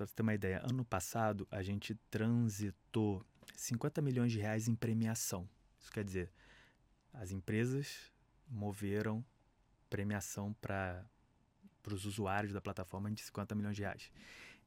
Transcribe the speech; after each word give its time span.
Só 0.00 0.06
você 0.06 0.14
ter 0.14 0.22
uma 0.22 0.32
ideia, 0.32 0.62
ano 0.64 0.82
passado 0.82 1.46
a 1.50 1.62
gente 1.62 1.94
transitou 2.10 3.22
50 3.54 4.00
milhões 4.00 4.32
de 4.32 4.38
reais 4.38 4.66
em 4.66 4.74
premiação. 4.74 5.46
Isso 5.78 5.92
quer 5.92 6.02
dizer, 6.02 6.32
as 7.12 7.30
empresas 7.30 8.10
moveram 8.48 9.22
premiação 9.90 10.54
para 10.54 11.04
os 11.86 12.06
usuários 12.06 12.54
da 12.54 12.62
plataforma 12.62 13.10
de 13.10 13.20
50 13.20 13.54
milhões 13.54 13.76
de 13.76 13.82
reais. 13.82 14.10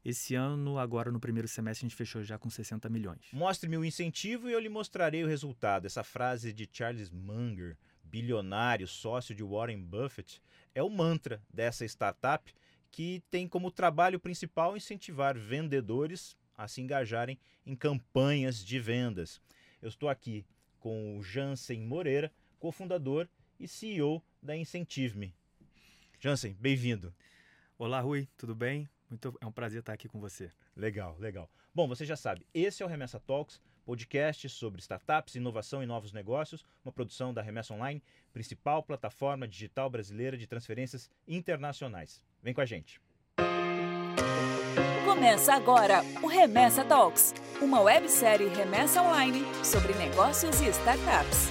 Esse 0.04 0.36
ano, 0.36 0.78
agora 0.78 1.10
no 1.10 1.18
primeiro 1.18 1.48
semestre, 1.48 1.84
a 1.84 1.88
gente 1.88 1.96
fechou 1.96 2.22
já 2.22 2.38
com 2.38 2.48
60 2.48 2.88
milhões. 2.88 3.26
Mostre-me 3.32 3.76
o 3.76 3.84
incentivo 3.84 4.48
e 4.48 4.52
eu 4.52 4.60
lhe 4.60 4.68
mostrarei 4.68 5.24
o 5.24 5.26
resultado. 5.26 5.86
Essa 5.86 6.04
frase 6.04 6.52
de 6.52 6.70
Charles 6.72 7.10
Munger, 7.10 7.76
bilionário, 8.04 8.86
sócio 8.86 9.34
de 9.34 9.42
Warren 9.42 9.82
Buffett, 9.82 10.40
é 10.72 10.80
o 10.80 10.88
mantra 10.88 11.42
dessa 11.52 11.84
startup 11.84 12.54
que 12.94 13.24
tem 13.28 13.48
como 13.48 13.72
trabalho 13.72 14.20
principal 14.20 14.76
incentivar 14.76 15.36
vendedores 15.36 16.36
a 16.56 16.68
se 16.68 16.80
engajarem 16.80 17.36
em 17.66 17.74
campanhas 17.74 18.64
de 18.64 18.78
vendas. 18.78 19.42
Eu 19.82 19.88
estou 19.88 20.08
aqui 20.08 20.46
com 20.78 21.18
o 21.18 21.22
Jansen 21.24 21.80
Moreira, 21.80 22.30
cofundador 22.60 23.26
e 23.58 23.66
CEO 23.66 24.22
da 24.40 24.56
Incentive-me. 24.56 25.34
Jansen, 26.20 26.56
bem-vindo. 26.60 27.12
Olá, 27.76 28.00
Rui, 28.00 28.28
tudo 28.36 28.54
bem? 28.54 28.88
Muito, 29.10 29.36
é 29.40 29.46
um 29.46 29.50
prazer 29.50 29.80
estar 29.80 29.92
aqui 29.92 30.06
com 30.06 30.20
você. 30.20 30.52
Legal, 30.76 31.16
legal. 31.18 31.50
Bom, 31.74 31.88
você 31.88 32.06
já 32.06 32.14
sabe, 32.14 32.46
esse 32.54 32.80
é 32.80 32.86
o 32.86 32.88
Remessa 32.88 33.18
Talks, 33.18 33.60
podcast 33.84 34.48
sobre 34.48 34.80
startups, 34.80 35.34
inovação 35.34 35.82
e 35.82 35.86
novos 35.86 36.12
negócios, 36.12 36.64
uma 36.84 36.92
produção 36.92 37.34
da 37.34 37.42
Remessa 37.42 37.74
Online, 37.74 38.00
principal 38.32 38.84
plataforma 38.84 39.48
digital 39.48 39.90
brasileira 39.90 40.38
de 40.38 40.46
transferências 40.46 41.10
internacionais. 41.26 42.22
Vem 42.44 42.52
com 42.52 42.60
a 42.60 42.66
gente. 42.66 43.00
Começa 45.06 45.54
agora 45.54 46.02
o 46.22 46.26
Remessa 46.26 46.84
Talks, 46.84 47.32
uma 47.62 47.80
websérie 47.80 48.48
remessa 48.48 49.00
online 49.00 49.40
sobre 49.64 49.94
negócios 49.94 50.60
e 50.60 50.68
startups. 50.68 51.48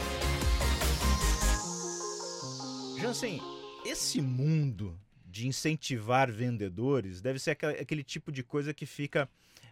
Jansen, 3.01 3.41
esse 3.83 4.21
mundo 4.21 4.95
de 5.25 5.47
incentivar 5.47 6.31
vendedores 6.31 7.21
deve 7.21 7.39
ser 7.39 7.57
aquele 7.81 8.03
tipo 8.03 8.31
de 8.31 8.43
coisa 8.43 8.71
que 8.71 8.85
fica 8.85 9.27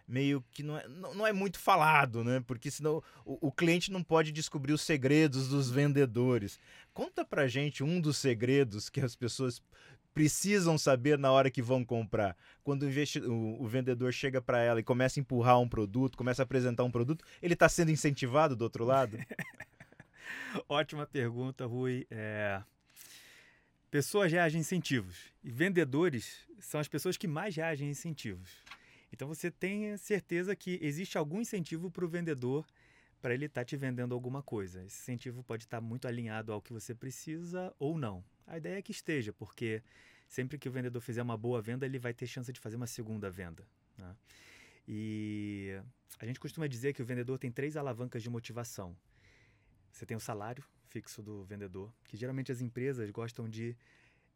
meio 0.08 0.44
que 0.50 0.64
não 0.64 0.76
é, 0.76 0.88
não 0.88 1.24
é 1.24 1.32
muito 1.32 1.60
falado, 1.60 2.24
né? 2.24 2.42
Porque 2.44 2.68
senão 2.68 3.00
o, 3.24 3.46
o, 3.46 3.52
cliente 3.52 3.92
não 3.92 4.02
pode 4.02 4.32
descobrir 4.32 4.72
os 4.72 4.82
segredos 4.82 5.48
dos 5.48 5.70
vendedores. 5.70 6.58
Conta 6.92 7.24
pra 7.24 7.46
gente 7.46 7.84
um 7.84 8.00
dos 8.00 8.16
segredos 8.16 8.90
que 8.90 9.00
as 9.00 9.14
pessoas 9.14 9.62
precisam 10.14 10.76
saber 10.76 11.18
na 11.18 11.30
hora 11.30 11.50
que 11.50 11.62
vão 11.62 11.84
comprar. 11.84 12.36
Quando 12.62 12.84
o, 12.84 13.62
o, 13.62 13.66
vendedor 13.66 14.12
chega 14.12 14.40
para 14.40 14.60
ela 14.60 14.80
e 14.80 14.84
começa 14.84 15.18
a 15.18 15.22
empurrar 15.22 15.60
um 15.60 15.68
produto, 15.68 16.16
começa 16.16 16.42
a 16.42 16.44
apresentar 16.44 16.84
um 16.84 16.90
produto, 16.90 17.24
ele 17.40 17.54
está 17.54 17.68
sendo 17.68 17.90
incentivado 17.90 18.54
do 18.54 18.62
outro 18.62 18.84
lado? 18.84 19.18
Ótima 20.68 21.06
pergunta, 21.06 21.66
Rui. 21.66 22.06
É... 22.10 22.62
Pessoas 23.90 24.32
reagem 24.32 24.58
a 24.58 24.60
incentivos 24.60 25.16
e 25.42 25.50
vendedores 25.50 26.38
são 26.58 26.80
as 26.80 26.88
pessoas 26.88 27.16
que 27.16 27.26
mais 27.26 27.54
reagem 27.56 27.88
a 27.88 27.90
incentivos. 27.90 28.50
Então 29.12 29.28
você 29.28 29.50
tem 29.50 29.96
certeza 29.98 30.56
que 30.56 30.78
existe 30.80 31.18
algum 31.18 31.40
incentivo 31.40 31.90
para 31.90 32.04
o 32.04 32.08
vendedor 32.08 32.64
para 33.20 33.34
ele 33.34 33.46
estar 33.46 33.60
tá 33.60 33.64
te 33.64 33.76
vendendo 33.76 34.14
alguma 34.14 34.42
coisa. 34.42 34.82
Esse 34.84 35.02
incentivo 35.02 35.44
pode 35.44 35.64
estar 35.64 35.76
tá 35.76 35.80
muito 35.80 36.08
alinhado 36.08 36.52
ao 36.52 36.62
que 36.62 36.72
você 36.72 36.94
precisa 36.94 37.72
ou 37.78 37.98
não. 37.98 38.24
A 38.46 38.56
ideia 38.56 38.78
é 38.78 38.82
que 38.82 38.92
esteja, 38.92 39.32
porque 39.32 39.82
sempre 40.28 40.58
que 40.58 40.68
o 40.68 40.72
vendedor 40.72 41.00
fizer 41.00 41.22
uma 41.22 41.36
boa 41.36 41.60
venda, 41.60 41.86
ele 41.86 41.98
vai 41.98 42.14
ter 42.14 42.26
chance 42.26 42.52
de 42.52 42.60
fazer 42.60 42.76
uma 42.76 42.86
segunda 42.86 43.30
venda. 43.30 43.66
Né? 43.96 44.16
E 44.86 45.80
a 46.18 46.26
gente 46.26 46.40
costuma 46.40 46.66
dizer 46.66 46.92
que 46.92 47.02
o 47.02 47.04
vendedor 47.04 47.38
tem 47.38 47.50
três 47.50 47.76
alavancas 47.76 48.22
de 48.22 48.30
motivação. 48.30 48.96
Você 49.90 50.06
tem 50.06 50.16
o 50.16 50.20
salário 50.20 50.64
fixo 50.88 51.22
do 51.22 51.44
vendedor, 51.44 51.92
que 52.04 52.16
geralmente 52.16 52.52
as 52.52 52.60
empresas 52.60 53.10
gostam 53.10 53.48
de 53.48 53.76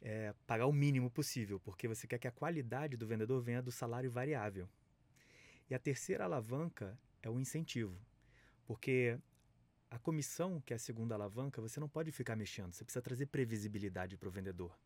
é, 0.00 0.34
pagar 0.46 0.66
o 0.66 0.72
mínimo 0.72 1.10
possível, 1.10 1.60
porque 1.60 1.88
você 1.88 2.06
quer 2.06 2.18
que 2.18 2.28
a 2.28 2.32
qualidade 2.32 2.96
do 2.96 3.06
vendedor 3.06 3.42
venha 3.42 3.62
do 3.62 3.70
salário 3.70 4.10
variável. 4.10 4.68
E 5.68 5.74
a 5.74 5.78
terceira 5.78 6.24
alavanca 6.24 6.98
é 7.22 7.28
o 7.28 7.40
incentivo, 7.40 7.98
porque 8.64 9.18
a 9.96 9.98
comissão, 9.98 10.60
que 10.60 10.74
é 10.74 10.76
a 10.76 10.78
segunda 10.78 11.14
alavanca, 11.14 11.60
você 11.60 11.80
não 11.80 11.88
pode 11.88 12.12
ficar 12.12 12.36
mexendo, 12.36 12.74
você 12.74 12.84
precisa 12.84 13.02
trazer 13.02 13.26
previsibilidade 13.26 14.16
para 14.16 14.28
o 14.28 14.30
vendedor 14.30 14.76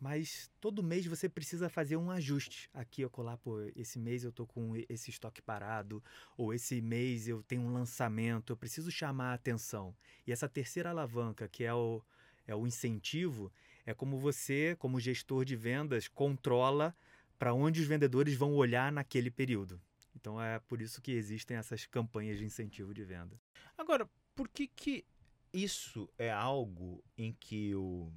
mas 0.00 0.50
todo 0.60 0.82
mês 0.82 1.06
você 1.06 1.28
precisa 1.30 1.68
fazer 1.68 1.96
um 1.96 2.10
ajuste. 2.10 2.68
Aqui 2.74 3.00
eu 3.00 3.08
colar, 3.08 3.38
pô, 3.38 3.60
esse 3.74 3.98
mês 3.98 4.22
eu 4.22 4.32
tô 4.32 4.46
com 4.46 4.74
esse 4.88 5.10
estoque 5.10 5.40
parado, 5.40 6.02
ou 6.36 6.52
esse 6.52 6.82
mês 6.82 7.26
eu 7.26 7.42
tenho 7.42 7.62
um 7.62 7.72
lançamento, 7.72 8.52
eu 8.52 8.56
preciso 8.56 8.90
chamar 8.90 9.30
a 9.30 9.34
atenção. 9.34 9.96
E 10.26 10.32
essa 10.32 10.48
terceira 10.48 10.90
alavanca, 10.90 11.48
que 11.48 11.64
é 11.64 11.72
o, 11.72 12.02
é 12.46 12.54
o 12.54 12.66
incentivo, 12.66 13.50
é 13.86 13.94
como 13.94 14.18
você, 14.18 14.76
como 14.78 15.00
gestor 15.00 15.44
de 15.44 15.56
vendas, 15.56 16.06
controla 16.06 16.94
para 17.38 17.54
onde 17.54 17.80
os 17.80 17.86
vendedores 17.86 18.34
vão 18.34 18.52
olhar 18.54 18.92
naquele 18.92 19.30
período. 19.30 19.80
Então 20.14 20.40
é 20.40 20.58
por 20.58 20.80
isso 20.80 21.00
que 21.00 21.12
existem 21.12 21.56
essas 21.56 21.86
campanhas 21.86 22.38
de 22.38 22.44
incentivo 22.44 22.92
de 22.92 23.04
venda. 23.04 23.40
Agora, 23.76 24.08
por 24.34 24.48
que, 24.48 24.66
que 24.66 25.04
isso 25.52 26.08
é 26.18 26.30
algo 26.30 27.02
em 27.16 27.32
que 27.32 27.74
o 27.74 28.12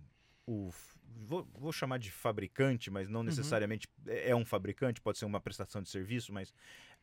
o 0.47 0.71
vou, 1.25 1.45
vou, 1.53 1.73
chamar 1.73 1.99
de 1.99 2.09
fabricante, 2.09 2.89
mas 2.89 3.09
não 3.09 3.19
uhum. 3.19 3.25
necessariamente 3.25 3.87
uhum. 4.05 4.13
é 4.13 4.35
um 4.35 4.45
fabricante, 4.45 5.01
pode 5.01 5.17
ser 5.17 5.25
uma 5.25 5.41
prestação 5.41 5.81
de 5.81 5.89
serviço, 5.89 6.31
mas 6.31 6.53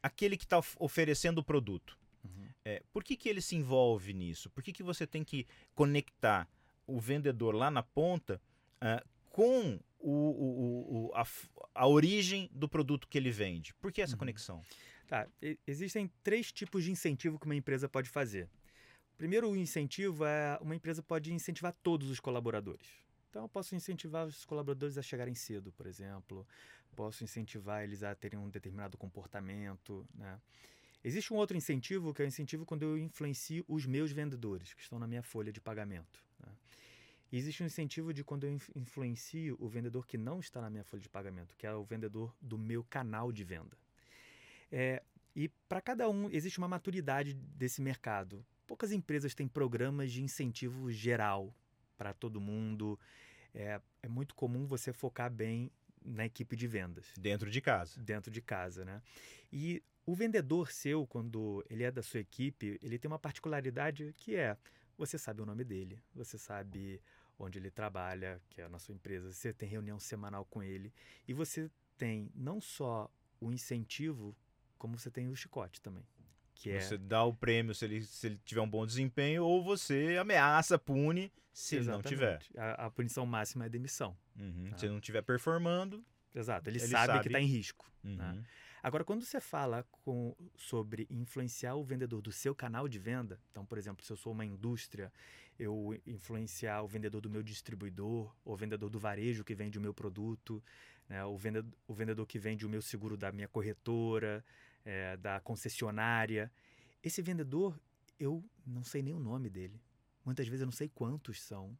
aquele 0.02 0.36
que 0.36 0.44
está 0.44 0.60
oferecendo 0.78 1.38
o 1.38 1.44
produto. 1.44 1.98
Uhum. 2.24 2.48
É, 2.64 2.82
por 2.90 3.04
que, 3.04 3.16
que 3.16 3.28
ele 3.28 3.42
se 3.42 3.54
envolve 3.54 4.14
nisso? 4.14 4.48
Por 4.48 4.62
que, 4.62 4.72
que 4.72 4.82
você 4.82 5.06
tem 5.06 5.22
que 5.22 5.46
conectar 5.74 6.48
o 6.86 6.98
vendedor 6.98 7.54
lá 7.54 7.70
na 7.70 7.82
ponta 7.82 8.40
uh, 8.76 9.06
com 9.28 9.78
o, 9.98 10.10
o, 10.10 11.06
o, 11.08 11.14
a, 11.14 11.26
a, 11.74 11.86
origem 11.86 12.48
do 12.52 12.68
produto 12.68 13.06
que 13.08 13.18
ele 13.18 13.30
vende? 13.30 13.74
Por 13.74 13.92
que 13.92 14.00
essa 14.00 14.14
uhum. 14.14 14.20
conexão? 14.20 14.62
Tá, 15.06 15.28
existem 15.66 16.10
três 16.22 16.50
tipos 16.50 16.82
de 16.82 16.90
incentivo 16.90 17.38
que 17.38 17.44
uma 17.44 17.54
empresa 17.54 17.86
pode 17.90 18.08
fazer. 18.08 18.48
Primeiro, 19.16 19.50
o 19.50 19.56
incentivo 19.56 20.24
é 20.24 20.58
uma 20.60 20.74
empresa 20.74 21.02
pode 21.02 21.32
incentivar 21.32 21.72
todos 21.82 22.10
os 22.10 22.18
colaboradores. 22.18 22.86
Então, 23.30 23.42
eu 23.42 23.48
posso 23.48 23.74
incentivar 23.74 24.26
os 24.26 24.44
colaboradores 24.44 24.96
a 24.96 25.02
chegarem 25.02 25.34
cedo, 25.34 25.72
por 25.72 25.86
exemplo. 25.86 26.46
Posso 26.94 27.24
incentivar 27.24 27.82
eles 27.82 28.02
a 28.02 28.14
terem 28.14 28.38
um 28.38 28.48
determinado 28.48 28.96
comportamento. 28.96 30.06
Né? 30.14 30.40
Existe 31.02 31.32
um 31.32 31.36
outro 31.36 31.56
incentivo, 31.56 32.14
que 32.14 32.22
é 32.22 32.24
o 32.24 32.28
incentivo 32.28 32.64
quando 32.64 32.82
eu 32.82 32.96
influencio 32.96 33.64
os 33.68 33.86
meus 33.86 34.12
vendedores, 34.12 34.72
que 34.72 34.82
estão 34.82 34.98
na 34.98 35.06
minha 35.06 35.22
folha 35.22 35.52
de 35.52 35.60
pagamento. 35.60 36.22
Né? 36.40 36.52
Existe 37.32 37.62
um 37.62 37.66
incentivo 37.66 38.14
de 38.14 38.22
quando 38.22 38.44
eu 38.44 38.52
influencio 38.76 39.56
o 39.58 39.68
vendedor 39.68 40.06
que 40.06 40.16
não 40.16 40.38
está 40.38 40.60
na 40.60 40.70
minha 40.70 40.84
folha 40.84 41.02
de 41.02 41.08
pagamento, 41.08 41.56
que 41.56 41.66
é 41.66 41.74
o 41.74 41.84
vendedor 41.84 42.32
do 42.40 42.56
meu 42.56 42.84
canal 42.84 43.32
de 43.32 43.42
venda. 43.42 43.76
É, 44.70 45.02
e 45.34 45.48
para 45.68 45.80
cada 45.80 46.08
um 46.08 46.30
existe 46.30 46.58
uma 46.58 46.68
maturidade 46.68 47.34
desse 47.34 47.82
mercado. 47.82 48.46
Poucas 48.66 48.92
empresas 48.92 49.34
têm 49.34 49.46
programas 49.46 50.12
de 50.12 50.22
incentivo 50.22 50.90
geral 50.90 51.54
para 51.96 52.12
todo 52.12 52.40
mundo. 52.40 52.98
É, 53.54 53.80
é 54.02 54.08
muito 54.08 54.34
comum 54.34 54.66
você 54.66 54.92
focar 54.92 55.30
bem 55.30 55.70
na 56.04 56.26
equipe 56.26 56.56
de 56.56 56.66
vendas. 56.66 57.12
Dentro 57.18 57.50
de 57.50 57.60
casa. 57.60 58.00
Dentro 58.00 58.30
de 58.30 58.42
casa, 58.42 58.84
né? 58.84 59.02
E 59.52 59.82
o 60.06 60.14
vendedor 60.14 60.70
seu, 60.70 61.06
quando 61.06 61.64
ele 61.70 61.82
é 61.82 61.90
da 61.90 62.02
sua 62.02 62.20
equipe, 62.20 62.78
ele 62.82 62.98
tem 62.98 63.10
uma 63.10 63.18
particularidade 63.18 64.12
que 64.16 64.36
é: 64.36 64.56
você 64.96 65.18
sabe 65.18 65.40
o 65.40 65.46
nome 65.46 65.64
dele, 65.64 66.02
você 66.14 66.38
sabe 66.38 67.00
onde 67.38 67.58
ele 67.58 67.70
trabalha, 67.70 68.40
que 68.48 68.60
é 68.60 68.64
a 68.64 68.68
nossa 68.68 68.92
empresa, 68.92 69.32
você 69.32 69.52
tem 69.52 69.68
reunião 69.68 69.98
semanal 69.98 70.44
com 70.44 70.62
ele, 70.62 70.92
e 71.26 71.32
você 71.32 71.70
tem 71.96 72.30
não 72.34 72.60
só 72.60 73.10
o 73.40 73.52
incentivo, 73.52 74.36
como 74.78 74.98
você 74.98 75.10
tem 75.10 75.28
o 75.28 75.34
chicote 75.34 75.80
também. 75.80 76.06
Que 76.54 76.70
é... 76.70 76.80
Você 76.80 76.96
dá 76.96 77.24
o 77.24 77.34
prêmio 77.34 77.74
se 77.74 77.84
ele, 77.84 78.02
se 78.04 78.26
ele 78.26 78.40
tiver 78.44 78.60
um 78.60 78.68
bom 78.68 78.86
desempenho 78.86 79.44
ou 79.44 79.62
você 79.62 80.16
ameaça, 80.18 80.78
pune 80.78 81.32
se 81.52 81.76
Exatamente. 81.76 82.14
ele 82.14 82.26
não 82.26 82.38
tiver. 82.38 82.60
A, 82.60 82.86
a 82.86 82.90
punição 82.90 83.26
máxima 83.26 83.66
é 83.66 83.68
demissão. 83.68 84.16
Uhum. 84.38 84.68
Tá? 84.70 84.78
Se 84.78 84.86
ele 84.86 84.92
não 84.92 84.98
estiver 84.98 85.22
performando. 85.22 86.04
Exato, 86.34 86.68
ele, 86.68 86.78
ele 86.78 86.88
sabe, 86.88 87.06
sabe, 87.06 87.20
que 87.22 87.28
está 87.28 87.40
em 87.40 87.46
risco. 87.46 87.90
Uhum. 88.02 88.16
Né? 88.16 88.44
Agora, 88.82 89.02
quando 89.02 89.24
você 89.24 89.40
fala 89.40 89.86
com, 89.90 90.36
sobre 90.56 91.06
influenciar 91.08 91.74
o 91.74 91.82
vendedor 91.82 92.20
do 92.20 92.30
seu 92.30 92.54
canal 92.54 92.86
de 92.86 92.98
venda, 92.98 93.40
então, 93.50 93.64
por 93.64 93.78
exemplo, 93.78 94.04
se 94.04 94.12
eu 94.12 94.16
sou 94.16 94.32
uma 94.32 94.44
indústria, 94.44 95.10
eu 95.58 95.98
influenciar 96.06 96.82
o 96.82 96.88
vendedor 96.88 97.20
do 97.22 97.30
meu 97.30 97.42
distribuidor, 97.42 98.34
ou 98.44 98.52
o 98.52 98.56
vendedor 98.56 98.90
do 98.90 98.98
varejo 98.98 99.42
que 99.42 99.54
vende 99.54 99.78
o 99.78 99.80
meu 99.80 99.94
produto, 99.94 100.62
né? 101.08 101.24
o, 101.24 101.36
vendedor, 101.36 101.72
o 101.86 101.94
vendedor 101.94 102.26
que 102.26 102.38
vende 102.38 102.66
o 102.66 102.68
meu 102.68 102.82
seguro 102.82 103.16
da 103.16 103.32
minha 103.32 103.48
corretora, 103.48 104.44
é, 104.84 105.16
da 105.16 105.40
concessionária. 105.40 106.50
Esse 107.02 107.22
vendedor, 107.22 107.78
eu 108.18 108.44
não 108.66 108.84
sei 108.84 109.02
nem 109.02 109.14
o 109.14 109.18
nome 109.18 109.48
dele. 109.48 109.80
Muitas 110.24 110.46
vezes 110.46 110.60
eu 110.60 110.66
não 110.66 110.72
sei 110.72 110.88
quantos 110.88 111.42
são. 111.42 111.76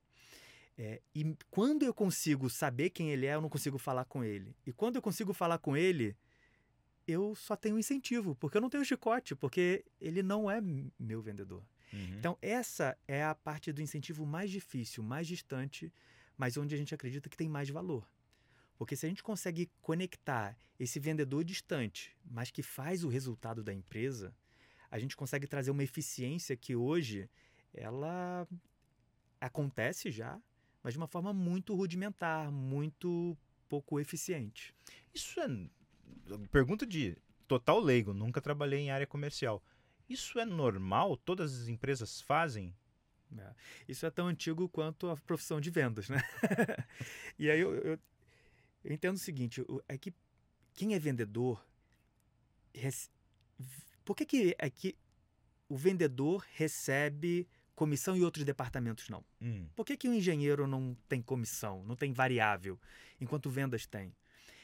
É, 0.76 1.00
e 1.14 1.36
quando 1.50 1.84
eu 1.84 1.94
consigo 1.94 2.50
saber 2.50 2.90
quem 2.90 3.10
ele 3.10 3.26
é, 3.26 3.34
eu 3.34 3.40
não 3.40 3.48
consigo 3.48 3.78
falar 3.78 4.04
com 4.04 4.24
ele. 4.24 4.56
E 4.66 4.72
quando 4.72 4.96
eu 4.96 5.02
consigo 5.02 5.32
falar 5.32 5.58
com 5.58 5.76
ele, 5.76 6.16
eu 7.06 7.34
só 7.34 7.54
tenho 7.54 7.78
incentivo, 7.78 8.34
porque 8.34 8.56
eu 8.56 8.60
não 8.60 8.70
tenho 8.70 8.84
chicote, 8.84 9.34
porque 9.34 9.84
ele 10.00 10.22
não 10.22 10.50
é 10.50 10.60
meu 10.98 11.22
vendedor. 11.22 11.64
Uhum. 11.92 12.18
Então, 12.18 12.38
essa 12.42 12.96
é 13.06 13.22
a 13.24 13.34
parte 13.34 13.72
do 13.72 13.80
incentivo 13.80 14.26
mais 14.26 14.50
difícil, 14.50 15.02
mais 15.02 15.26
distante, 15.26 15.92
mas 16.36 16.56
onde 16.56 16.74
a 16.74 16.78
gente 16.78 16.94
acredita 16.94 17.28
que 17.28 17.36
tem 17.36 17.48
mais 17.48 17.70
valor. 17.70 18.04
Porque 18.76 18.96
se 18.96 19.06
a 19.06 19.08
gente 19.08 19.22
consegue 19.22 19.70
conectar 19.80 20.56
esse 20.78 20.98
vendedor 20.98 21.44
distante, 21.44 22.16
mas 22.24 22.50
que 22.50 22.62
faz 22.62 23.04
o 23.04 23.08
resultado 23.08 23.62
da 23.62 23.72
empresa, 23.72 24.34
a 24.90 24.98
gente 24.98 25.16
consegue 25.16 25.46
trazer 25.46 25.70
uma 25.70 25.82
eficiência 25.82 26.56
que 26.56 26.74
hoje 26.74 27.28
ela 27.72 28.46
acontece 29.40 30.10
já, 30.10 30.40
mas 30.82 30.94
de 30.94 30.98
uma 30.98 31.06
forma 31.06 31.32
muito 31.32 31.74
rudimentar, 31.74 32.50
muito 32.50 33.36
pouco 33.68 33.98
eficiente. 33.98 34.74
Isso 35.12 35.40
é 35.40 35.48
pergunta 36.50 36.86
de 36.86 37.16
total 37.46 37.80
leigo, 37.80 38.12
nunca 38.12 38.40
trabalhei 38.40 38.80
em 38.80 38.90
área 38.90 39.06
comercial. 39.06 39.62
Isso 40.08 40.38
é 40.38 40.44
normal? 40.44 41.16
Todas 41.16 41.60
as 41.60 41.68
empresas 41.68 42.20
fazem? 42.20 42.74
É. 43.36 43.54
Isso 43.88 44.06
é 44.06 44.10
tão 44.10 44.28
antigo 44.28 44.68
quanto 44.68 45.08
a 45.08 45.16
profissão 45.16 45.60
de 45.60 45.70
vendas, 45.70 46.08
né? 46.08 46.22
e 47.38 47.50
aí 47.50 47.58
eu, 47.58 47.74
eu, 47.74 47.98
eu, 48.84 48.92
entendo 48.92 49.16
o 49.16 49.18
seguinte, 49.18 49.64
é 49.88 49.96
que 49.96 50.12
quem 50.74 50.94
é 50.94 50.98
vendedor, 50.98 51.64
por 54.04 54.14
que, 54.14 54.26
que 54.26 54.56
é 54.58 54.68
que 54.68 54.96
o 55.68 55.76
vendedor 55.76 56.44
recebe 56.52 57.48
comissão 57.74 58.16
e 58.16 58.22
outros 58.22 58.44
departamentos 58.44 59.08
não? 59.08 59.24
Hum. 59.40 59.66
Por 59.74 59.84
que, 59.84 59.96
que 59.96 60.08
o 60.08 60.14
engenheiro 60.14 60.66
não 60.66 60.96
tem 61.08 61.22
comissão, 61.22 61.82
não 61.84 61.96
tem 61.96 62.12
variável, 62.12 62.78
enquanto 63.20 63.50
vendas 63.50 63.86
tem? 63.86 64.14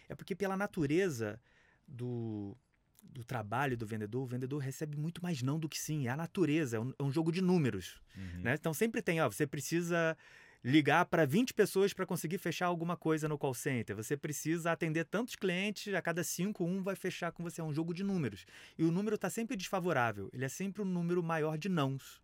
É 0.08 0.14
porque 0.14 0.34
pela 0.34 0.56
natureza 0.56 1.40
do, 1.86 2.56
do 3.02 3.24
trabalho 3.24 3.76
do 3.76 3.86
vendedor, 3.86 4.22
o 4.22 4.26
vendedor 4.26 4.58
recebe 4.58 4.96
muito 4.96 5.22
mais 5.22 5.40
não 5.40 5.58
do 5.58 5.68
que 5.68 5.78
sim. 5.78 6.06
É 6.06 6.10
a 6.10 6.16
natureza, 6.16 6.76
é 6.76 6.80
um, 6.80 6.92
é 6.98 7.02
um 7.02 7.12
jogo 7.12 7.32
de 7.32 7.40
números. 7.40 8.00
Uhum. 8.16 8.42
Né? 8.42 8.54
Então 8.54 8.74
sempre 8.74 9.00
tem, 9.00 9.20
ó, 9.20 9.30
você 9.30 9.46
precisa 9.46 10.16
ligar 10.62 11.06
para 11.06 11.24
20 11.24 11.54
pessoas 11.54 11.92
para 11.92 12.06
conseguir 12.06 12.38
fechar 12.38 12.66
alguma 12.66 12.96
coisa 12.96 13.28
no 13.28 13.38
call 13.38 13.54
center. 13.54 13.96
Você 13.96 14.16
precisa 14.16 14.72
atender 14.72 15.04
tantos 15.04 15.36
clientes, 15.36 15.92
a 15.94 16.02
cada 16.02 16.22
cinco, 16.22 16.64
um 16.64 16.82
vai 16.82 16.94
fechar 16.94 17.32
com 17.32 17.42
você. 17.42 17.60
É 17.60 17.64
um 17.64 17.72
jogo 17.72 17.94
de 17.94 18.04
números. 18.04 18.44
E 18.78 18.84
o 18.84 18.90
número 18.90 19.16
está 19.16 19.30
sempre 19.30 19.56
desfavorável. 19.56 20.28
Ele 20.32 20.44
é 20.44 20.48
sempre 20.48 20.82
um 20.82 20.86
número 20.86 21.22
maior 21.22 21.56
de 21.56 21.68
nãos. 21.68 22.20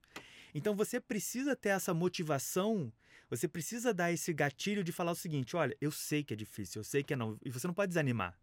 Então 0.55 0.75
você 0.75 1.01
precisa 1.01 1.55
ter 1.55 1.71
essa 1.71 1.93
motivação, 1.93 2.93
você 3.29 3.47
precisa 3.47 3.93
dar 3.93 4.13
esse 4.13 4.33
gatilho 4.33 4.83
de 4.83 4.93
falar 4.93 5.13
o 5.13 5.17
seguinte: 5.17 5.57
olha, 5.57 5.77
eu 5.81 5.91
sei 5.91 6.25
que 6.25 6.33
é 6.33 6.37
difícil, 6.37 6.81
eu 6.81 6.85
sei 6.85 7.03
que 7.03 7.13
é 7.13 7.17
não. 7.17 7.39
E 7.45 7.51
você 7.51 7.67
não 7.67 7.75
pode 7.75 7.89
desanimar. 7.89 8.35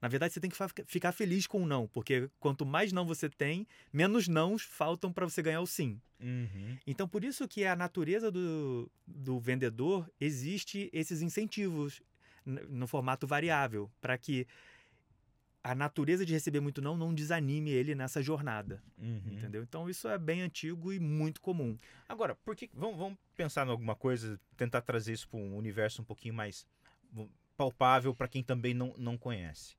Na 0.00 0.08
verdade, 0.08 0.34
você 0.34 0.40
tem 0.40 0.50
que 0.50 0.56
ficar 0.86 1.12
feliz 1.12 1.46
com 1.46 1.62
o 1.62 1.66
não, 1.66 1.86
porque 1.86 2.28
quanto 2.38 2.66
mais 2.66 2.92
não 2.92 3.06
você 3.06 3.28
tem, 3.28 3.66
menos 3.92 4.28
nãos 4.28 4.62
faltam 4.62 5.12
para 5.12 5.24
você 5.24 5.42
ganhar 5.42 5.60
o 5.60 5.66
sim. 5.66 6.00
Uhum. 6.20 6.76
Então, 6.86 7.08
por 7.08 7.24
isso 7.24 7.48
que 7.48 7.64
a 7.64 7.74
natureza 7.74 8.30
do, 8.30 8.90
do 9.06 9.38
vendedor 9.38 10.10
existe 10.20 10.90
esses 10.92 11.22
incentivos 11.22 12.02
no 12.44 12.86
formato 12.86 13.26
variável, 13.26 13.90
para 14.00 14.18
que 14.18 14.46
a 15.64 15.74
natureza 15.74 16.26
de 16.26 16.32
receber 16.34 16.60
muito 16.60 16.82
não 16.82 16.94
não 16.94 17.14
desanime 17.14 17.70
ele 17.70 17.94
nessa 17.94 18.22
jornada, 18.22 18.82
uhum. 18.98 19.22
entendeu? 19.32 19.62
Então 19.62 19.88
isso 19.88 20.06
é 20.06 20.18
bem 20.18 20.42
antigo 20.42 20.92
e 20.92 21.00
muito 21.00 21.40
comum. 21.40 21.78
Agora, 22.06 22.34
porque 22.44 22.68
vamos, 22.74 22.98
vamos 22.98 23.18
pensar 23.34 23.66
em 23.66 23.70
alguma 23.70 23.96
coisa, 23.96 24.38
tentar 24.58 24.82
trazer 24.82 25.14
isso 25.14 25.26
para 25.26 25.40
um 25.40 25.56
universo 25.56 26.02
um 26.02 26.04
pouquinho 26.04 26.34
mais 26.34 26.66
palpável 27.56 28.14
para 28.14 28.28
quem 28.28 28.42
também 28.42 28.74
não, 28.74 28.94
não 28.98 29.16
conhece. 29.16 29.74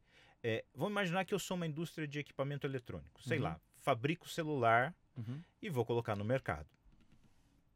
É, 0.48 0.64
vamos 0.76 0.92
imaginar 0.92 1.26
que 1.26 1.34
eu 1.34 1.40
sou 1.40 1.58
uma 1.58 1.66
indústria 1.66 2.08
de 2.08 2.20
equipamento 2.20 2.68
eletrônico. 2.68 3.20
Sei 3.24 3.38
Uhum. 3.40 3.46
lá, 3.46 3.60
fabrico 3.80 4.30
celular 4.30 4.94
e 5.60 5.70
vou 5.72 5.84
colocar 5.84 6.16
no 6.16 6.24
mercado. 6.24 6.68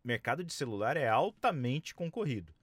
Mercado 0.03 0.43
de 0.43 0.53
celular 0.53 0.95
é 0.95 1.07
altamente 1.07 1.95
concorrido. 1.95 2.53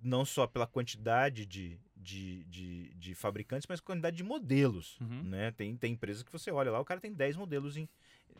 Não 0.00 0.24
só 0.24 0.46
pela 0.46 0.66
quantidade 0.66 1.44
de, 1.44 1.78
de, 1.94 2.44
de, 2.44 2.94
de 2.94 3.14
fabricantes, 3.14 3.66
mas 3.68 3.80
quantidade 3.80 4.16
de 4.16 4.24
modelos. 4.24 4.98
Uhum. 5.00 5.22
Né? 5.24 5.50
Tem, 5.52 5.76
tem 5.76 5.92
empresas 5.92 6.22
que 6.22 6.32
você 6.32 6.50
olha 6.50 6.70
lá, 6.70 6.80
o 6.80 6.84
cara 6.84 7.00
tem 7.00 7.12
10 7.12 7.36
modelos 7.36 7.76
em, 7.76 7.86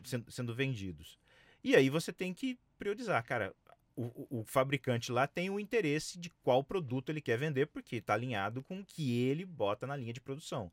sendo, 0.03 0.31
sendo 0.31 0.55
vendidos. 0.55 1.19
E 1.63 1.75
aí 1.75 1.87
você 1.89 2.11
tem 2.11 2.33
que 2.33 2.57
priorizar, 2.79 3.23
cara. 3.23 3.53
O, 3.95 4.03
o, 4.03 4.39
o 4.39 4.43
fabricante 4.43 5.11
lá 5.11 5.25
tem 5.27 5.49
o 5.51 5.59
interesse 5.59 6.17
de 6.19 6.29
qual 6.43 6.63
produto 6.63 7.09
ele 7.09 7.21
quer 7.21 7.37
vender, 7.37 7.67
porque 7.67 7.97
está 7.97 8.13
alinhado 8.15 8.61
com 8.63 8.79
o 8.79 8.85
que 8.85 9.19
ele 9.21 9.45
bota 9.45 9.85
na 9.87 9.95
linha 9.95 10.11
de 10.13 10.19
produção. 10.19 10.71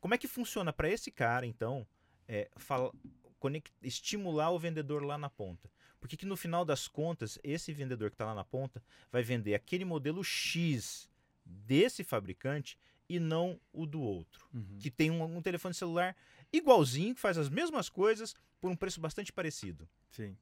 Como 0.00 0.14
é 0.14 0.18
que 0.18 0.26
funciona 0.28 0.72
para 0.72 0.88
esse 0.88 1.10
cara, 1.10 1.46
então, 1.46 1.86
é, 2.26 2.50
fala- 2.56 2.92
conect- 3.38 3.72
estimular 3.82 4.50
o 4.50 4.58
vendedor 4.58 5.02
lá 5.02 5.18
na 5.18 5.28
ponta? 5.30 5.70
Porque 6.00 6.16
que 6.16 6.24
no 6.26 6.36
final 6.36 6.64
das 6.64 6.88
contas, 6.88 7.38
esse 7.44 7.72
vendedor 7.72 8.08
que 8.10 8.14
está 8.14 8.24
lá 8.24 8.34
na 8.34 8.44
ponta 8.44 8.82
vai 9.12 9.22
vender 9.22 9.54
aquele 9.54 9.84
modelo 9.84 10.24
X 10.24 11.08
desse 11.44 12.02
fabricante 12.02 12.78
e 13.08 13.18
não 13.20 13.60
o 13.72 13.84
do 13.84 14.00
outro. 14.00 14.48
Uhum. 14.54 14.78
Que 14.80 14.90
tem 14.90 15.10
um, 15.10 15.22
um 15.36 15.42
telefone 15.42 15.74
celular 15.74 16.16
igualzinho, 16.52 17.14
que 17.14 17.20
faz 17.20 17.36
as 17.36 17.48
mesmas 17.50 17.88
coisas 17.88 18.34
por 18.60 18.70
um 18.70 18.76
preço 18.76 19.00
bastante 19.00 19.32
parecido. 19.32 19.86
Sim. 20.10 20.36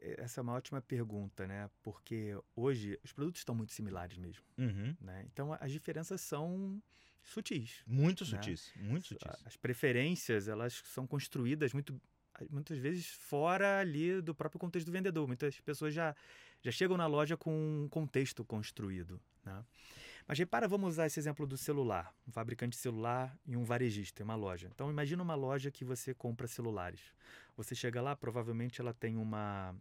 Essa 0.00 0.40
é 0.40 0.42
uma 0.42 0.52
ótima 0.54 0.80
pergunta, 0.80 1.46
né? 1.46 1.70
Porque 1.82 2.36
hoje 2.54 2.98
os 3.04 3.12
produtos 3.12 3.40
estão 3.40 3.54
muito 3.54 3.72
similares 3.72 4.16
mesmo, 4.18 4.44
Uhum. 4.56 4.96
né? 5.00 5.24
Então 5.32 5.52
as 5.60 5.70
diferenças 5.72 6.20
são 6.20 6.82
sutis. 7.22 7.82
Muito 7.86 8.24
Né? 8.24 8.30
sutis, 8.30 8.72
muito 8.76 9.08
sutis. 9.08 9.44
As 9.44 9.56
preferências, 9.56 10.48
elas 10.48 10.74
são 10.86 11.06
construídas 11.06 11.72
muito 11.72 12.00
muitas 12.50 12.78
vezes 12.78 13.08
fora 13.08 13.80
ali 13.80 14.22
do 14.22 14.32
próprio 14.32 14.60
contexto 14.60 14.86
do 14.86 14.92
vendedor. 14.92 15.26
Muitas 15.26 15.60
pessoas 15.60 15.92
já 15.92 16.14
já 16.62 16.70
chegam 16.70 16.96
na 16.96 17.06
loja 17.06 17.36
com 17.36 17.52
um 17.84 17.88
contexto 17.88 18.44
construído, 18.44 19.20
né? 19.44 19.64
Mas 20.28 20.38
repara, 20.38 20.68
vamos 20.68 20.90
usar 20.90 21.06
esse 21.06 21.18
exemplo 21.18 21.46
do 21.46 21.56
celular, 21.56 22.14
um 22.26 22.30
fabricante 22.30 22.76
de 22.76 22.82
celular 22.82 23.34
e 23.46 23.56
um 23.56 23.64
varejista, 23.64 24.22
uma 24.22 24.34
loja. 24.36 24.70
Então 24.74 24.90
imagina 24.90 25.22
uma 25.22 25.34
loja 25.34 25.70
que 25.70 25.84
você 25.86 26.12
compra 26.12 26.46
celulares. 26.46 27.00
Você 27.56 27.74
chega 27.74 28.02
lá, 28.02 28.14
provavelmente 28.14 28.78
ela 28.80 28.92
tem 28.92 29.16
uma 29.16 29.74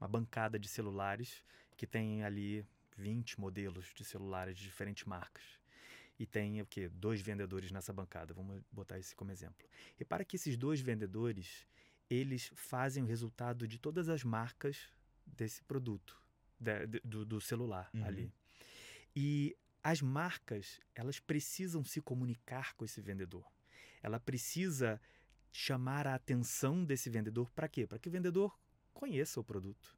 uma 0.00 0.08
bancada 0.08 0.58
de 0.58 0.66
celulares 0.66 1.44
que 1.76 1.86
tem 1.86 2.24
ali 2.24 2.66
20 2.96 3.38
modelos 3.38 3.92
de 3.94 4.02
celulares 4.04 4.56
de 4.56 4.64
diferentes 4.64 5.04
marcas. 5.04 5.44
E 6.18 6.26
tem 6.26 6.60
o 6.60 6.66
quê? 6.66 6.88
Dois 6.88 7.20
vendedores 7.20 7.70
nessa 7.70 7.92
bancada. 7.92 8.34
Vamos 8.34 8.60
botar 8.72 8.98
esse 8.98 9.14
como 9.14 9.30
exemplo. 9.30 9.64
Repara 9.96 10.24
que 10.24 10.34
esses 10.36 10.56
dois 10.56 10.80
vendedores, 10.80 11.66
eles 12.10 12.50
fazem 12.54 13.02
o 13.04 13.06
resultado 13.06 13.68
de 13.68 13.78
todas 13.78 14.08
as 14.08 14.24
marcas 14.24 14.88
desse 15.24 15.62
produto, 15.62 16.20
de- 16.58 17.00
do, 17.04 17.24
do 17.24 17.40
celular 17.40 17.88
Uhum. 17.94 18.04
ali. 18.04 18.32
E 19.14 19.56
as 19.82 20.00
marcas, 20.00 20.80
elas 20.94 21.18
precisam 21.18 21.84
se 21.84 22.00
comunicar 22.00 22.74
com 22.74 22.84
esse 22.84 23.00
vendedor. 23.00 23.44
Ela 24.02 24.20
precisa 24.20 25.00
chamar 25.50 26.06
a 26.06 26.14
atenção 26.14 26.84
desse 26.84 27.10
vendedor 27.10 27.50
para 27.50 27.68
quê? 27.68 27.86
Para 27.86 27.98
que 27.98 28.08
o 28.08 28.12
vendedor 28.12 28.56
conheça 28.92 29.40
o 29.40 29.44
produto. 29.44 29.96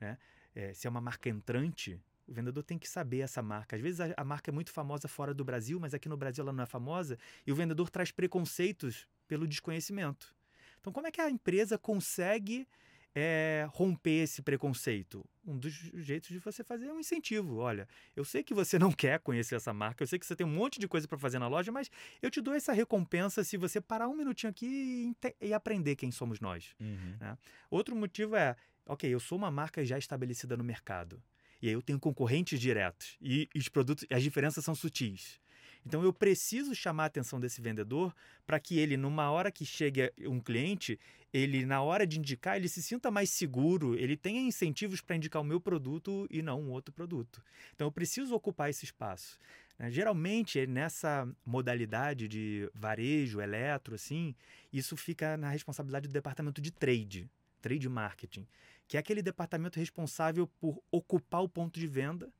Né? 0.00 0.18
É, 0.54 0.72
se 0.72 0.86
é 0.86 0.90
uma 0.90 1.00
marca 1.00 1.28
entrante, 1.28 2.00
o 2.26 2.32
vendedor 2.32 2.62
tem 2.62 2.78
que 2.78 2.88
saber 2.88 3.20
essa 3.20 3.42
marca. 3.42 3.76
Às 3.76 3.82
vezes 3.82 4.00
a, 4.00 4.14
a 4.16 4.24
marca 4.24 4.50
é 4.50 4.52
muito 4.52 4.70
famosa 4.70 5.08
fora 5.08 5.32
do 5.32 5.44
Brasil, 5.44 5.78
mas 5.78 5.94
aqui 5.94 6.08
no 6.08 6.16
Brasil 6.16 6.42
ela 6.42 6.52
não 6.52 6.64
é 6.64 6.66
famosa, 6.66 7.18
e 7.46 7.52
o 7.52 7.54
vendedor 7.54 7.90
traz 7.90 8.10
preconceitos 8.10 9.06
pelo 9.26 9.46
desconhecimento. 9.46 10.36
Então, 10.80 10.92
como 10.92 11.06
é 11.06 11.10
que 11.10 11.20
a 11.20 11.30
empresa 11.30 11.78
consegue 11.78 12.66
é, 13.18 13.66
romper 13.70 14.22
esse 14.22 14.42
preconceito? 14.42 15.24
Um 15.46 15.58
dos 15.58 15.72
jeitos 15.72 16.30
de 16.30 16.38
você 16.38 16.62
fazer 16.62 16.86
é 16.86 16.92
um 16.92 17.00
incentivo. 17.00 17.56
Olha, 17.56 17.88
eu 18.14 18.24
sei 18.24 18.42
que 18.42 18.54
você 18.54 18.78
não 18.80 18.92
quer 18.92 19.18
conhecer 19.20 19.56
essa 19.56 19.72
marca, 19.72 20.02
eu 20.02 20.06
sei 20.06 20.18
que 20.18 20.26
você 20.26 20.36
tem 20.36 20.46
um 20.46 20.50
monte 20.50 20.78
de 20.78 20.86
coisa 20.86 21.08
para 21.08 21.18
fazer 21.18 21.38
na 21.38 21.48
loja, 21.48 21.72
mas 21.72 21.90
eu 22.22 22.30
te 22.30 22.40
dou 22.40 22.54
essa 22.54 22.72
recompensa 22.72 23.42
se 23.42 23.56
você 23.56 23.80
parar 23.80 24.08
um 24.08 24.16
minutinho 24.16 24.50
aqui 24.50 25.14
e, 25.40 25.48
e 25.48 25.52
aprender 25.52 25.96
quem 25.96 26.10
somos 26.10 26.40
nós. 26.40 26.74
Uhum. 26.78 27.36
Outro 27.70 27.96
motivo 27.96 28.36
é, 28.36 28.54
ok, 28.86 29.12
eu 29.12 29.20
sou 29.20 29.36
uma 29.36 29.50
marca 29.50 29.84
já 29.84 29.98
estabelecida 29.98 30.56
no 30.56 30.64
mercado. 30.64 31.22
E 31.60 31.66
aí 31.68 31.74
eu 31.74 31.82
tenho 31.82 31.98
concorrentes 31.98 32.60
diretos. 32.60 33.16
E, 33.20 33.48
e 33.54 33.58
os 33.58 33.68
produtos, 33.68 34.06
as 34.10 34.22
diferenças 34.22 34.64
são 34.64 34.74
sutis. 34.74 35.40
Então 35.86 36.02
eu 36.02 36.12
preciso 36.12 36.74
chamar 36.74 37.04
a 37.04 37.06
atenção 37.06 37.40
desse 37.40 37.60
vendedor 37.60 38.14
para 38.46 38.60
que 38.60 38.78
ele, 38.78 38.96
numa 38.96 39.30
hora 39.30 39.50
que 39.50 39.64
chegue 39.64 40.12
um 40.26 40.40
cliente, 40.40 40.98
ele, 41.32 41.66
na 41.66 41.82
hora 41.82 42.06
de 42.06 42.18
indicar, 42.18 42.56
ele 42.56 42.68
se 42.68 42.82
sinta 42.82 43.10
mais 43.10 43.30
seguro, 43.30 43.94
ele 43.94 44.16
tenha 44.16 44.40
incentivos 44.40 45.00
para 45.00 45.16
indicar 45.16 45.42
o 45.42 45.44
meu 45.44 45.60
produto 45.60 46.26
e 46.30 46.40
não 46.42 46.60
um 46.60 46.70
outro 46.70 46.92
produto. 46.92 47.42
Então 47.74 47.86
eu 47.86 47.92
preciso 47.92 48.34
ocupar 48.34 48.70
esse 48.70 48.84
espaço. 48.84 49.38
né? 49.78 49.90
Geralmente, 49.90 50.66
nessa 50.66 51.28
modalidade 51.44 52.26
de 52.28 52.70
varejo, 52.74 53.40
eletro, 53.40 53.94
assim, 53.94 54.34
isso 54.72 54.96
fica 54.96 55.36
na 55.36 55.50
responsabilidade 55.50 56.08
do 56.08 56.12
departamento 56.12 56.60
de 56.60 56.70
trade, 56.70 57.30
trade 57.60 57.88
marketing, 57.88 58.46
que 58.86 58.96
é 58.96 59.00
aquele 59.00 59.20
departamento 59.20 59.78
responsável 59.78 60.46
por 60.58 60.82
ocupar 60.90 61.42
o 61.42 61.48
ponto 61.48 61.78
de 61.78 61.86
venda 61.86 62.32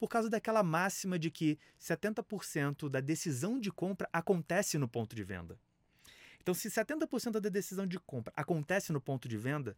por 0.00 0.08
causa 0.08 0.30
daquela 0.30 0.62
máxima 0.62 1.18
de 1.18 1.30
que 1.30 1.58
70% 1.78 2.88
da 2.88 3.00
decisão 3.00 3.60
de 3.60 3.70
compra 3.70 4.08
acontece 4.10 4.78
no 4.78 4.88
ponto 4.88 5.14
de 5.14 5.22
venda. 5.22 5.58
Então, 6.40 6.54
se 6.54 6.70
70% 6.70 7.38
da 7.38 7.50
decisão 7.50 7.86
de 7.86 8.00
compra 8.00 8.32
acontece 8.34 8.92
no 8.92 9.00
ponto 9.00 9.28
de 9.28 9.36
venda, 9.36 9.76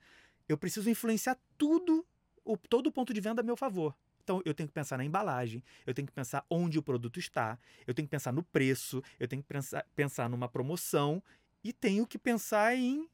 eu 0.49 0.57
preciso 0.57 0.89
influenciar 0.89 1.37
tudo, 1.59 2.07
o, 2.45 2.57
todo 2.57 2.87
o 2.87 2.93
ponto 2.93 3.13
de 3.13 3.21
venda 3.21 3.41
a 3.41 3.45
meu 3.45 3.57
favor. 3.57 3.97
Então, 4.23 4.41
eu 4.45 4.55
tenho 4.55 4.69
que 4.69 4.73
pensar 4.73 4.97
na 4.97 5.05
embalagem, 5.05 5.61
eu 5.85 5.93
tenho 5.93 6.07
que 6.07 6.15
pensar 6.15 6.47
onde 6.49 6.79
o 6.79 6.83
produto 6.83 7.19
está, 7.19 7.59
eu 7.85 7.93
tenho 7.93 8.07
que 8.07 8.13
pensar 8.13 8.33
no 8.33 8.45
preço, 8.45 9.03
eu 9.19 9.27
tenho 9.27 9.43
que 9.43 9.49
pensar, 9.49 9.85
pensar 9.97 10.31
numa 10.31 10.49
promoção 10.49 11.21
e 11.65 11.73
tenho 11.73 12.07
que 12.07 12.17
pensar 12.17 12.77
em 12.77 13.09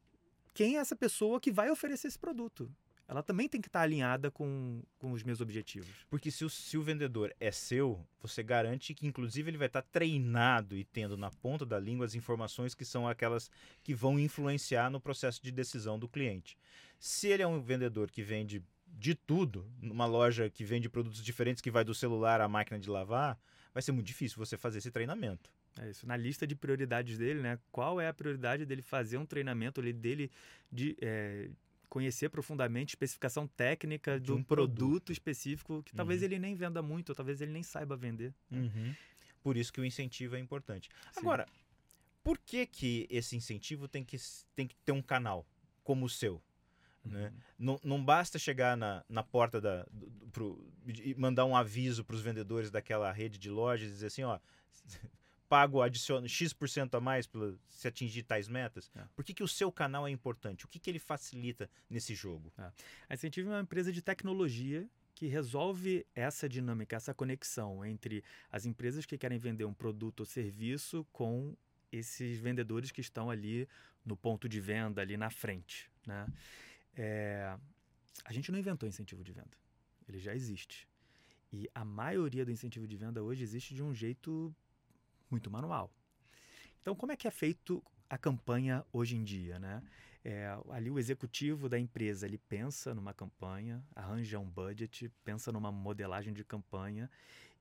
quem 0.53 0.77
é 0.77 0.81
essa 0.81 0.95
pessoa 0.95 1.41
que 1.41 1.51
vai 1.51 1.71
oferecer 1.71 2.09
esse 2.09 2.19
produto. 2.19 2.71
Ela 3.09 3.23
também 3.23 3.49
tem 3.49 3.59
que 3.59 3.69
estar 3.69 3.81
alinhada 3.81 4.31
com, 4.31 4.83
com 4.99 5.13
os 5.13 5.23
meus 5.23 5.41
objetivos. 5.41 5.89
Porque 6.11 6.31
se 6.31 6.45
o, 6.45 6.51
se 6.51 6.77
o 6.77 6.83
vendedor 6.83 7.35
é 7.41 7.51
seu, 7.51 8.07
você 8.21 8.43
garante 8.43 8.93
que, 8.93 9.07
inclusive, 9.07 9.49
ele 9.49 9.57
vai 9.57 9.67
estar 9.67 9.81
treinado 9.81 10.77
e 10.77 10.85
tendo 10.85 11.17
na 11.17 11.31
ponta 11.31 11.65
da 11.65 11.79
língua 11.79 12.05
as 12.05 12.15
informações 12.15 12.75
que 12.75 12.85
são 12.85 13.09
aquelas 13.09 13.51
que 13.83 13.95
vão 13.95 14.19
influenciar 14.19 14.91
no 14.91 15.01
processo 15.01 15.43
de 15.43 15.51
decisão 15.51 15.99
do 15.99 16.07
cliente. 16.07 16.59
Se 16.99 17.29
ele 17.29 17.43
é 17.43 17.47
um 17.47 17.63
vendedor 17.63 18.11
que 18.11 18.23
vende 18.23 18.63
de 18.87 19.15
tudo, 19.15 19.67
numa 19.81 20.05
loja 20.05 20.51
que 20.51 20.63
vende 20.63 20.89
produtos 20.89 21.25
diferentes, 21.25 21.63
que 21.63 21.71
vai 21.71 21.85
do 21.85 21.95
celular 21.95 22.43
à 22.43 22.49
máquina 22.49 22.79
de 22.79 22.91
lavar, 22.91 23.39
vai 23.73 23.83
ser 23.83 23.93
muito 23.93 24.07
difícil 24.07 24.37
você 24.37 24.59
fazer 24.59 24.79
esse 24.79 24.91
treinamento. 24.91 25.51
É 25.81 25.89
isso. 25.89 26.07
Na 26.07 26.17
lista 26.17 26.47
de 26.47 26.55
prioridades 26.55 27.17
dele, 27.17 27.41
né? 27.41 27.59
Qual 27.71 28.01
é 28.01 28.09
a 28.09 28.13
prioridade 28.13 28.67
dele 28.67 28.83
fazer 28.83 29.17
um 29.17 29.25
treinamento 29.25 29.81
ali 29.81 29.93
dele 29.93 30.31
de 30.71 30.97
é, 31.01 31.49
conhecer 31.89 32.29
profundamente 32.29 32.91
especificação 32.91 33.47
técnica 33.47 34.21
de 34.21 34.33
um 34.33 34.43
produto, 34.43 34.77
produto, 34.77 35.13
específico 35.13 35.83
que 35.83 35.95
talvez 35.95 36.21
uhum. 36.21 36.27
ele 36.27 36.39
nem 36.39 36.55
venda 36.55 36.83
muito, 36.83 37.15
talvez 37.15 37.41
ele 37.41 37.53
nem 37.53 37.63
saiba 37.63 37.97
vender. 37.97 38.35
Né? 38.51 38.61
Uhum. 38.61 38.95
Por 39.43 39.57
isso 39.57 39.73
que 39.73 39.81
o 39.81 39.85
incentivo 39.85 40.37
é 40.37 40.39
importante. 40.39 40.91
Sim. 41.13 41.21
Agora, 41.21 41.47
por 42.23 42.39
que 42.39 42.67
que 42.67 43.07
esse 43.09 43.37
incentivo 43.37 43.89
tem 43.89 44.05
que, 44.05 44.17
tem 44.55 44.67
que 44.67 44.77
ter 44.77 44.93
um 44.93 45.03
canal 45.03 45.47
como 45.83 46.05
o 46.05 46.09
seu? 46.09 46.43
Né? 47.05 47.29
Uhum. 47.29 47.41
Não, 47.59 47.81
não 47.83 48.05
basta 48.05 48.39
chegar 48.39 48.77
na, 48.77 49.05
na 49.09 49.23
porta 49.23 49.61
da, 49.61 49.87
do, 49.91 50.11
pro, 50.31 50.73
e 50.87 51.15
mandar 51.15 51.45
um 51.47 51.57
aviso 51.57 52.05
para 52.05 52.17
os 52.17 52.23
vendedores 52.23 52.71
daquela 52.71 53.11
rede 53.11 53.39
de 53.39 53.51
lojas 53.51 53.89
e 53.89 53.93
dizer 53.93 54.07
assim, 54.07 54.23
ó, 54.25 54.39
pago 55.49 55.81
adiciona 55.81 56.29
X% 56.29 56.95
a 56.95 57.01
mais 57.01 57.27
pra, 57.27 57.53
se 57.71 57.89
atingir 57.89 58.23
tais 58.23 58.49
metas. 58.49 58.91
É. 58.95 59.05
Por 59.17 59.25
que, 59.25 59.33
que 59.33 59.43
o 59.43 59.49
seu 59.49 59.73
canal 59.73 60.07
é 60.07 60.11
importante? 60.11 60.65
O 60.65 60.69
que, 60.69 60.79
que 60.79 60.91
ele 60.91 60.99
facilita 60.99 61.71
nesse 61.89 62.15
jogo? 62.15 62.53
É. 62.59 62.71
A 63.09 63.15
Incentive 63.15 63.49
é 63.49 63.53
uma 63.53 63.61
empresa 63.61 63.93
de 63.93 64.03
tecnologia 64.03 64.89
que 65.15 65.27
resolve 65.27 66.07
essa 66.15 66.49
dinâmica, 66.49 66.95
essa 66.95 67.13
conexão 67.13 67.85
entre 67.85 68.23
as 68.53 68.67
empresas 68.67 69.05
que 69.05 69.19
querem 69.19 69.39
vender 69.39 69.65
um 69.65 69.75
produto 69.75 70.21
ou 70.21 70.27
serviço 70.27 71.05
com 71.11 71.57
esses 71.91 72.39
vendedores 72.39 72.93
que 72.93 73.01
estão 73.01 73.31
ali 73.31 73.69
no 74.05 74.17
ponto 74.17 74.49
de 74.49 74.61
venda, 74.61 75.03
ali 75.03 75.17
na 75.17 75.31
frente. 75.31 75.91
Né? 76.07 76.27
É, 76.97 77.57
a 78.25 78.33
gente 78.33 78.53
não 78.53 78.59
inventou 78.59 78.89
incentivo 78.89 79.25
de 79.25 79.33
venda. 79.33 79.57
Ele 80.09 80.19
já 80.19 80.35
existe. 80.35 80.87
E 81.53 81.69
a 81.75 81.85
maioria 81.85 82.45
do 82.45 82.53
incentivo 82.53 82.87
de 82.87 82.97
venda 82.97 83.23
hoje 83.23 83.43
existe 83.43 83.75
de 83.75 83.83
um 83.83 83.95
jeito 83.95 84.55
muito 85.31 85.51
manual. 85.51 85.91
Então, 86.81 86.95
como 86.95 87.13
é 87.13 87.17
que 87.17 87.29
é 87.29 87.31
feito 87.31 87.83
a 88.09 88.17
campanha 88.17 88.85
hoje 88.93 89.17
em 89.17 89.25
dia, 89.25 89.59
né? 89.59 89.83
É, 90.25 90.59
ali 90.71 90.91
o 90.91 90.99
executivo 90.99 91.69
da 91.69 91.79
empresa 91.79 92.27
ele 92.27 92.39
pensa 92.39 92.95
numa 92.95 93.15
campanha, 93.15 93.83
arranja 93.95 94.39
um 94.39 94.49
budget, 94.49 95.11
pensa 95.25 95.53
numa 95.53 95.71
modelagem 95.71 96.33
de 96.33 96.45
campanha 96.45 97.09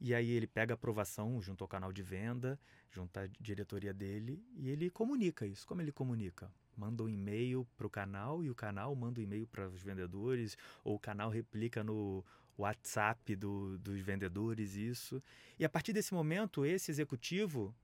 e 0.02 0.14
aí 0.14 0.30
ele 0.30 0.48
pega 0.48 0.74
a 0.74 0.76
aprovação 0.76 1.42
junto 1.42 1.64
ao 1.64 1.68
canal 1.68 1.94
de 1.94 2.02
venda, 2.02 2.60
junto 2.92 3.18
à 3.20 3.28
diretoria 3.40 3.94
dele 3.94 4.44
e 4.56 4.70
ele 4.70 4.90
comunica 4.90 5.46
isso. 5.46 5.68
Como 5.68 5.82
ele 5.82 5.92
comunica? 5.92 6.52
manda 6.78 7.04
um 7.04 7.10
e-mail 7.10 7.68
para 7.76 7.88
o 7.88 7.90
canal 7.90 8.44
e 8.44 8.50
o 8.50 8.56
canal 8.56 8.96
manda 8.96 9.20
um 9.20 9.24
e-mail 9.24 9.48
para 9.48 9.68
os 9.68 9.82
vendedores, 9.82 10.56
ou 10.84 10.96
o 10.96 11.00
canal 11.00 11.30
replica 11.30 11.84
no 11.84 12.24
WhatsApp 12.58 13.36
do, 13.36 13.78
dos 13.78 14.00
vendedores 14.02 14.76
isso. 14.76 15.22
E 15.60 15.66
a 15.66 15.70
partir 15.70 15.94
desse 15.94 16.14
momento, 16.14 16.66
esse 16.66 16.92
executivo 16.92 17.76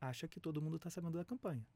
acha 0.00 0.28
que 0.28 0.40
todo 0.40 0.60
mundo 0.60 0.76
está 0.76 0.90
sabendo 0.90 1.18
da 1.18 1.24
campanha. 1.24 1.66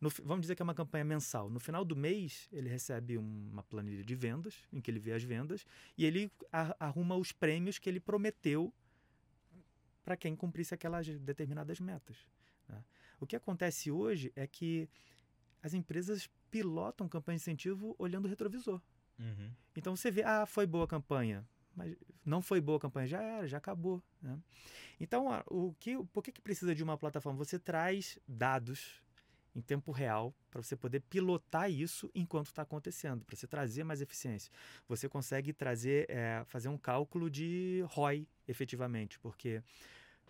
No, 0.00 0.10
vamos 0.24 0.42
dizer 0.42 0.56
que 0.56 0.62
é 0.62 0.64
uma 0.64 0.74
campanha 0.74 1.04
mensal. 1.04 1.48
No 1.48 1.60
final 1.60 1.84
do 1.84 1.94
mês, 1.94 2.48
ele 2.52 2.68
recebe 2.68 3.16
uma 3.16 3.62
planilha 3.62 4.02
de 4.02 4.14
vendas, 4.14 4.66
em 4.72 4.80
que 4.80 4.90
ele 4.90 4.98
vê 4.98 5.12
as 5.12 5.22
vendas, 5.22 5.64
e 5.96 6.04
ele 6.04 6.32
arruma 6.80 7.14
os 7.14 7.30
prêmios 7.30 7.78
que 7.78 7.88
ele 7.88 8.00
prometeu 8.00 8.72
para 10.04 10.16
quem 10.16 10.34
cumprisse 10.34 10.74
aquelas 10.74 11.06
determinadas 11.20 11.78
metas. 11.78 12.16
Né? 12.68 12.82
O 13.20 13.26
que 13.26 13.36
acontece 13.36 13.92
hoje 13.92 14.32
é 14.34 14.46
que 14.46 14.88
as 15.62 15.72
empresas 15.72 16.28
pilotam 16.50 17.08
campanha 17.08 17.36
de 17.36 17.42
incentivo 17.42 17.94
olhando 17.98 18.24
o 18.24 18.28
retrovisor. 18.28 18.80
Uhum. 19.18 19.52
Então 19.76 19.94
você 19.94 20.10
vê, 20.10 20.24
ah, 20.24 20.44
foi 20.46 20.66
boa 20.66 20.84
a 20.84 20.88
campanha, 20.88 21.46
mas 21.74 21.96
não 22.24 22.42
foi 22.42 22.60
boa 22.60 22.78
a 22.78 22.80
campanha, 22.80 23.06
já 23.06 23.22
era, 23.22 23.46
já 23.46 23.58
acabou. 23.58 24.02
Né? 24.20 24.38
Então, 25.00 25.26
o 25.46 25.74
que, 25.74 25.96
por 26.12 26.22
que, 26.22 26.32
que 26.32 26.40
precisa 26.40 26.74
de 26.74 26.82
uma 26.82 26.96
plataforma? 26.96 27.38
Você 27.38 27.58
traz 27.58 28.18
dados 28.26 29.02
em 29.54 29.60
tempo 29.60 29.92
real 29.92 30.34
para 30.50 30.62
você 30.62 30.74
poder 30.74 31.00
pilotar 31.00 31.70
isso 31.70 32.10
enquanto 32.14 32.46
está 32.46 32.62
acontecendo, 32.62 33.24
para 33.24 33.36
você 33.36 33.46
trazer 33.46 33.84
mais 33.84 34.00
eficiência. 34.00 34.50
Você 34.88 35.08
consegue 35.08 35.52
trazer, 35.52 36.08
é, 36.08 36.42
fazer 36.46 36.68
um 36.68 36.78
cálculo 36.78 37.30
de 37.30 37.84
ROI 37.88 38.26
efetivamente, 38.48 39.18
porque 39.18 39.62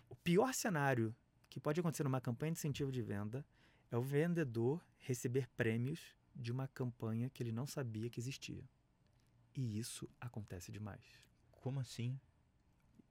o 0.09 0.15
pior 0.15 0.53
cenário 0.53 1.15
que 1.49 1.59
pode 1.59 1.79
acontecer 1.79 2.03
numa 2.03 2.21
campanha 2.21 2.51
de 2.51 2.59
incentivo 2.59 2.91
de 2.91 3.01
venda 3.01 3.45
é 3.91 3.97
o 3.97 4.01
vendedor 4.01 4.83
receber 4.99 5.47
prêmios 5.55 6.15
de 6.35 6.51
uma 6.51 6.67
campanha 6.67 7.29
que 7.29 7.43
ele 7.43 7.51
não 7.51 7.67
sabia 7.67 8.09
que 8.09 8.19
existia. 8.19 8.63
E 9.55 9.77
isso 9.77 10.09
acontece 10.19 10.71
demais. 10.71 11.32
Como 11.63 11.79
assim? 11.79 12.19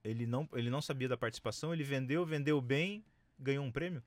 Ele 0.04 0.26
não, 0.26 0.46
ele 0.52 0.68
não 0.68 0.82
sabia 0.82 1.08
da 1.08 1.16
participação, 1.16 1.72
ele 1.72 1.82
vendeu, 1.82 2.26
vendeu 2.26 2.60
bem, 2.60 3.02
ganhou 3.38 3.64
um 3.64 3.72
prêmio? 3.72 4.02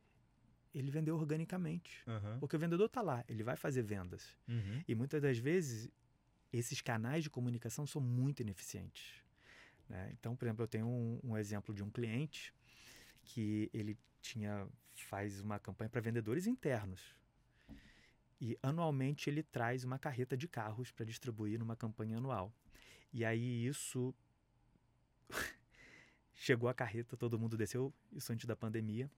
Ele 0.72 0.92
vendeu 0.92 1.16
organicamente. 1.16 2.04
Uhum. 2.06 2.40
Porque 2.40 2.56
o 2.56 2.60
vendedor 2.60 2.86
está 2.86 3.02
lá, 3.02 3.26
ele 3.28 3.42
vai 3.42 3.56
fazer 3.56 3.82
vendas. 3.82 4.38
Uhum. 4.48 4.84
E 4.88 4.94
muitas 4.94 5.20
das 5.20 5.40
vezes, 5.40 5.90
esses 6.54 6.80
canais 6.80 7.24
de 7.24 7.30
comunicação 7.30 7.88
são 7.88 8.00
muito 8.00 8.42
ineficientes. 8.42 9.24
Né? 9.90 10.12
Então, 10.14 10.36
por 10.36 10.46
exemplo, 10.46 10.64
eu 10.64 10.68
tenho 10.68 10.86
um, 10.86 11.20
um 11.24 11.36
exemplo 11.36 11.74
de 11.74 11.84
um 11.84 11.90
cliente 11.90 12.54
que 13.24 13.68
ele 13.74 13.98
tinha 14.22 14.68
faz 15.06 15.42
uma 15.42 15.58
campanha 15.58 15.90
para 15.90 16.02
vendedores 16.02 16.46
internos. 16.46 17.16
E 18.40 18.56
anualmente 18.62 19.28
ele 19.28 19.42
traz 19.42 19.84
uma 19.84 19.98
carreta 19.98 20.38
de 20.38 20.48
carros 20.48 20.92
para 20.92 21.04
distribuir 21.04 21.58
numa 21.58 21.76
campanha 21.76 22.18
anual. 22.18 22.54
E 23.12 23.26
aí 23.26 23.66
isso 23.66 24.14
chegou 26.34 26.70
a 26.70 26.74
carreta, 26.74 27.18
todo 27.18 27.40
mundo 27.40 27.58
desceu, 27.58 27.94
isso 28.12 28.32
antes 28.32 28.46
da 28.46 28.56
pandemia, 28.56 29.10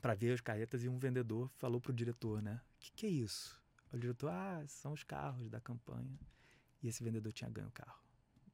para 0.00 0.14
ver 0.14 0.32
as 0.32 0.40
carretas 0.40 0.84
e 0.84 0.88
um 0.88 0.98
vendedor 0.98 1.50
falou 1.56 1.80
pro 1.80 1.92
diretor, 1.92 2.40
né? 2.40 2.60
O 2.76 2.80
que, 2.80 2.92
que 2.92 3.06
é 3.06 3.10
isso? 3.10 3.60
O 3.92 3.98
diretor, 3.98 4.30
ah, 4.30 4.64
são 4.66 4.92
os 4.92 5.02
carros 5.02 5.48
da 5.48 5.60
campanha. 5.60 6.18
E 6.82 6.88
esse 6.88 7.02
vendedor 7.02 7.32
tinha 7.32 7.50
ganho 7.50 7.68
o 7.68 7.72
carro. 7.72 7.98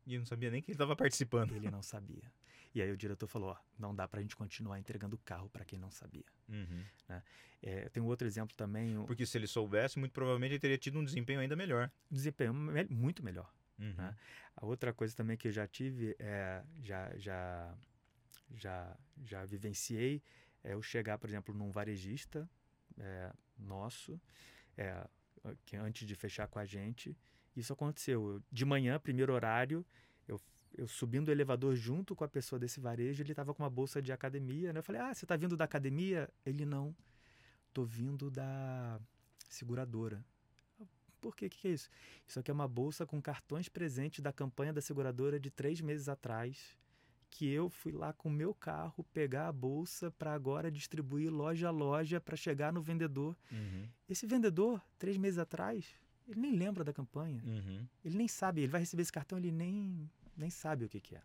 E 0.07 0.19
não 0.19 0.25
sabia 0.25 0.50
nem 0.50 0.62
que 0.62 0.71
ele 0.71 0.75
estava 0.75 0.95
participando. 0.95 1.54
Ele 1.54 1.71
não 1.71 1.83
sabia. 1.83 2.31
E 2.75 2.83
aí 2.83 2.90
o 2.90 2.97
diretor 2.97 3.26
falou: 3.26 3.50
ó, 3.50 3.57
não 3.78 3.95
dá 3.95 4.07
para 4.09 4.21
a 4.21 4.23
gente 4.23 4.37
continuar 4.37 4.78
entregando 4.78 5.16
carro 5.19 5.49
para 5.49 5.64
quem 5.64 5.78
não 5.78 5.90
sabia. 5.90 6.25
Uhum. 6.49 6.85
Né? 7.09 7.23
É, 7.62 7.88
tem 7.88 8.02
um 8.02 8.07
outro 8.07 8.26
exemplo 8.26 8.54
também. 8.57 9.02
Porque 9.07 9.25
se 9.25 9.38
ele 9.38 9.47
soubesse, 9.47 9.99
muito 9.99 10.12
provavelmente 10.12 10.52
ele 10.52 10.59
teria 10.59 10.76
tido 10.76 10.99
um 10.99 11.04
desempenho 11.04 11.40
ainda 11.40 11.57
melhor. 11.57 11.90
Desempenho 12.11 12.52
muito 12.90 13.25
melhor. 13.25 13.50
Uhum. 13.78 13.95
Né? 13.95 14.16
A 14.57 14.66
outra 14.66 14.93
coisa 14.93 15.14
também 15.14 15.37
que 15.37 15.49
eu 15.49 15.52
já 15.52 15.66
tive, 15.66 16.16
é, 16.19 16.62
já, 16.83 17.16
já, 17.16 17.75
já, 18.54 18.97
já 19.23 19.45
vivenciei, 19.45 20.23
é 20.62 20.75
eu 20.75 20.83
chegar, 20.83 21.19
por 21.19 21.28
exemplo, 21.28 21.54
num 21.54 21.71
varejista 21.71 22.49
é, 22.99 23.33
nosso, 23.59 24.21
é, 24.76 25.07
que 25.64 25.76
antes 25.76 26.07
de 26.07 26.14
fechar 26.14 26.47
com 26.49 26.59
a 26.59 26.64
gente, 26.64 27.16
isso 27.54 27.73
aconteceu. 27.73 28.43
de 28.50 28.64
manhã, 28.64 28.99
primeiro 28.99 29.33
horário, 29.33 29.85
eu 30.26 30.40
eu 30.76 30.88
subindo 30.88 31.28
o 31.28 31.31
elevador 31.31 31.75
junto 31.75 32.14
com 32.14 32.25
a 32.25 32.28
pessoa 32.28 32.59
desse 32.59 32.81
varejo, 32.81 33.23
ele 33.23 33.33
estava 33.33 33.54
com 33.54 33.62
uma 33.62 33.71
bolsa 33.71 34.02
de 34.02 34.12
academia, 34.12 34.73
né? 34.73 34.81
Eu 34.81 34.83
falei, 34.83 35.00
ah, 35.00 35.14
você 35.14 35.25
está 35.25 35.37
vindo 35.37 35.57
da 35.57 35.64
academia? 35.64 36.28
Ele, 36.45 36.64
não, 36.64 36.95
tô 37.73 37.85
vindo 37.85 38.31
da 38.31 39.00
seguradora. 39.49 40.25
Por 41.25 41.35
quê? 41.35 41.47
O 41.47 41.50
que, 41.50 41.69
é 41.69 41.71
isso? 41.71 41.88
Isso 42.28 42.38
aqui 42.38 42.50
é 42.50 42.54
uma 42.54 42.69
bolsa 42.69 43.07
com 43.07 43.19
cartões 43.19 43.66
presentes 43.66 44.21
da 44.21 44.31
campanha 44.31 44.75
da 44.75 44.83
seguradora 44.83 45.40
de 45.40 45.50
três 45.50 45.81
meses 45.81 46.07
atrás, 46.07 46.76
que 47.31 47.49
eu 47.49 47.71
fui 47.71 47.93
lá 47.93 48.12
com 48.12 48.28
o 48.28 48.33
meu 48.33 48.52
carro 48.52 49.02
pegar 49.04 49.49
a 49.49 49.52
bolsa 49.52 50.11
para 50.11 50.35
agora 50.35 50.71
distribuir 50.71 51.33
loja 51.33 51.69
a 51.69 51.71
loja 51.71 52.21
para 52.21 52.37
chegar 52.37 52.75
no 52.75 52.83
vendedor. 52.83 53.35
Uhum. 53.50 53.88
Esse 54.07 54.26
vendedor, 54.26 54.83
três 54.99 55.16
meses 55.16 55.38
atrás, 55.38 55.87
ele 56.28 56.40
nem 56.40 56.52
lembra 56.52 56.85
da 56.85 56.93
campanha. 56.93 57.43
Uhum. 57.43 57.88
Ele 58.04 58.19
nem 58.19 58.28
sabe, 58.28 58.61
ele 58.61 58.71
vai 58.71 58.83
receber 58.83 59.00
esse 59.00 59.12
cartão, 59.12 59.38
ele 59.38 59.50
nem 59.50 60.11
nem 60.37 60.50
sabe 60.50 60.85
o 60.85 60.88
que, 60.90 61.00
que 61.00 61.14
é. 61.14 61.23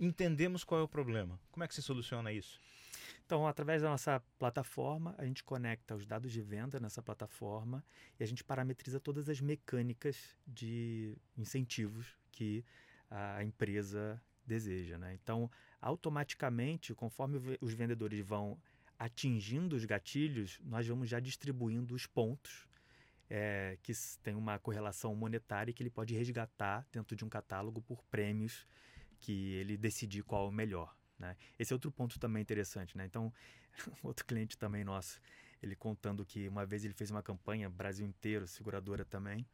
entendemos 0.00 0.64
qual 0.64 0.80
é 0.80 0.82
o 0.82 0.88
problema. 0.88 1.38
Como 1.52 1.62
é 1.62 1.68
que 1.68 1.74
se 1.76 1.82
soluciona 1.82 2.32
isso? 2.32 2.60
Então, 3.28 3.46
através 3.46 3.82
da 3.82 3.90
nossa 3.90 4.22
plataforma, 4.38 5.14
a 5.18 5.26
gente 5.26 5.44
conecta 5.44 5.94
os 5.94 6.06
dados 6.06 6.32
de 6.32 6.40
venda 6.40 6.80
nessa 6.80 7.02
plataforma 7.02 7.84
e 8.18 8.24
a 8.24 8.26
gente 8.26 8.42
parametriza 8.42 8.98
todas 8.98 9.28
as 9.28 9.38
mecânicas 9.38 10.34
de 10.46 11.14
incentivos 11.36 12.16
que 12.32 12.64
a 13.10 13.44
empresa 13.44 14.18
deseja. 14.46 14.96
Né? 14.96 15.12
Então, 15.12 15.50
automaticamente, 15.78 16.94
conforme 16.94 17.58
os 17.60 17.74
vendedores 17.74 18.24
vão 18.24 18.58
atingindo 18.98 19.76
os 19.76 19.84
gatilhos, 19.84 20.58
nós 20.64 20.88
vamos 20.88 21.06
já 21.06 21.20
distribuindo 21.20 21.94
os 21.94 22.06
pontos 22.06 22.66
é, 23.28 23.76
que 23.82 23.92
tem 24.22 24.34
uma 24.34 24.58
correlação 24.58 25.14
monetária 25.14 25.74
que 25.74 25.82
ele 25.82 25.90
pode 25.90 26.14
resgatar 26.14 26.86
dentro 26.90 27.14
de 27.14 27.26
um 27.26 27.28
catálogo 27.28 27.82
por 27.82 28.02
prêmios 28.04 28.66
que 29.20 29.52
ele 29.52 29.76
decidir 29.76 30.22
qual 30.22 30.46
é 30.46 30.48
o 30.48 30.50
melhor. 30.50 30.96
Né? 31.18 31.36
Esse 31.58 31.72
é 31.72 31.74
outro 31.74 31.90
ponto 31.90 32.18
também 32.18 32.42
interessante. 32.42 32.96
Né? 32.96 33.04
Então, 33.06 33.32
outro 34.02 34.24
cliente 34.24 34.56
também 34.56 34.84
nosso, 34.84 35.20
ele 35.62 35.74
contando 35.74 36.24
que 36.24 36.48
uma 36.48 36.64
vez 36.64 36.84
ele 36.84 36.94
fez 36.94 37.10
uma 37.10 37.22
campanha, 37.22 37.68
Brasil 37.68 38.06
inteiro, 38.06 38.46
seguradora 38.46 39.04
também, 39.04 39.46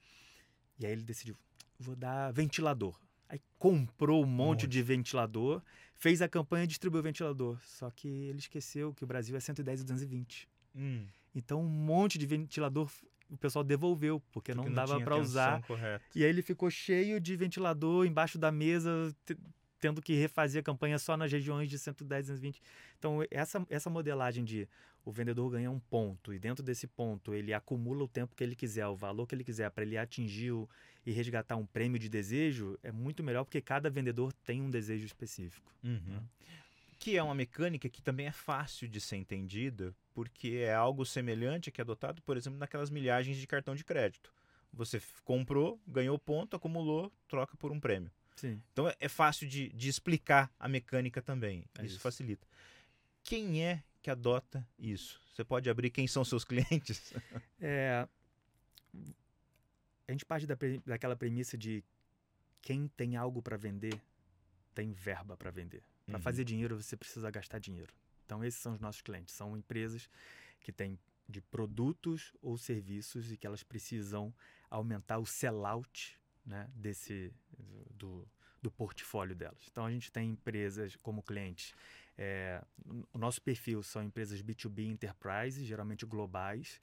e 0.79 0.87
aí 0.87 0.93
ele 0.93 1.03
decidiu, 1.03 1.37
vou 1.79 1.97
dar 1.97 2.33
ventilador. 2.33 3.01
Aí 3.29 3.41
comprou 3.59 4.23
um 4.23 4.27
monte, 4.27 4.65
monte. 4.65 4.67
de 4.67 4.83
ventilador, 4.83 5.63
fez 5.95 6.21
a 6.21 6.29
campanha 6.29 6.65
e 6.65 6.67
distribuiu 6.67 7.01
o 7.01 7.03
ventilador. 7.03 7.59
Só 7.65 7.91
que 7.91 8.07
ele 8.07 8.39
esqueceu 8.39 8.93
que 8.93 9.03
o 9.03 9.07
Brasil 9.07 9.35
é 9.37 9.41
110 9.41 9.81
e 9.81 9.85
220. 9.85 10.49
Hum. 10.77 11.07
Então, 11.35 11.63
um 11.63 11.69
monte 11.69 12.19
de 12.19 12.27
ventilador 12.27 12.91
o 13.31 13.37
pessoal 13.37 13.65
devolveu, 13.65 14.21
porque, 14.21 14.53
porque 14.53 14.55
não, 14.55 14.65
não 14.65 14.73
dava 14.73 15.01
para 15.01 15.17
usar. 15.17 15.63
E 16.15 16.23
aí 16.23 16.29
ele 16.29 16.43
ficou 16.43 16.71
cheio 16.71 17.21
de 17.21 17.35
ventilador 17.37 18.07
embaixo 18.07 18.39
da 18.39 18.53
mesa, 18.53 19.15
tendo 19.85 20.01
que 20.01 20.15
refazer 20.15 20.61
a 20.61 20.63
campanha 20.63 20.99
só 20.99 21.15
nas 21.15 21.31
regiões 21.31 21.69
de 21.69 21.79
110, 21.79 22.29
220. 22.29 22.63
Então, 22.99 23.19
essa, 23.31 23.67
essa 23.69 23.91
modelagem 23.91 24.43
de 24.43 24.67
o 25.05 25.13
vendedor 25.13 25.51
ganha 25.51 25.71
um 25.71 25.79
ponto 25.79 26.33
e 26.33 26.39
dentro 26.39 26.65
desse 26.65 26.87
ponto 26.87 27.35
ele 27.35 27.53
acumula 27.53 28.05
o 28.05 28.09
tempo 28.09 28.35
que 28.35 28.43
ele 28.43 28.57
quiser, 28.57 28.87
o 28.87 28.97
valor 28.97 29.27
que 29.27 29.35
ele 29.35 29.45
quiser 29.45 29.71
para 29.71 29.85
ele 29.85 29.99
atingir 29.99 30.53
o, 30.53 30.67
e 31.05 31.13
resgatar 31.13 31.57
um 31.57 31.67
prêmio 31.67 31.99
de 31.99 32.09
desejo, 32.09 32.79
é 32.83 32.91
muito 32.91 33.23
melhor 33.23 33.45
porque 33.45 33.61
cada 33.61 33.91
vendedor 33.91 34.33
tem 34.33 34.63
um 34.63 34.71
desejo 34.71 35.05
específico. 35.05 35.71
Uhum. 35.85 36.01
Né? 36.07 36.23
Que 36.99 37.19
é 37.19 37.23
uma 37.23 37.35
mecânica 37.35 37.87
que 37.91 38.01
também 38.01 38.25
é 38.25 38.33
fácil 38.33 38.89
de 38.89 39.03
ser 39.03 39.17
entendida, 39.17 39.95
porque 40.15 40.63
é 40.65 40.73
algo 40.73 41.05
semelhante 41.05 41.71
que 41.71 41.83
é 41.83 41.83
adotado, 41.83 42.23
por 42.23 42.39
exemplo, 42.39 42.59
naquelas 42.59 42.89
milhagens 42.89 43.37
de 43.37 43.47
cartão 43.47 43.75
de 43.75 43.85
crédito. 43.85 44.33
Você 44.73 44.99
comprou, 45.25 45.79
ganhou 45.87 46.19
ponto, 46.19 46.57
acumulou, 46.57 47.13
troca 47.29 47.55
por 47.59 47.71
um 47.71 47.79
prêmio. 47.79 48.11
Sim. 48.37 48.61
Então 48.73 48.89
é, 48.89 48.97
é 49.01 49.09
fácil 49.09 49.49
de, 49.49 49.69
de 49.71 49.89
explicar 49.89 50.53
a 50.59 50.69
mecânica 50.69 51.23
também. 51.23 51.65
É 51.79 51.85
isso, 51.85 51.95
isso 51.95 52.01
facilita. 52.01 52.47
Quem 53.23 53.65
é 53.65 53.83
que 54.03 54.11
adota 54.11 54.67
isso? 54.79 55.21
Você 55.33 55.45
pode 55.45 55.69
abrir 55.71 55.91
quem 55.91 56.07
são 56.07 56.25
seus 56.25 56.45
clientes? 56.45 57.13
é, 57.61 58.07
a 60.07 60.13
gente 60.13 60.25
parte 60.25 60.47
da, 60.47 60.57
daquela 60.85 61.17
premissa 61.17 61.57
de 61.57 61.83
quem 62.61 62.89
tem 62.89 63.17
algo 63.17 63.43
para 63.43 63.57
vender 63.57 64.01
tem 64.75 64.93
verba 64.93 65.37
para 65.37 65.51
vender. 65.51 65.83
Para 66.05 66.17
uhum. 66.17 66.23
fazer 66.23 66.45
dinheiro 66.45 66.81
você 66.81 66.97
precisa 66.97 67.31
gastar 67.31 67.59
dinheiro. 67.59 67.95
Então 68.27 68.45
esses 68.45 68.61
são 68.61 68.73
os 68.73 68.81
nossos 68.81 69.01
clientes. 69.01 69.35
São 69.35 69.57
empresas 69.57 70.11
que 70.61 70.73
têm 70.73 70.99
de 71.29 71.41
produtos 71.41 72.33
ou 72.43 72.59
serviços 72.59 73.33
e 73.33 73.37
que 73.37 73.47
elas 73.47 73.63
precisam 73.63 74.35
aumentar 74.69 75.19
o 75.19 75.25
sellout 75.25 76.19
né, 76.45 76.69
desse 76.75 77.33
do, 77.91 78.27
do 78.63 78.71
portfólio 78.71 79.35
delas. 79.35 79.67
Então 79.71 79.85
a 79.85 79.91
gente 79.91 80.11
tem 80.11 80.31
empresas 80.31 80.97
como 80.97 81.23
clientes. 81.23 81.75
É, 82.17 82.63
o 83.13 83.19
nosso 83.19 83.43
perfil 83.43 83.83
são 83.83 84.03
empresas 84.03 84.43
B2B 84.43 84.87
enterprise, 84.87 85.65
geralmente 85.65 86.07
globais, 86.07 86.81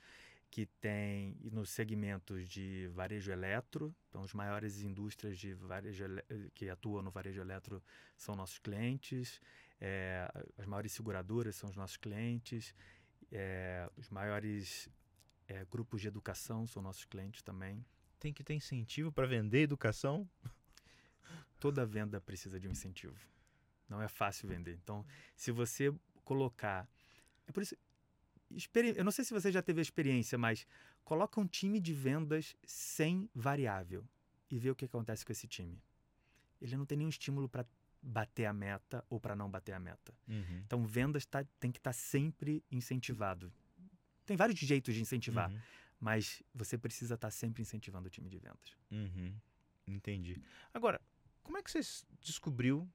que 0.52 0.66
tem 0.82 1.38
nos 1.44 1.70
segmentos 1.70 2.48
de 2.48 2.90
varejo 2.94 3.32
eletro, 3.32 3.96
então 4.10 4.22
as 4.22 4.34
maiores 4.34 4.82
indústrias 4.82 5.40
de 5.40 5.54
varejo 5.54 6.04
que 6.54 6.70
atuam 6.70 7.02
no 7.02 7.10
varejo 7.10 7.40
eletro 7.40 7.82
são 8.18 8.36
nossos 8.36 8.60
clientes, 8.60 9.40
é, 9.80 10.30
as 10.58 10.66
maiores 10.66 10.92
seguradoras 10.92 11.56
são 11.56 11.70
os 11.70 11.78
nossos 11.78 11.96
clientes, 11.96 12.76
é, 13.32 13.90
os 13.96 14.10
maiores 14.10 14.90
é, 15.48 15.66
grupos 15.72 16.02
de 16.02 16.10
educação 16.10 16.68
são 16.68 16.82
nossos 16.82 17.06
clientes 17.06 17.42
também. 17.42 17.84
Tem 18.22 18.32
que 18.32 18.44
ter 18.44 18.54
incentivo 18.54 19.12
para 19.12 19.26
vender 19.26 19.64
educação? 19.64 20.30
Toda 21.60 21.86
venda 21.88 22.22
precisa 22.22 22.60
de 22.60 22.68
um 22.68 22.72
incentivo. 22.72 23.20
Não 23.90 24.00
é 24.00 24.08
fácil 24.08 24.48
vender. 24.48 24.80
Então, 24.82 25.04
se 25.36 25.52
você 25.52 25.92
colocar, 26.24 26.88
é 27.48 27.52
por 27.52 27.64
isso 27.64 27.76
eu 28.96 29.04
não 29.04 29.12
sei 29.12 29.26
se 29.26 29.34
você 29.34 29.52
já 29.52 29.62
teve 29.62 29.80
a 29.80 29.82
experiência, 29.82 30.38
mas 30.38 30.68
coloca 31.04 31.40
um 31.40 31.48
time 31.48 31.80
de 31.80 31.94
vendas 31.94 32.56
sem 32.64 33.28
variável 33.34 34.06
e 34.50 34.60
vê 34.60 34.70
o 34.70 34.76
que 34.76 34.86
acontece 34.86 35.26
com 35.26 35.32
esse 35.32 35.48
time. 35.48 35.82
Ele 36.62 36.78
não 36.78 36.86
tem 36.86 36.98
nenhum 36.98 37.10
estímulo 37.10 37.50
para 37.50 37.66
bater 38.02 38.46
a 38.46 38.54
meta 38.54 39.04
ou 39.10 39.20
para 39.20 39.36
não 39.36 39.50
bater 39.50 39.74
a 39.74 39.80
meta. 39.80 40.14
Uhum. 40.28 40.62
Então, 40.66 40.86
vendas 40.86 41.26
tá, 41.26 41.44
tem 41.60 41.72
que 41.72 41.80
estar 41.80 41.92
tá 41.92 41.98
sempre 41.98 42.64
incentivado. 42.70 43.52
Tem 44.26 44.38
vários 44.38 44.60
jeitos 44.60 44.94
de 44.94 45.02
incentivar, 45.02 45.50
uhum. 45.50 45.60
Mas 46.02 46.42
você 46.54 46.80
precisa 46.80 47.14
estar 47.14 47.28
tá 47.28 47.32
sempre 47.32 47.62
incentivando 47.62 48.08
o 48.08 48.10
time 48.10 48.28
de 48.28 48.40
vendas. 48.40 48.76
Uhum. 48.90 49.34
Entendi. 49.88 50.42
Agora, 50.74 51.00
como 51.44 51.60
é 51.60 51.62
que 51.62 51.70
você 51.70 51.80
descobriu 52.20 52.90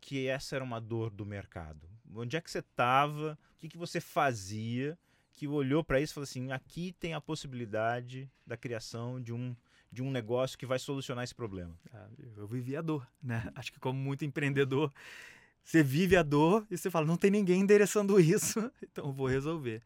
que 0.00 0.26
essa 0.26 0.56
era 0.56 0.64
uma 0.64 0.80
dor 0.80 1.08
do 1.08 1.24
mercado? 1.24 1.88
Onde 2.12 2.36
é 2.36 2.40
que 2.40 2.50
você 2.50 2.58
estava? 2.58 3.38
O 3.54 3.58
que, 3.60 3.68
que 3.68 3.78
você 3.78 4.00
fazia? 4.00 4.98
Que 5.32 5.46
olhou 5.46 5.84
para 5.84 6.00
isso 6.00 6.12
e 6.12 6.14
falou 6.14 6.24
assim: 6.24 6.50
aqui 6.50 6.92
tem 6.98 7.14
a 7.14 7.20
possibilidade 7.20 8.28
da 8.44 8.56
criação 8.56 9.20
de 9.20 9.32
um, 9.32 9.54
de 9.92 10.02
um 10.02 10.10
negócio 10.10 10.58
que 10.58 10.66
vai 10.66 10.80
solucionar 10.80 11.22
esse 11.22 11.34
problema. 11.34 11.78
Ah, 11.92 12.08
eu 12.36 12.46
vivi 12.48 12.76
a 12.76 12.82
dor, 12.82 13.06
né? 13.22 13.50
Acho 13.54 13.72
que 13.72 13.78
como 13.78 13.98
muito 14.00 14.24
empreendedor, 14.24 14.92
você 15.62 15.80
vive 15.80 16.16
a 16.16 16.24
dor 16.24 16.66
e 16.68 16.76
você 16.76 16.90
fala: 16.90 17.06
não 17.06 17.16
tem 17.16 17.30
ninguém 17.30 17.60
endereçando 17.60 18.18
isso, 18.18 18.72
então 18.82 19.12
vou 19.12 19.28
resolver. 19.28 19.80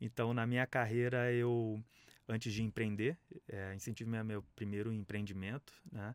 Então, 0.00 0.34
na 0.34 0.46
minha 0.46 0.66
carreira, 0.66 1.32
eu, 1.32 1.82
antes 2.28 2.52
de 2.52 2.62
empreender, 2.62 3.16
é, 3.48 3.74
incentivo 3.74 4.10
meu 4.24 4.42
primeiro 4.54 4.92
empreendimento, 4.92 5.72
né? 5.90 6.14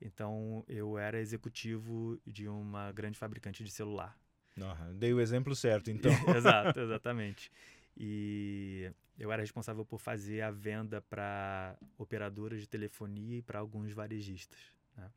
Então, 0.00 0.64
eu 0.68 0.98
era 0.98 1.20
executivo 1.20 2.20
de 2.26 2.48
uma 2.48 2.90
grande 2.90 3.16
fabricante 3.16 3.62
de 3.62 3.70
celular. 3.70 4.18
Dei 4.94 5.14
o 5.14 5.20
exemplo 5.20 5.54
certo, 5.54 5.90
então. 5.90 6.10
Exato, 6.36 6.80
exatamente. 6.80 7.50
E 7.96 8.90
eu 9.18 9.30
era 9.30 9.40
responsável 9.40 9.84
por 9.84 9.98
fazer 9.98 10.40
a 10.40 10.50
venda 10.50 11.00
para 11.00 11.76
operadoras 11.96 12.60
de 12.60 12.66
telefonia 12.66 13.38
e 13.38 13.42
para 13.42 13.60
alguns 13.60 13.92
varejistas. 13.92 14.58
Né? 14.96 15.10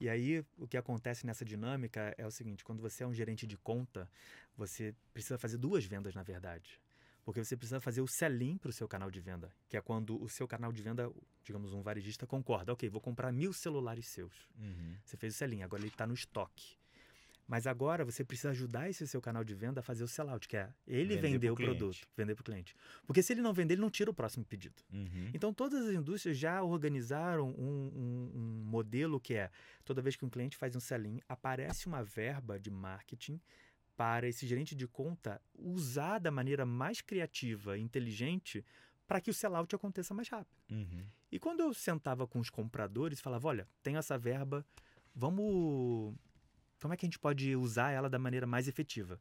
E 0.00 0.08
aí, 0.08 0.44
o 0.58 0.66
que 0.66 0.76
acontece 0.76 1.24
nessa 1.24 1.44
dinâmica 1.44 2.14
é 2.18 2.26
o 2.26 2.30
seguinte: 2.30 2.64
quando 2.64 2.80
você 2.80 3.04
é 3.04 3.06
um 3.06 3.14
gerente 3.14 3.46
de 3.46 3.56
conta, 3.56 4.10
você 4.56 4.94
precisa 5.12 5.38
fazer 5.38 5.58
duas 5.58 5.84
vendas, 5.84 6.14
na 6.14 6.22
verdade. 6.22 6.80
Porque 7.24 7.44
você 7.44 7.56
precisa 7.56 7.80
fazer 7.80 8.00
o 8.00 8.06
sell-in 8.06 8.58
para 8.58 8.70
o 8.70 8.72
seu 8.72 8.88
canal 8.88 9.10
de 9.10 9.20
venda, 9.20 9.52
que 9.68 9.76
é 9.76 9.80
quando 9.80 10.20
o 10.20 10.28
seu 10.28 10.46
canal 10.48 10.72
de 10.72 10.82
venda, 10.82 11.10
digamos, 11.44 11.72
um 11.72 11.80
varejista 11.80 12.26
concorda, 12.26 12.72
ok, 12.72 12.88
vou 12.88 13.00
comprar 13.00 13.30
mil 13.32 13.52
celulares 13.52 14.08
seus. 14.08 14.48
Uhum. 14.58 14.96
Você 15.04 15.16
fez 15.16 15.34
o 15.34 15.38
sell-in, 15.38 15.62
agora 15.62 15.82
ele 15.82 15.88
está 15.88 16.06
no 16.06 16.14
estoque. 16.14 16.76
Mas 17.46 17.66
agora 17.66 18.04
você 18.04 18.24
precisa 18.24 18.50
ajudar 18.50 18.88
esse 18.88 19.06
seu 19.06 19.20
canal 19.20 19.44
de 19.44 19.54
venda 19.54 19.80
a 19.80 19.82
fazer 19.82 20.04
o 20.04 20.08
sellout, 20.08 20.48
que 20.48 20.56
é 20.56 20.72
ele 20.86 21.16
vender, 21.16 21.32
vender 21.32 21.50
o 21.50 21.54
cliente. 21.54 21.76
produto, 21.76 22.08
vender 22.16 22.34
para 22.34 22.40
o 22.40 22.44
cliente. 22.44 22.74
Porque 23.06 23.22
se 23.22 23.32
ele 23.32 23.42
não 23.42 23.52
vender, 23.52 23.74
ele 23.74 23.82
não 23.82 23.90
tira 23.90 24.10
o 24.10 24.14
próximo 24.14 24.44
pedido. 24.44 24.82
Uhum. 24.92 25.30
Então 25.34 25.52
todas 25.52 25.86
as 25.86 25.94
indústrias 25.94 26.38
já 26.38 26.62
organizaram 26.62 27.50
um, 27.50 27.90
um, 27.94 28.32
um, 28.34 28.64
modelo 28.64 29.20
que 29.20 29.34
é 29.34 29.50
toda 29.84 30.00
vez 30.00 30.16
que 30.16 30.24
um 30.24 30.30
cliente 30.30 30.56
faz 30.56 30.74
um 30.74 30.80
sell-in, 30.80 31.20
aparece 31.28 31.86
uma 31.86 32.02
verba 32.02 32.58
de 32.58 32.70
marketing 32.70 33.40
para 33.96 34.28
esse 34.28 34.46
gerente 34.46 34.74
de 34.74 34.86
conta 34.86 35.40
usar 35.54 36.18
da 36.18 36.30
maneira 36.30 36.64
mais 36.64 37.00
criativa 37.00 37.76
e 37.76 37.80
inteligente 37.80 38.64
para 39.06 39.20
que 39.20 39.30
o 39.30 39.34
sellout 39.34 39.74
aconteça 39.74 40.14
mais 40.14 40.28
rápido. 40.28 40.56
Uhum. 40.70 41.06
E 41.30 41.38
quando 41.38 41.60
eu 41.60 41.74
sentava 41.74 42.26
com 42.26 42.38
os 42.38 42.50
compradores 42.50 43.18
e 43.18 43.22
falava, 43.22 43.48
olha, 43.48 43.68
tem 43.82 43.96
essa 43.96 44.16
verba, 44.18 44.64
vamos... 45.14 46.14
Como 46.80 46.94
é 46.94 46.96
que 46.96 47.06
a 47.06 47.08
gente 47.08 47.18
pode 47.18 47.54
usar 47.54 47.90
ela 47.90 48.08
da 48.08 48.18
maneira 48.18 48.46
mais 48.46 48.66
efetiva? 48.66 49.20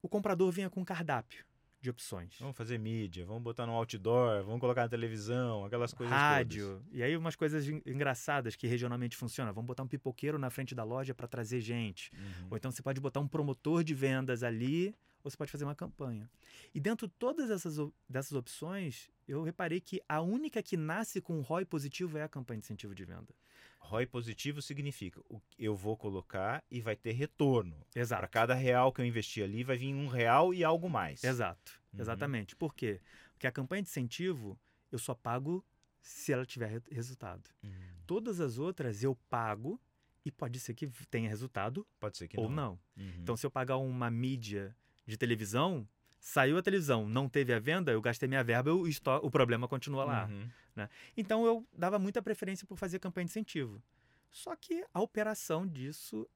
O 0.00 0.08
comprador 0.08 0.52
vinha 0.52 0.70
com 0.70 0.80
um 0.80 0.84
cardápio 0.84 1.47
de 1.80 1.90
opções. 1.90 2.36
Vamos 2.40 2.56
fazer 2.56 2.78
mídia, 2.78 3.24
vamos 3.24 3.42
botar 3.42 3.66
no 3.66 3.72
outdoor, 3.72 4.42
vamos 4.44 4.60
colocar 4.60 4.82
na 4.82 4.88
televisão, 4.88 5.64
aquelas 5.64 5.94
coisas 5.94 6.14
Rádio. 6.14 6.66
Todas. 6.66 6.82
E 6.92 7.02
aí 7.02 7.16
umas 7.16 7.36
coisas 7.36 7.68
engraçadas 7.86 8.56
que 8.56 8.66
regionalmente 8.66 9.16
funcionam. 9.16 9.52
Vamos 9.52 9.66
botar 9.66 9.82
um 9.82 9.88
pipoqueiro 9.88 10.38
na 10.38 10.50
frente 10.50 10.74
da 10.74 10.84
loja 10.84 11.14
para 11.14 11.28
trazer 11.28 11.60
gente. 11.60 12.10
Uhum. 12.12 12.48
Ou 12.50 12.56
então 12.56 12.70
você 12.70 12.82
pode 12.82 13.00
botar 13.00 13.20
um 13.20 13.28
promotor 13.28 13.84
de 13.84 13.94
vendas 13.94 14.42
ali, 14.42 14.94
ou 15.22 15.30
você 15.30 15.36
pode 15.36 15.50
fazer 15.50 15.64
uma 15.64 15.74
campanha. 15.74 16.30
E 16.74 16.80
dentro 16.80 17.06
de 17.06 17.14
todas 17.14 17.50
essas 17.50 17.76
dessas 18.08 18.32
opções, 18.32 19.10
eu 19.26 19.42
reparei 19.42 19.80
que 19.80 20.00
a 20.08 20.20
única 20.20 20.62
que 20.62 20.76
nasce 20.76 21.20
com 21.20 21.40
ROI 21.40 21.64
positivo 21.64 22.16
é 22.18 22.22
a 22.22 22.28
campanha 22.28 22.60
de 22.60 22.66
incentivo 22.66 22.94
de 22.94 23.04
venda. 23.04 23.34
ROI 23.80 24.06
positivo 24.06 24.60
significa 24.60 25.20
o 25.28 25.40
que 25.50 25.64
eu 25.64 25.74
vou 25.74 25.96
colocar 25.96 26.62
e 26.70 26.80
vai 26.80 26.96
ter 26.96 27.12
retorno. 27.12 27.76
Para 27.92 28.00
Exato. 28.00 28.28
cada 28.30 28.54
real 28.54 28.92
que 28.92 29.00
eu 29.00 29.04
investir 29.04 29.42
ali, 29.44 29.62
vai 29.64 29.76
vir 29.76 29.94
um 29.94 30.08
real 30.08 30.52
e 30.52 30.62
algo 30.64 30.88
mais. 30.90 31.22
Exato. 31.24 31.80
Uhum. 31.92 32.00
Exatamente. 32.00 32.56
Por 32.56 32.74
quê? 32.74 33.00
Porque 33.32 33.46
a 33.46 33.52
campanha 33.52 33.82
de 33.82 33.88
incentivo 33.88 34.58
eu 34.90 34.98
só 34.98 35.14
pago 35.14 35.64
se 36.00 36.32
ela 36.32 36.44
tiver 36.46 36.66
re- 36.68 36.82
resultado. 36.90 37.50
Hum, 37.62 37.70
Todas 38.06 38.40
as 38.40 38.58
outras 38.58 39.02
eu 39.02 39.14
pago 39.28 39.80
e 40.24 40.30
pode 40.30 40.58
ser 40.60 40.74
que 40.74 40.86
tenha 41.10 41.28
resultado 41.28 41.86
Pode 42.00 42.16
ser 42.18 42.26
que 42.28 42.38
ou 42.38 42.48
não. 42.48 42.78
não. 42.96 43.04
Uhum. 43.04 43.12
Então, 43.22 43.36
se 43.36 43.46
eu 43.46 43.50
pagar 43.50 43.76
uma 43.76 44.10
mídia 44.10 44.74
de 45.08 45.16
televisão, 45.16 45.88
saiu 46.20 46.58
a 46.58 46.62
televisão, 46.62 47.08
não 47.08 47.28
teve 47.28 47.52
a 47.52 47.58
venda, 47.58 47.90
eu 47.90 48.00
gastei 48.00 48.28
minha 48.28 48.44
verba, 48.44 48.72
o, 48.72 48.86
esto- 48.86 49.10
o 49.22 49.30
problema 49.30 49.66
continua 49.66 50.04
lá. 50.04 50.26
Uhum. 50.26 50.86
Então, 51.16 51.44
eu 51.46 51.66
dava 51.76 51.98
muita 51.98 52.22
preferência 52.22 52.66
por 52.66 52.76
fazer 52.76 52.98
campanha 53.00 53.24
de 53.24 53.30
incentivo. 53.32 53.82
Só 54.30 54.54
que 54.54 54.84
a 54.92 55.00
operação 55.00 55.66
disso 55.66 56.28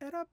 era 0.00 0.26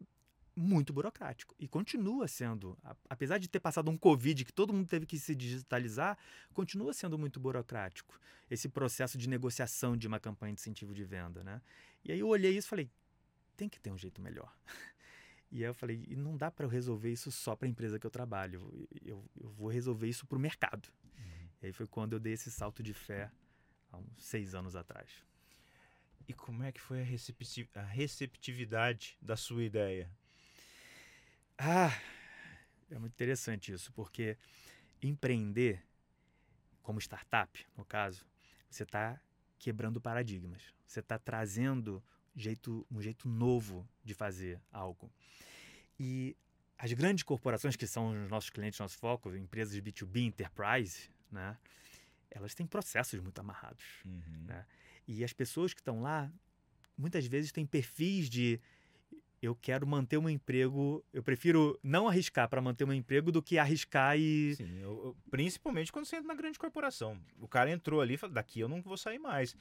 muito 0.55 0.91
burocrático 0.93 1.55
e 1.59 1.67
continua 1.67 2.27
sendo, 2.27 2.77
apesar 3.09 3.37
de 3.37 3.47
ter 3.47 3.59
passado 3.59 3.89
um 3.89 3.97
Covid 3.97 4.43
que 4.45 4.51
todo 4.53 4.73
mundo 4.73 4.87
teve 4.87 5.05
que 5.05 5.17
se 5.19 5.35
digitalizar, 5.35 6.17
continua 6.53 6.93
sendo 6.93 7.17
muito 7.17 7.39
burocrático 7.39 8.19
esse 8.49 8.67
processo 8.67 9.17
de 9.17 9.29
negociação 9.29 9.95
de 9.95 10.07
uma 10.07 10.19
campanha 10.19 10.53
de 10.53 10.59
incentivo 10.61 10.93
de 10.93 11.03
venda, 11.03 11.43
né? 11.43 11.61
E 12.03 12.11
aí 12.11 12.19
eu 12.19 12.27
olhei 12.27 12.57
isso 12.57 12.67
e 12.67 12.69
falei, 12.69 12.89
tem 13.55 13.69
que 13.69 13.79
ter 13.79 13.91
um 13.91 13.97
jeito 13.97 14.21
melhor. 14.21 14.53
E 15.51 15.57
aí 15.57 15.69
eu 15.69 15.73
falei, 15.73 16.05
e 16.07 16.15
não 16.15 16.37
dá 16.37 16.49
para 16.49 16.65
eu 16.65 16.69
resolver 16.69 17.11
isso 17.11 17.29
só 17.31 17.55
para 17.55 17.67
a 17.67 17.69
empresa 17.69 17.99
que 17.99 18.07
eu 18.07 18.11
trabalho, 18.11 18.87
eu, 19.03 19.29
eu 19.37 19.49
vou 19.51 19.67
resolver 19.67 20.07
isso 20.07 20.25
para 20.25 20.37
o 20.37 20.41
mercado. 20.41 20.89
E 21.61 21.67
aí 21.67 21.73
foi 21.73 21.85
quando 21.85 22.13
eu 22.13 22.19
dei 22.19 22.33
esse 22.33 22.49
salto 22.49 22.81
de 22.81 22.93
fé 22.93 23.29
há 23.91 23.97
uns 23.97 24.25
seis 24.25 24.55
anos 24.55 24.75
atrás. 24.75 25.09
E 26.27 26.33
como 26.33 26.63
é 26.63 26.71
que 26.71 26.79
foi 26.79 27.01
a 27.01 27.83
receptividade 27.83 29.17
da 29.21 29.35
sua 29.35 29.63
ideia? 29.63 30.09
Ah, 31.57 31.91
é 32.89 32.97
muito 32.97 33.13
interessante 33.13 33.73
isso, 33.73 33.91
porque 33.93 34.37
empreender 35.01 35.83
como 36.81 36.99
startup, 36.99 37.65
no 37.77 37.85
caso, 37.85 38.25
você 38.69 38.83
está 38.83 39.21
quebrando 39.59 40.01
paradigmas. 40.01 40.73
Você 40.87 41.01
está 41.01 41.19
trazendo 41.19 42.03
jeito, 42.35 42.85
um 42.91 43.01
jeito 43.01 43.27
novo 43.27 43.87
de 44.03 44.13
fazer 44.13 44.61
algo. 44.71 45.11
E 45.99 46.35
as 46.77 46.91
grandes 46.93 47.23
corporações, 47.23 47.75
que 47.75 47.85
são 47.85 48.23
os 48.23 48.29
nossos 48.29 48.49
clientes, 48.49 48.79
nosso 48.79 48.97
foco, 48.97 49.35
empresas 49.35 49.79
B2B, 49.79 50.25
enterprise, 50.25 51.09
né? 51.31 51.57
Elas 52.29 52.55
têm 52.55 52.65
processos 52.65 53.19
muito 53.19 53.37
amarrados. 53.39 53.83
Uhum. 54.05 54.45
Né? 54.47 54.65
E 55.07 55.23
as 55.23 55.33
pessoas 55.33 55.73
que 55.73 55.81
estão 55.81 56.01
lá, 56.01 56.31
muitas 56.97 57.25
vezes 57.27 57.51
têm 57.51 57.65
perfis 57.65 58.29
de 58.29 58.59
eu 59.41 59.55
quero 59.55 59.85
manter 59.87 60.17
um 60.17 60.29
emprego, 60.29 61.03
eu 61.11 61.23
prefiro 61.23 61.77
não 61.81 62.07
arriscar 62.07 62.47
para 62.47 62.61
manter 62.61 62.83
um 62.85 62.93
emprego 62.93 63.31
do 63.31 63.41
que 63.41 63.57
arriscar 63.57 64.17
e 64.17 64.53
Sim, 64.55 64.77
eu- 64.77 65.05
eu- 65.05 65.17
principalmente 65.31 65.91
quando 65.91 66.05
você 66.05 66.17
entra 66.17 66.27
na 66.27 66.35
grande 66.35 66.59
corporação. 66.59 67.19
O 67.39 67.47
cara 67.47 67.71
entrou 67.71 68.01
ali 68.01 68.13
e 68.13 68.17
falou: 68.17 68.35
daqui 68.35 68.59
eu 68.59 68.69
não 68.69 68.81
vou 68.81 68.95
sair 68.95 69.17
mais. 69.19 69.55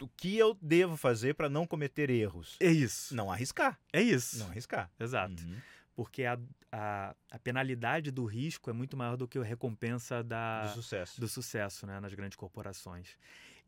O 0.00 0.08
que 0.08 0.36
eu 0.36 0.56
devo 0.60 0.96
fazer 0.96 1.34
para 1.34 1.48
não 1.48 1.66
cometer 1.66 2.08
erros? 2.10 2.56
é 2.60 2.70
isso. 2.70 3.14
Não 3.14 3.30
arriscar. 3.30 3.78
É 3.92 4.00
isso. 4.00 4.38
Não 4.38 4.48
arriscar. 4.48 4.90
Exato. 4.98 5.42
Uhum. 5.42 5.56
Porque 5.94 6.24
a, 6.24 6.38
a, 6.72 7.14
a 7.30 7.38
penalidade 7.38 8.10
do 8.10 8.24
risco 8.24 8.70
é 8.70 8.72
muito 8.72 8.96
maior 8.96 9.16
do 9.16 9.28
que 9.28 9.38
a 9.38 9.42
recompensa 9.42 10.22
da, 10.22 10.62
Do 10.66 10.74
sucesso. 10.74 11.20
do 11.20 11.28
sucesso 11.28 11.86
né, 11.86 12.00
nas 12.00 12.14
grandes 12.14 12.36
corporações. 12.36 13.16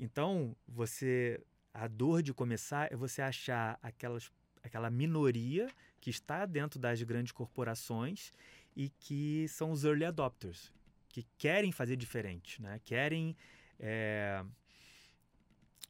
Então, 0.01 0.57
você 0.67 1.41
a 1.75 1.87
dor 1.87 2.23
de 2.23 2.33
começar 2.35 2.93
é 2.93 2.97
você 2.97 3.23
achar 3.23 3.79
aquelas, 3.83 4.31
aquela 4.63 4.91
minoria 4.91 5.69
que 6.01 6.11
está 6.11 6.45
dentro 6.47 6.79
das 6.79 7.03
grandes 7.03 7.33
corporações 7.33 8.31
e 8.77 8.89
que 8.89 9.47
são 9.49 9.71
os 9.71 9.85
early 9.85 10.05
adopters, 10.05 10.73
que 11.09 11.27
querem 11.39 11.73
fazer 11.73 11.97
diferente, 11.97 12.61
né? 12.61 12.81
querem 12.85 13.37
é, 13.79 14.45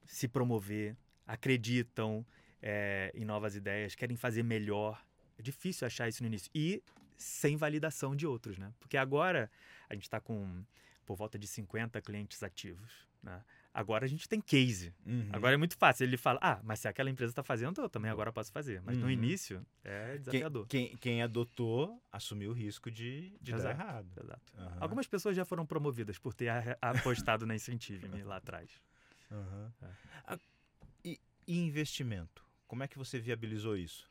se 0.07 0.29
promover, 0.29 0.97
acreditam 1.27 2.25
é, 2.61 3.11
em 3.15 3.25
novas 3.25 3.57
ideias, 3.57 3.95
querem 3.95 4.17
fazer 4.17 4.43
melhor. 4.43 5.05
É 5.39 5.43
difícil 5.43 5.87
achar 5.87 6.09
isso 6.09 6.23
no 6.23 6.27
início. 6.29 6.51
E 6.55 6.83
sem 7.17 7.57
validação 7.57 8.15
de 8.15 8.27
outros, 8.27 8.59
né? 8.59 8.73
Porque 8.79 8.97
agora 8.97 9.51
a 9.89 9.95
gente 9.95 10.05
está 10.05 10.21
com 10.21 10.65
por 11.05 11.17
volta 11.17 11.39
de 11.39 11.47
50 11.47 12.01
clientes 12.01 12.43
ativos. 12.43 13.07
Né? 13.23 13.43
Agora 13.75 14.05
a 14.05 14.09
gente 14.09 14.29
tem 14.29 14.41
case. 14.41 14.95
Uhum. 15.07 15.29
Agora 15.33 15.55
é 15.55 15.57
muito 15.57 15.77
fácil. 15.77 16.05
Ele 16.05 16.17
fala, 16.17 16.39
ah, 16.43 16.61
mas 16.63 16.81
se 16.81 16.89
aquela 16.89 17.11
empresa 17.11 17.31
está 17.33 17.43
fazendo, 17.43 17.81
eu 17.81 17.89
também 17.89 18.11
agora 18.11 18.33
posso 18.33 18.53
fazer. 18.53 18.81
Mas 18.83 18.97
no 18.99 19.05
Uhum. 19.05 19.11
início 19.11 19.65
é 19.85 20.11
quem, 20.11 20.19
desafiador. 20.19 20.67
quem, 20.69 20.97
quem 20.99 21.23
adotou 21.23 22.01
assumiu 22.11 22.51
o 22.51 22.53
risco 22.55 22.91
de, 22.91 23.33
de 23.41 23.51
dar 23.53 23.59
Exato. 23.59 23.81
errado. 23.81 24.13
Exato. 24.23 24.53
Aham. 24.59 24.77
Algumas 24.81 25.07
pessoas 25.07 25.35
já 25.37 25.45
foram 25.45 25.65
promovidas 25.67 26.19
por 26.19 26.35
ter 26.35 26.51
apostado 26.81 27.47
na 27.47 27.55
Incentive-me 27.55 28.23
lá 28.23 28.37
atrás. 28.37 28.71
Aham. 29.33 29.73
É. 29.83 30.39
E, 31.05 31.21
e 31.47 31.59
investimento? 31.59 32.45
Como 32.69 32.83
é 32.83 32.89
que 32.89 32.99
você 32.99 33.19
viabilizou 33.19 33.77
isso? 33.77 34.09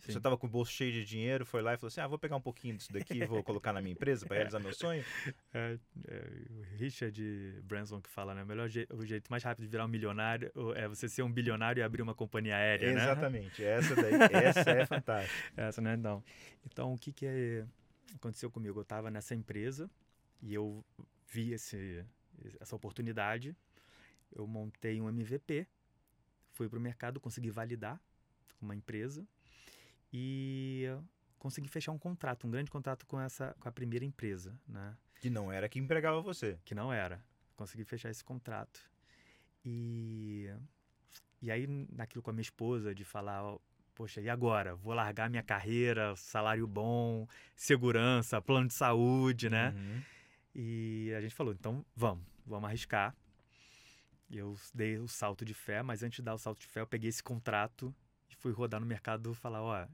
Sim. 0.00 0.12
Você 0.12 0.18
estava 0.18 0.36
com 0.36 0.48
o 0.48 0.50
bolso 0.50 0.72
cheio 0.72 0.90
de 0.90 1.04
dinheiro, 1.04 1.46
foi 1.46 1.62
lá 1.62 1.74
e 1.74 1.76
falou 1.76 1.86
assim: 1.86 2.00
ah, 2.00 2.08
vou 2.08 2.18
pegar 2.18 2.34
um 2.34 2.40
pouquinho 2.40 2.76
disso 2.76 2.92
daqui 2.92 3.18
e 3.18 3.24
vou 3.26 3.40
colocar 3.44 3.72
na 3.72 3.80
minha 3.80 3.92
empresa 3.92 4.26
para 4.26 4.36
realizar 4.36 4.58
meu 4.58 4.72
sonho? 4.72 5.04
É, 5.54 5.78
é, 6.08 6.28
o 6.50 6.62
Richard 6.76 7.22
Branson 7.62 8.00
que 8.00 8.10
fala, 8.10 8.34
né? 8.34 8.42
O 8.42 8.46
melhor 8.46 8.68
je- 8.68 8.88
o 8.90 9.04
jeito 9.06 9.30
mais 9.30 9.44
rápido 9.44 9.64
de 9.64 9.70
virar 9.70 9.84
um 9.84 9.88
milionário 9.88 10.50
é 10.74 10.88
você 10.88 11.08
ser 11.08 11.22
um 11.22 11.30
bilionário 11.30 11.80
e 11.80 11.84
abrir 11.84 12.02
uma 12.02 12.14
companhia 12.16 12.56
aérea, 12.56 12.92
né? 12.92 13.00
Exatamente. 13.02 13.62
Essa 13.62 13.94
daí, 13.94 14.12
essa 14.32 14.70
é 14.70 14.86
fantástica. 14.86 15.52
Essa, 15.56 15.80
né? 15.80 15.94
Então, 15.94 16.24
então 16.66 16.94
o 16.94 16.98
que, 16.98 17.12
que 17.12 17.26
é- 17.26 17.64
aconteceu 18.16 18.50
comigo? 18.50 18.80
Eu 18.80 18.82
estava 18.82 19.08
nessa 19.08 19.36
empresa 19.36 19.88
e 20.42 20.52
eu 20.52 20.84
vi 21.30 21.52
esse, 21.52 22.04
essa 22.58 22.74
oportunidade. 22.74 23.54
Eu 24.34 24.46
montei 24.46 25.00
um 25.00 25.08
MVP, 25.08 25.66
fui 26.50 26.68
para 26.68 26.78
o 26.78 26.82
mercado, 26.82 27.20
consegui 27.20 27.50
validar 27.50 28.00
uma 28.60 28.74
empresa 28.74 29.26
e 30.12 30.86
consegui 31.38 31.68
fechar 31.68 31.92
um 31.92 31.98
contrato, 31.98 32.46
um 32.46 32.50
grande 32.50 32.70
contrato 32.70 33.06
com 33.06 33.20
essa 33.20 33.54
com 33.58 33.68
a 33.68 33.72
primeira 33.72 34.04
empresa, 34.04 34.56
né? 34.68 34.96
Que 35.20 35.30
não 35.30 35.52
era 35.52 35.68
que 35.68 35.78
empregava 35.78 36.20
você. 36.20 36.58
que 36.64 36.74
não 36.74 36.92
era. 36.92 37.22
Consegui 37.56 37.84
fechar 37.84 38.10
esse 38.10 38.24
contrato. 38.24 38.80
E, 39.64 40.48
e 41.40 41.50
aí, 41.50 41.66
naquilo 41.92 42.22
com 42.22 42.30
a 42.30 42.32
minha 42.32 42.42
esposa, 42.42 42.94
de 42.94 43.04
falar, 43.04 43.56
poxa, 43.94 44.20
e 44.20 44.28
agora? 44.28 44.74
Vou 44.74 44.92
largar 44.94 45.30
minha 45.30 45.42
carreira, 45.42 46.16
salário 46.16 46.66
bom, 46.66 47.28
segurança, 47.54 48.42
plano 48.42 48.66
de 48.66 48.74
saúde, 48.74 49.48
né? 49.48 49.70
Uhum. 49.70 50.02
E 50.54 51.12
a 51.16 51.20
gente 51.20 51.34
falou, 51.34 51.52
então 51.52 51.84
vamos, 51.94 52.24
vamos 52.44 52.68
arriscar. 52.68 53.14
Eu 54.32 54.56
dei 54.74 54.98
o 54.98 55.06
salto 55.06 55.44
de 55.44 55.52
fé, 55.52 55.82
mas 55.82 56.02
antes 56.02 56.16
de 56.16 56.22
dar 56.22 56.34
o 56.34 56.38
salto 56.38 56.60
de 56.60 56.66
fé, 56.66 56.80
eu 56.80 56.86
peguei 56.86 57.10
esse 57.10 57.22
contrato 57.22 57.94
e 58.30 58.34
fui 58.34 58.50
rodar 58.50 58.80
no 58.80 58.86
mercado 58.86 59.34
falar, 59.34 59.62
ó, 59.62 59.86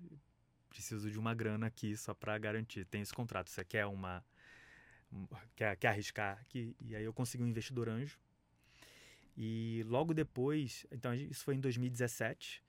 preciso 0.71 1.11
de 1.11 1.19
uma 1.19 1.35
grana 1.35 1.67
aqui 1.67 1.97
só 1.97 2.15
para 2.15 2.39
garantir. 2.39 2.85
Tem 2.85 3.01
esse 3.01 3.13
contrato, 3.13 3.51
você 3.51 3.65
quer 3.65 3.87
uma 3.87 4.25
um- 5.13 5.27
quer, 5.57 5.77
quer 5.77 5.89
arriscar 5.89 6.39
aqui? 6.41 6.77
E 6.81 6.95
aí 6.95 7.03
eu 7.03 7.13
consegui 7.13 7.43
um 7.43 7.49
investidor 7.49 7.89
anjo. 7.89 8.19
E 9.37 9.85
logo 9.87 10.13
depois, 10.15 10.87
então 10.91 11.15
isso 11.15 11.45
foi 11.45 11.55
em 11.55 11.61
2017, 11.61 12.63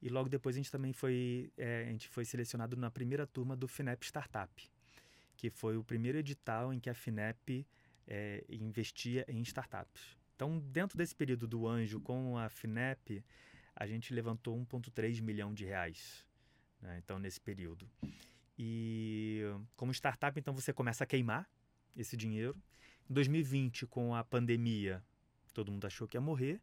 e 0.00 0.08
logo 0.08 0.28
depois 0.28 0.56
a 0.56 0.58
gente 0.58 0.70
também 0.70 0.92
foi, 0.92 1.52
é, 1.56 1.84
a 1.86 1.90
gente 1.90 2.08
foi 2.08 2.24
selecionado 2.24 2.76
na 2.76 2.90
primeira 2.90 3.26
turma 3.26 3.56
do 3.56 3.68
FINEP 3.68 4.04
Startup, 4.04 4.70
que 5.36 5.50
foi 5.50 5.76
o 5.76 5.84
primeiro 5.84 6.18
edital 6.18 6.72
em 6.72 6.80
que 6.80 6.90
a 6.90 6.94
FINEP 6.94 7.66
é, 8.06 8.44
investia 8.48 9.24
em 9.28 9.40
startups. 9.42 10.16
Então, 10.34 10.58
dentro 10.58 10.96
desse 10.98 11.14
período 11.14 11.46
do 11.46 11.66
anjo 11.68 12.00
com 12.00 12.36
a 12.38 12.48
FINEP, 12.48 13.24
a 13.74 13.86
gente 13.86 14.12
levantou 14.12 14.56
1,3 14.56 15.20
milhão 15.20 15.52
de 15.54 15.64
reais. 15.64 16.24
né? 16.80 17.00
Então, 17.02 17.18
nesse 17.18 17.40
período. 17.40 17.88
E 18.58 19.42
como 19.76 19.92
startup, 19.92 20.38
então 20.38 20.54
você 20.54 20.72
começa 20.72 21.04
a 21.04 21.06
queimar 21.06 21.48
esse 21.96 22.16
dinheiro. 22.16 22.56
Em 23.08 23.14
2020, 23.14 23.86
com 23.86 24.14
a 24.14 24.22
pandemia, 24.24 25.02
todo 25.54 25.72
mundo 25.72 25.86
achou 25.86 26.06
que 26.06 26.16
ia 26.16 26.20
morrer. 26.20 26.60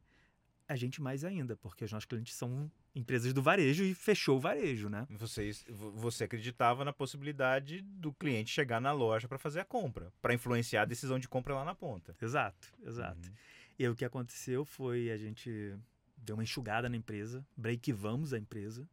A 0.67 0.75
gente 0.75 1.01
mais 1.01 1.23
ainda, 1.23 1.55
porque 1.57 1.83
os 1.83 1.91
nossos 1.91 2.05
clientes 2.05 2.33
são 2.35 2.71
empresas 2.95 3.33
do 3.33 3.41
varejo 3.41 3.83
e 3.83 3.93
fechou 3.95 4.37
o 4.37 4.39
varejo, 4.39 4.87
né? 4.87 5.07
Vocês, 5.09 5.65
vo- 5.67 5.91
você 5.91 6.25
acreditava 6.25 6.85
na 6.85 6.93
possibilidade 6.93 7.81
do 7.81 8.13
cliente 8.13 8.51
chegar 8.51 8.79
na 8.79 8.91
loja 8.91 9.27
para 9.27 9.39
fazer 9.39 9.61
a 9.61 9.65
compra, 9.65 10.13
para 10.21 10.33
influenciar 10.33 10.83
a 10.83 10.85
decisão 10.85 11.17
de 11.17 11.27
compra 11.27 11.55
lá 11.55 11.65
na 11.65 11.73
ponta. 11.73 12.15
Exato, 12.21 12.71
exato. 12.83 13.27
Uhum. 13.27 13.33
E 13.79 13.83
aí, 13.85 13.89
o 13.89 13.95
que 13.95 14.03
aconteceu 14.05 14.65
foi 14.65 15.09
a 15.09 15.17
gente 15.17 15.73
deu 16.17 16.35
uma 16.35 16.43
enxugada 16.43 16.89
na 16.89 16.97
empresa, 16.97 17.45
break 17.55 17.91
vamos 17.93 18.33
a 18.33 18.37
empresa. 18.37 18.87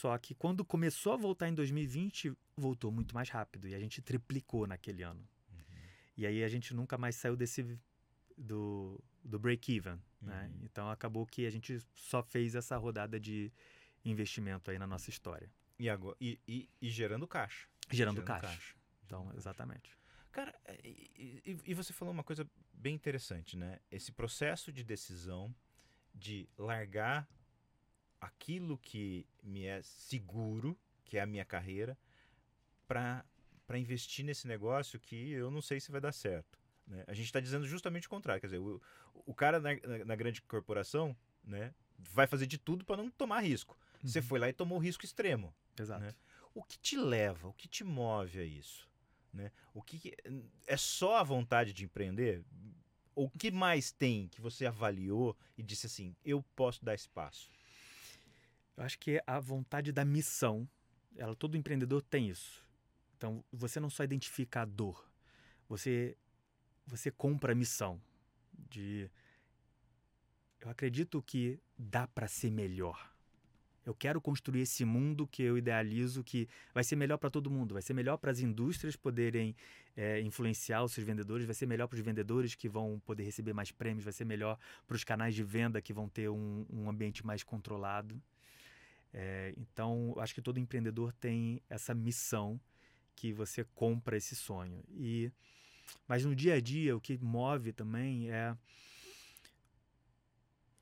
Só 0.00 0.16
que 0.18 0.34
quando 0.34 0.64
começou 0.64 1.12
a 1.12 1.16
voltar 1.16 1.48
em 1.48 1.54
2020, 1.54 2.36
voltou 2.56 2.90
muito 2.90 3.14
mais 3.14 3.28
rápido 3.28 3.68
e 3.68 3.74
a 3.74 3.78
gente 3.78 4.02
triplicou 4.02 4.66
naquele 4.66 5.02
ano. 5.02 5.20
Uhum. 5.52 5.58
E 6.16 6.26
aí 6.26 6.42
a 6.42 6.48
gente 6.48 6.74
nunca 6.74 6.98
mais 6.98 7.14
saiu 7.16 7.36
desse 7.36 7.78
do, 8.36 9.00
do 9.22 9.38
break-even, 9.38 9.98
né? 10.20 10.50
Uhum. 10.52 10.60
Então 10.64 10.90
acabou 10.90 11.24
que 11.26 11.46
a 11.46 11.50
gente 11.50 11.78
só 11.94 12.22
fez 12.22 12.54
essa 12.54 12.76
rodada 12.76 13.20
de 13.20 13.52
investimento 14.04 14.70
aí 14.70 14.78
na 14.78 14.86
nossa 14.86 15.10
história, 15.10 15.48
E, 15.78 15.88
agora, 15.88 16.16
e, 16.20 16.38
e- 16.46 16.68
e 16.80 16.90
gerando 16.90 17.26
caixa. 17.26 17.68
gerando, 17.90 18.22
caixa. 18.22 18.74
Então, 19.06 19.22
Gerando 19.22 19.44
caixa. 19.44 19.94
Cara, 20.34 20.52
é, 20.64 20.80
e, 20.84 21.40
e- 21.46 21.58
e 21.66 21.74
você 21.74 21.92
falou 21.92 22.12
uma 22.12 22.24
coisa 22.24 22.44
bem 22.72 22.92
interessante, 22.94 23.56
né? 23.56 23.78
Esse 23.90 24.10
processo 24.10 24.72
de 24.72 24.82
decisão 24.82 25.54
de 26.12 26.48
largar 26.58 27.28
aquilo 28.20 28.76
que 28.78 29.26
me 29.42 29.64
é 29.64 29.80
seguro, 29.82 30.76
que 31.04 31.16
é 31.18 31.20
a 31.20 31.26
minha 31.26 31.44
carreira, 31.44 31.96
para 32.88 33.24
investir 33.78 34.24
nesse 34.24 34.46
negócio 34.48 34.98
que 34.98 35.30
eu 35.30 35.50
não 35.52 35.62
sei 35.62 35.78
se 35.80 35.90
vai 35.92 36.00
dar 36.00 36.12
certo. 36.12 36.58
né? 36.86 37.04
A 37.06 37.14
gente 37.14 37.26
está 37.26 37.38
dizendo 37.40 37.64
justamente 37.66 38.06
o 38.08 38.10
contrário. 38.10 38.40
Quer 38.40 38.48
dizer, 38.48 38.58
o, 38.58 38.80
o 39.14 39.32
cara 39.34 39.60
na, 39.60 39.70
na- 39.86 40.04
na 40.04 40.16
grande 40.16 40.42
corporação 40.42 41.16
né, 41.44 41.72
vai 41.98 42.26
fazer 42.26 42.46
de 42.46 42.58
tudo 42.58 42.84
para 42.84 42.96
não 42.96 43.08
tomar 43.10 43.40
risco. 43.40 43.78
Você 44.02 44.18
Uhum. 44.18 44.24
foi 44.24 44.38
lá 44.40 44.48
e 44.48 44.52
tomou 44.52 44.78
o 44.78 44.80
risco 44.80 45.04
extremo. 45.04 45.54
Exato. 45.78 46.00
né? 46.04 46.12
O 46.52 46.62
que 46.62 46.76
te 46.78 46.96
leva, 46.96 47.48
o 47.48 47.52
que 47.54 47.66
te 47.68 47.82
move 47.84 48.38
a 48.38 48.44
isso? 48.44 48.88
Né? 49.34 49.50
O 49.74 49.82
que 49.82 49.98
que- 49.98 50.16
é 50.66 50.76
só 50.76 51.16
a 51.16 51.22
vontade 51.24 51.72
de 51.72 51.84
empreender? 51.84 52.44
O 53.16 53.28
que 53.28 53.50
mais 53.50 53.90
tem 53.90 54.28
que 54.28 54.40
você 54.40 54.64
avaliou 54.64 55.36
e 55.58 55.62
disse 55.62 55.86
assim, 55.86 56.14
eu 56.24 56.42
posso 56.54 56.84
dar 56.84 56.94
esse 56.94 57.08
passo? 57.08 57.50
Eu 58.76 58.84
acho 58.84 58.98
que 58.98 59.20
a 59.26 59.40
vontade 59.40 59.92
da 59.92 60.04
missão, 60.04 60.68
ela 61.16 61.34
todo 61.34 61.56
empreendedor 61.56 62.00
tem 62.02 62.28
isso. 62.28 62.62
Então, 63.16 63.44
você 63.52 63.80
não 63.80 63.90
só 63.90 64.04
identifica 64.04 64.62
a 64.62 64.64
dor, 64.64 65.04
você 65.68 66.16
você 66.86 67.10
compra 67.10 67.52
a 67.52 67.54
missão 67.54 68.00
de 68.52 69.10
eu 70.60 70.68
acredito 70.68 71.22
que 71.22 71.58
dá 71.78 72.06
para 72.06 72.28
ser 72.28 72.50
melhor. 72.50 73.13
Eu 73.84 73.94
quero 73.94 74.20
construir 74.20 74.62
esse 74.62 74.84
mundo 74.84 75.26
que 75.26 75.42
eu 75.42 75.58
idealizo 75.58 76.24
que 76.24 76.48
vai 76.72 76.82
ser 76.82 76.96
melhor 76.96 77.18
para 77.18 77.28
todo 77.30 77.50
mundo, 77.50 77.74
vai 77.74 77.82
ser 77.82 77.92
melhor 77.92 78.16
para 78.16 78.30
as 78.30 78.40
indústrias 78.40 78.96
poderem 78.96 79.54
é, 79.96 80.20
influenciar 80.20 80.82
os 80.82 80.92
seus 80.92 81.06
vendedores, 81.06 81.44
vai 81.44 81.54
ser 81.54 81.66
melhor 81.66 81.86
para 81.86 81.96
os 81.96 82.00
vendedores 82.00 82.54
que 82.54 82.68
vão 82.68 83.00
poder 83.04 83.24
receber 83.24 83.52
mais 83.52 83.70
prêmios, 83.70 84.04
vai 84.04 84.12
ser 84.12 84.24
melhor 84.24 84.58
para 84.86 84.96
os 84.96 85.04
canais 85.04 85.34
de 85.34 85.44
venda 85.44 85.82
que 85.82 85.92
vão 85.92 86.08
ter 86.08 86.30
um, 86.30 86.64
um 86.70 86.88
ambiente 86.88 87.24
mais 87.26 87.42
controlado. 87.42 88.20
É, 89.12 89.54
então, 89.56 90.14
acho 90.18 90.34
que 90.34 90.42
todo 90.42 90.58
empreendedor 90.58 91.12
tem 91.12 91.60
essa 91.68 91.94
missão 91.94 92.58
que 93.14 93.32
você 93.32 93.64
compra 93.74 94.16
esse 94.16 94.34
sonho. 94.34 94.82
E 94.90 95.30
mas 96.08 96.24
no 96.24 96.34
dia 96.34 96.54
a 96.54 96.60
dia 96.60 96.96
o 96.96 97.00
que 97.00 97.18
move 97.18 97.72
também 97.72 98.30
é 98.30 98.56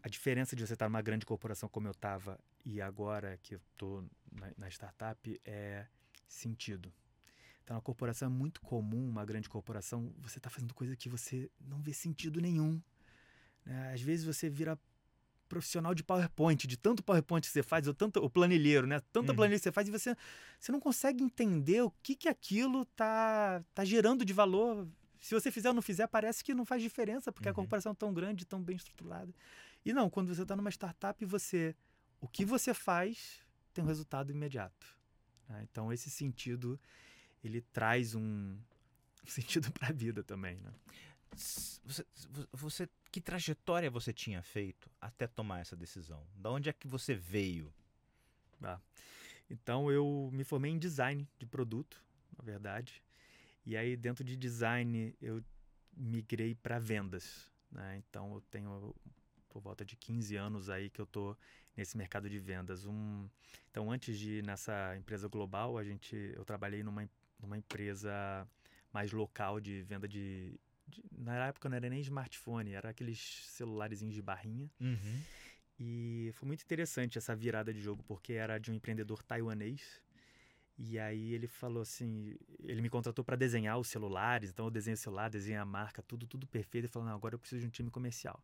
a 0.02 0.08
diferença 0.08 0.56
de 0.56 0.66
você 0.66 0.72
estar 0.72 0.88
numa 0.88 1.02
grande 1.02 1.26
corporação 1.26 1.68
como 1.68 1.86
eu 1.86 1.92
estava 1.92 2.38
e 2.64 2.80
agora 2.80 3.38
que 3.42 3.54
eu 3.54 3.60
estou 3.72 4.04
na, 4.30 4.52
na 4.56 4.68
startup 4.68 5.40
é 5.44 5.86
sentido. 6.28 6.92
Então, 7.62 7.76
na 7.76 7.82
corporação 7.82 8.26
é 8.26 8.30
muito 8.30 8.60
comum, 8.60 9.08
uma 9.08 9.24
grande 9.24 9.48
corporação, 9.48 10.12
você 10.18 10.38
está 10.38 10.50
fazendo 10.50 10.74
coisa 10.74 10.96
que 10.96 11.08
você 11.08 11.50
não 11.60 11.80
vê 11.80 11.92
sentido 11.92 12.40
nenhum. 12.40 12.80
né? 13.64 13.92
Às 13.92 14.00
vezes 14.00 14.24
você 14.24 14.48
vira 14.50 14.78
profissional 15.48 15.94
de 15.94 16.02
PowerPoint, 16.02 16.66
de 16.66 16.76
tanto 16.78 17.02
PowerPoint 17.02 17.46
que 17.46 17.52
você 17.52 17.62
faz, 17.62 17.86
ou 17.86 17.92
tanto 17.94 18.18
o 18.24 18.30
planilheiro, 18.30 18.86
né? 18.86 19.00
Tanta 19.12 19.32
Uhum. 19.32 19.36
planilha 19.36 19.58
que 19.58 19.62
você 19.64 19.72
faz 19.72 19.86
e 19.86 19.90
você, 19.90 20.16
você 20.58 20.72
não 20.72 20.80
consegue 20.80 21.22
entender 21.22 21.82
o 21.82 21.90
que 22.02 22.16
que 22.16 22.28
aquilo 22.28 22.84
tá 22.86 23.62
tá 23.74 23.84
gerando 23.84 24.24
de 24.24 24.32
valor. 24.32 24.88
Se 25.20 25.34
você 25.34 25.50
fizer 25.52 25.68
ou 25.68 25.74
não 25.74 25.82
fizer, 25.82 26.06
parece 26.08 26.42
que 26.42 26.54
não 26.54 26.64
faz 26.64 26.82
diferença, 26.82 27.30
porque 27.30 27.48
a 27.48 27.52
Uhum. 27.52 27.56
corporação 27.56 27.92
é 27.92 27.94
tão 27.94 28.12
grande, 28.14 28.46
tão 28.46 28.62
bem 28.62 28.76
estruturada. 28.76 29.32
E 29.84 29.92
não, 29.92 30.08
quando 30.08 30.34
você 30.34 30.42
está 30.42 30.56
numa 30.56 30.70
startup, 30.70 31.22
você 31.24 31.76
o 32.22 32.28
que 32.28 32.44
você 32.44 32.72
faz 32.72 33.42
tem 33.74 33.84
um 33.84 33.86
resultado 33.86 34.30
imediato. 34.32 34.86
né? 35.48 35.66
Então 35.70 35.92
esse 35.92 36.08
sentido 36.08 36.80
ele 37.44 37.60
traz 37.60 38.14
um 38.14 38.56
sentido 39.26 39.70
para 39.72 39.88
a 39.88 39.92
vida 39.92 40.22
também, 40.22 40.56
né? 40.60 40.72
Você, 41.34 42.06
você- 42.52 42.88
que 43.10 43.20
trajetória 43.20 43.90
você 43.90 44.12
tinha 44.12 44.42
feito 44.42 44.90
até 45.00 45.26
tomar 45.26 45.60
essa 45.60 45.76
decisão? 45.76 46.26
Da 46.36 46.50
onde 46.50 46.68
é 46.70 46.72
que 46.72 46.86
você 46.88 47.14
veio? 47.14 47.72
Então 49.50 49.90
eu 49.90 50.30
me 50.32 50.44
formei 50.44 50.70
em 50.70 50.78
design 50.78 51.28
de 51.38 51.46
produto, 51.46 52.02
na 52.38 52.44
verdade. 52.44 53.02
E 53.66 53.76
aí 53.76 53.96
dentro 53.96 54.24
de 54.24 54.36
design 54.36 55.14
eu 55.20 55.42
migrei 55.96 56.54
para 56.54 56.78
vendas, 56.78 57.50
né? 57.70 57.96
Então 57.98 58.34
eu 58.34 58.40
tenho 58.42 58.94
por 59.52 59.60
volta 59.60 59.84
de 59.84 59.94
15 59.96 60.34
anos 60.34 60.70
aí 60.70 60.88
que 60.88 60.98
eu 61.00 61.04
tô 61.06 61.36
nesse 61.76 61.96
mercado 61.96 62.28
de 62.28 62.38
vendas. 62.38 62.86
Um, 62.86 63.28
então 63.70 63.90
antes 63.92 64.18
de 64.18 64.38
ir 64.38 64.44
nessa 64.44 64.96
empresa 64.96 65.28
global, 65.28 65.76
a 65.76 65.84
gente 65.84 66.16
eu 66.34 66.44
trabalhei 66.44 66.82
numa, 66.82 67.08
numa 67.38 67.56
empresa 67.58 68.12
mais 68.92 69.12
local 69.12 69.60
de 69.60 69.82
venda 69.82 70.08
de, 70.08 70.58
de- 70.88 71.02
na 71.12 71.46
época 71.48 71.68
não 71.68 71.76
era 71.76 71.88
nem 71.90 72.00
smartphone, 72.00 72.72
era 72.72 72.88
aqueles 72.90 73.18
celularezinhos 73.46 74.14
de 74.14 74.22
barrinha. 74.22 74.70
E 75.78 76.30
foi 76.34 76.46
muito 76.46 76.62
interessante 76.62 77.18
essa 77.18 77.34
virada 77.34 77.72
de 77.74 77.80
jogo, 77.80 78.02
porque 78.04 78.32
era 78.34 78.58
de 78.58 78.70
um 78.70 78.74
empreendedor 78.74 79.22
taiwanês. 79.22 80.00
E 80.78 80.98
aí 80.98 81.34
ele 81.34 81.46
falou 81.46 81.82
assim, 81.82 82.34
ele 82.60 82.80
me 82.80 82.88
contratou 82.88 83.24
para 83.24 83.36
desenhar 83.36 83.78
os 83.78 83.88
celulares, 83.88 84.50
então 84.50 84.64
eu 84.66 84.70
desenho 84.70 84.94
o 84.94 84.98
celular, 84.98 85.28
desenho 85.28 85.60
a 85.60 85.64
marca, 85.64 86.02
tudo, 86.02 86.26
tudo 86.26 86.46
perfeito. 86.46 86.84
Ele 86.86 86.88
falou, 86.88 87.08
não, 87.08 87.14
agora 87.14 87.34
eu 87.34 87.38
preciso 87.38 87.60
de 87.60 87.66
um 87.66 87.70
time 87.70 87.90
comercial. 87.90 88.42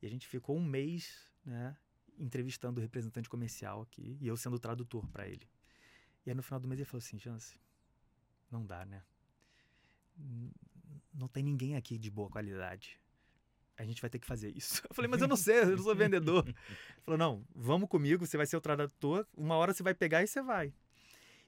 E 0.00 0.06
a 0.06 0.10
gente 0.10 0.26
ficou 0.26 0.56
um 0.56 0.64
mês, 0.64 1.26
né, 1.44 1.76
entrevistando 2.18 2.80
o 2.80 2.82
representante 2.82 3.28
comercial 3.28 3.82
aqui, 3.82 4.16
e 4.20 4.26
eu 4.26 4.36
sendo 4.36 4.58
tradutor 4.58 5.06
para 5.08 5.26
ele. 5.26 5.48
E 6.24 6.30
aí 6.30 6.34
no 6.34 6.42
final 6.42 6.60
do 6.60 6.68
mês 6.68 6.78
ele 6.78 6.88
falou 6.88 6.98
assim, 6.98 7.18
Chance, 7.18 7.58
não 8.50 8.64
dá, 8.64 8.84
né? 8.84 9.02
Não 11.12 11.28
tem 11.28 11.42
ninguém 11.42 11.76
aqui 11.76 11.98
de 11.98 12.10
boa 12.10 12.28
qualidade. 12.28 13.00
A 13.76 13.84
gente 13.84 14.00
vai 14.00 14.08
ter 14.08 14.18
que 14.18 14.26
fazer 14.26 14.56
isso. 14.56 14.82
Eu 14.88 14.94
falei, 14.94 15.10
mas 15.10 15.20
eu 15.20 15.28
não 15.28 15.36
sei, 15.36 15.60
eu 15.60 15.76
não 15.76 15.82
sou 15.82 15.94
vendedor. 15.94 16.46
Ele 16.46 16.56
falou, 17.02 17.18
não, 17.18 17.46
vamos 17.54 17.88
comigo, 17.90 18.26
você 18.26 18.36
vai 18.36 18.46
ser 18.46 18.56
o 18.56 18.60
tradutor, 18.60 19.26
uma 19.36 19.54
hora 19.56 19.74
você 19.74 19.82
vai 19.82 19.94
pegar 19.94 20.22
e 20.22 20.26
você 20.26 20.40
vai. 20.40 20.72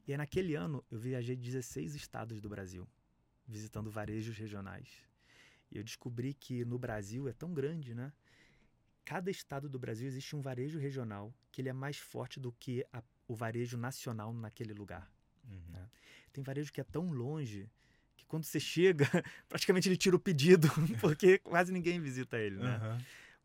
E 0.06 0.12
aí, 0.12 0.18
naquele 0.18 0.54
ano, 0.54 0.84
eu 0.90 0.98
viajei 0.98 1.36
16 1.36 1.94
estados 1.94 2.40
do 2.40 2.48
Brasil, 2.48 2.86
visitando 3.46 3.90
varejos 3.90 4.36
regionais. 4.36 4.88
E 5.70 5.76
eu 5.76 5.84
descobri 5.84 6.34
que 6.34 6.64
no 6.64 6.78
Brasil 6.78 7.28
é 7.28 7.32
tão 7.32 7.52
grande, 7.52 7.94
né? 7.94 8.12
Cada 9.08 9.30
estado 9.30 9.70
do 9.70 9.78
Brasil 9.78 10.06
existe 10.06 10.36
um 10.36 10.42
varejo 10.42 10.78
regional 10.78 11.32
que 11.50 11.62
ele 11.62 11.70
é 11.70 11.72
mais 11.72 11.96
forte 11.96 12.38
do 12.38 12.52
que 12.52 12.84
a- 12.92 13.02
o 13.26 13.34
varejo 13.34 13.78
nacional 13.78 14.34
naquele 14.34 14.74
lugar. 14.74 15.10
Uhum. 15.50 15.86
Tem 16.30 16.44
varejo 16.44 16.70
que 16.70 16.78
é 16.78 16.84
tão 16.84 17.10
longe 17.10 17.70
que 18.14 18.26
quando 18.26 18.44
você 18.44 18.60
chega, 18.60 19.06
praticamente 19.48 19.88
ele 19.88 19.96
tira 19.96 20.14
o 20.14 20.18
pedido, 20.20 20.68
porque 21.00 21.38
quase 21.38 21.72
ninguém 21.72 21.98
visita 21.98 22.36
ele, 22.38 22.56
né? 22.56 22.76
Aham. 22.76 22.98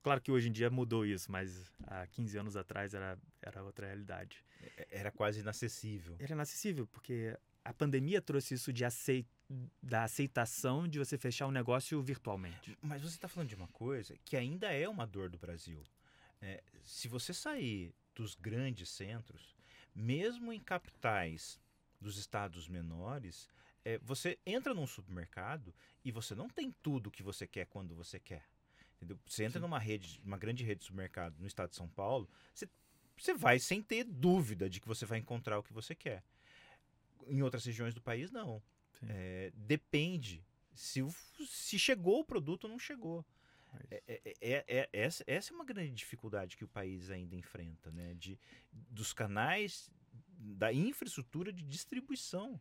Claro 0.04 0.20
que 0.20 0.30
hoje 0.34 0.50
em 0.50 0.52
dia 0.52 0.70
mudou 0.70 1.06
isso, 1.06 1.32
mas 1.32 1.72
há 1.88 2.06
15 2.08 2.38
anos 2.38 2.58
atrás 2.58 2.94
era, 2.94 3.18
era 3.42 3.64
outra 3.64 3.86
realidade. 3.88 4.44
É- 4.78 4.88
Era 5.00 5.12
quase 5.12 5.40
inacessível. 5.40 6.18
Era 6.20 6.34
inacessível, 6.34 6.86
porque 6.88 7.38
a 7.64 7.74
pandemia 7.74 8.22
trouxe 8.22 8.54
isso 8.56 8.74
de 8.74 8.84
acei 8.84 9.26
da 9.82 10.04
aceitação 10.04 10.88
de 10.88 11.00
você 11.00 11.18
fechar 11.18 11.48
um 11.48 11.52
negócio 11.52 12.02
virtualmente. 12.02 12.78
Mas 12.82 13.02
você 13.02 13.16
está 13.16 13.28
falando 13.28 13.50
de 13.50 13.56
uma 13.56 13.68
coisa 13.68 14.16
que 14.26 14.36
ainda 14.36 14.72
é 14.72 14.88
uma 14.88 15.06
dor 15.06 15.30
do 15.30 15.38
Brasil. 15.38 15.82
É, 16.42 16.64
se 16.84 17.08
você 17.08 17.34
sair 17.34 17.94
dos 18.16 18.36
grandes 18.36 18.90
centros, 18.90 19.56
mesmo 19.96 20.52
em 20.52 20.60
capitais 20.60 21.60
dos 22.00 22.18
estados 22.18 22.68
menores, 22.68 23.48
é, 23.86 23.98
você 24.00 24.38
entra 24.46 24.74
num 24.74 24.88
supermercado 24.88 25.74
e 26.04 26.12
você 26.12 26.36
não 26.36 26.50
tem 26.50 26.72
tudo 26.82 27.12
que 27.12 27.24
você 27.24 27.48
quer 27.48 27.66
quando 27.66 27.96
você 27.96 28.20
quer. 28.20 28.44
Entendeu? 28.98 29.20
Você 29.26 29.44
entra 29.44 29.60
Sim. 29.60 29.64
numa 29.64 29.80
rede, 29.80 30.22
uma 30.24 30.38
grande 30.38 30.64
rede 30.64 30.80
de 30.80 30.86
supermercado 30.86 31.38
no 31.40 31.48
estado 31.48 31.70
de 31.70 31.76
São 31.76 31.88
Paulo, 31.88 32.30
você, 32.54 32.70
você 33.18 33.34
vai 33.34 33.60
sem 33.60 33.82
ter 33.82 34.04
dúvida 34.04 34.70
de 34.70 34.80
que 34.80 34.88
você 34.88 35.06
vai 35.06 35.20
encontrar 35.20 35.60
o 35.60 35.64
que 35.64 35.74
você 35.74 35.94
quer. 35.94 36.24
Em 37.28 37.42
outras 37.42 37.66
regiões 37.66 37.94
do 37.94 38.02
país, 38.02 38.32
não. 38.32 38.62
É, 39.10 39.52
depende 39.56 40.44
se, 40.74 41.02
se 41.46 41.78
chegou 41.78 42.20
o 42.20 42.26
produto 42.26 42.66
ou 42.66 42.70
não 42.70 42.80
chegou. 42.80 43.26
É. 43.90 44.04
É- 44.08 44.22
é- 44.26 44.34
é- 44.42 44.66
é- 44.68 44.90
essa, 44.94 45.24
essa 45.26 45.52
é 45.52 45.56
uma 45.56 45.66
grande 45.66 45.92
dificuldade 45.92 46.56
que 46.56 46.64
o 46.64 46.68
país 46.68 47.10
ainda 47.10 47.36
enfrenta, 47.36 47.92
né? 47.92 48.14
De, 48.16 48.40
dos 48.72 49.14
canais, 49.14 49.90
da 50.38 50.72
infraestrutura 50.72 51.52
de 51.52 51.64
distribuição 51.64 52.60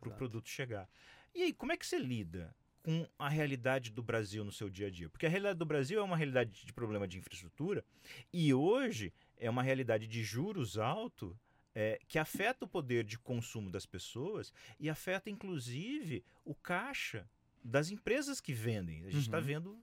para 0.00 0.08
o 0.08 0.14
produto 0.14 0.48
chegar. 0.48 0.88
E 1.34 1.42
aí, 1.42 1.52
como 1.52 1.72
é 1.72 1.76
que 1.76 1.86
você 1.86 1.98
lida 1.98 2.54
com 2.82 3.06
a 3.18 3.28
realidade 3.28 3.90
do 3.90 4.02
Brasil 4.02 4.44
no 4.44 4.52
seu 4.52 4.70
dia 4.70 4.86
a 4.86 4.90
dia? 4.90 5.10
Porque 5.10 5.26
a 5.26 5.28
realidade 5.28 5.58
do 5.58 5.66
Brasil 5.66 5.98
é 6.00 6.02
uma 6.02 6.16
realidade 6.16 6.64
de 6.64 6.72
problema 6.72 7.06
de 7.06 7.18
infraestrutura 7.18 7.84
e 8.32 8.54
hoje 8.54 9.12
é 9.36 9.50
uma 9.50 9.62
realidade 9.62 10.06
de 10.06 10.22
juros 10.22 10.78
altos 10.78 11.36
é, 11.80 12.00
que 12.08 12.18
afeta 12.18 12.64
o 12.64 12.68
poder 12.68 13.04
de 13.04 13.16
consumo 13.16 13.70
das 13.70 13.86
pessoas 13.86 14.52
e 14.80 14.90
afeta, 14.90 15.30
inclusive, 15.30 16.24
o 16.44 16.52
caixa 16.52 17.24
das 17.62 17.88
empresas 17.92 18.40
que 18.40 18.52
vendem. 18.52 19.04
A 19.04 19.10
gente 19.10 19.20
está 19.20 19.38
Uhum. 19.38 19.44
vendo 19.44 19.82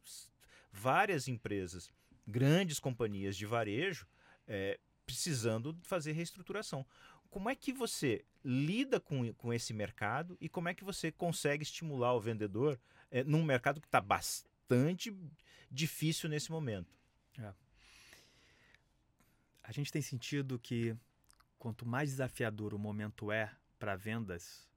várias 0.73 1.29
empresas, 1.29 1.89
grandes 2.27 2.79
companhias 2.79 3.37
de 3.37 3.45
varejo, 3.45 4.05
é, 4.45 4.77
precisando 5.05 5.73
fazer 5.83 6.11
reestruturação. 6.11 6.85
Como 7.29 7.49
é 7.49 7.55
que 7.55 7.71
você 7.71 8.25
lida 8.43 8.99
com, 8.99 9.33
com 9.35 9.53
esse 9.53 9.73
mercado 9.73 10.37
e 10.41 10.49
como 10.49 10.67
é 10.67 10.73
que 10.73 10.83
você 10.83 11.13
consegue 11.13 11.63
estimular 11.63 12.13
o 12.13 12.19
vendedor 12.19 12.77
é, 13.09 13.23
num 13.23 13.41
mercado 13.41 13.79
que 13.79 13.87
está 13.87 14.01
bastante 14.01 15.15
difícil 15.71 16.27
nesse 16.27 16.51
momento? 16.51 16.93
A 19.63 19.71
gente 19.71 19.93
tem 19.93 20.01
sentido 20.01 20.59
que 20.59 20.93
quanto 21.65 21.83
mais 21.83 22.11
desafiador 22.11 22.75
o 22.75 22.77
momento 22.77 23.31
é 23.31 23.51
para 23.79 23.95
vendas, 23.95 24.69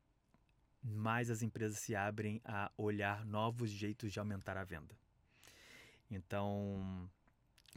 mais 0.83 1.29
as 1.29 1.43
empresas 1.43 1.81
se 1.81 1.95
abrem 1.95 2.41
a 2.47 2.73
olhar 2.79 3.27
novos 3.27 3.69
jeitos 3.69 4.11
de 4.11 4.19
aumentar 4.19 4.57
a 4.57 4.65
venda. 4.65 4.97
Então, 6.11 7.07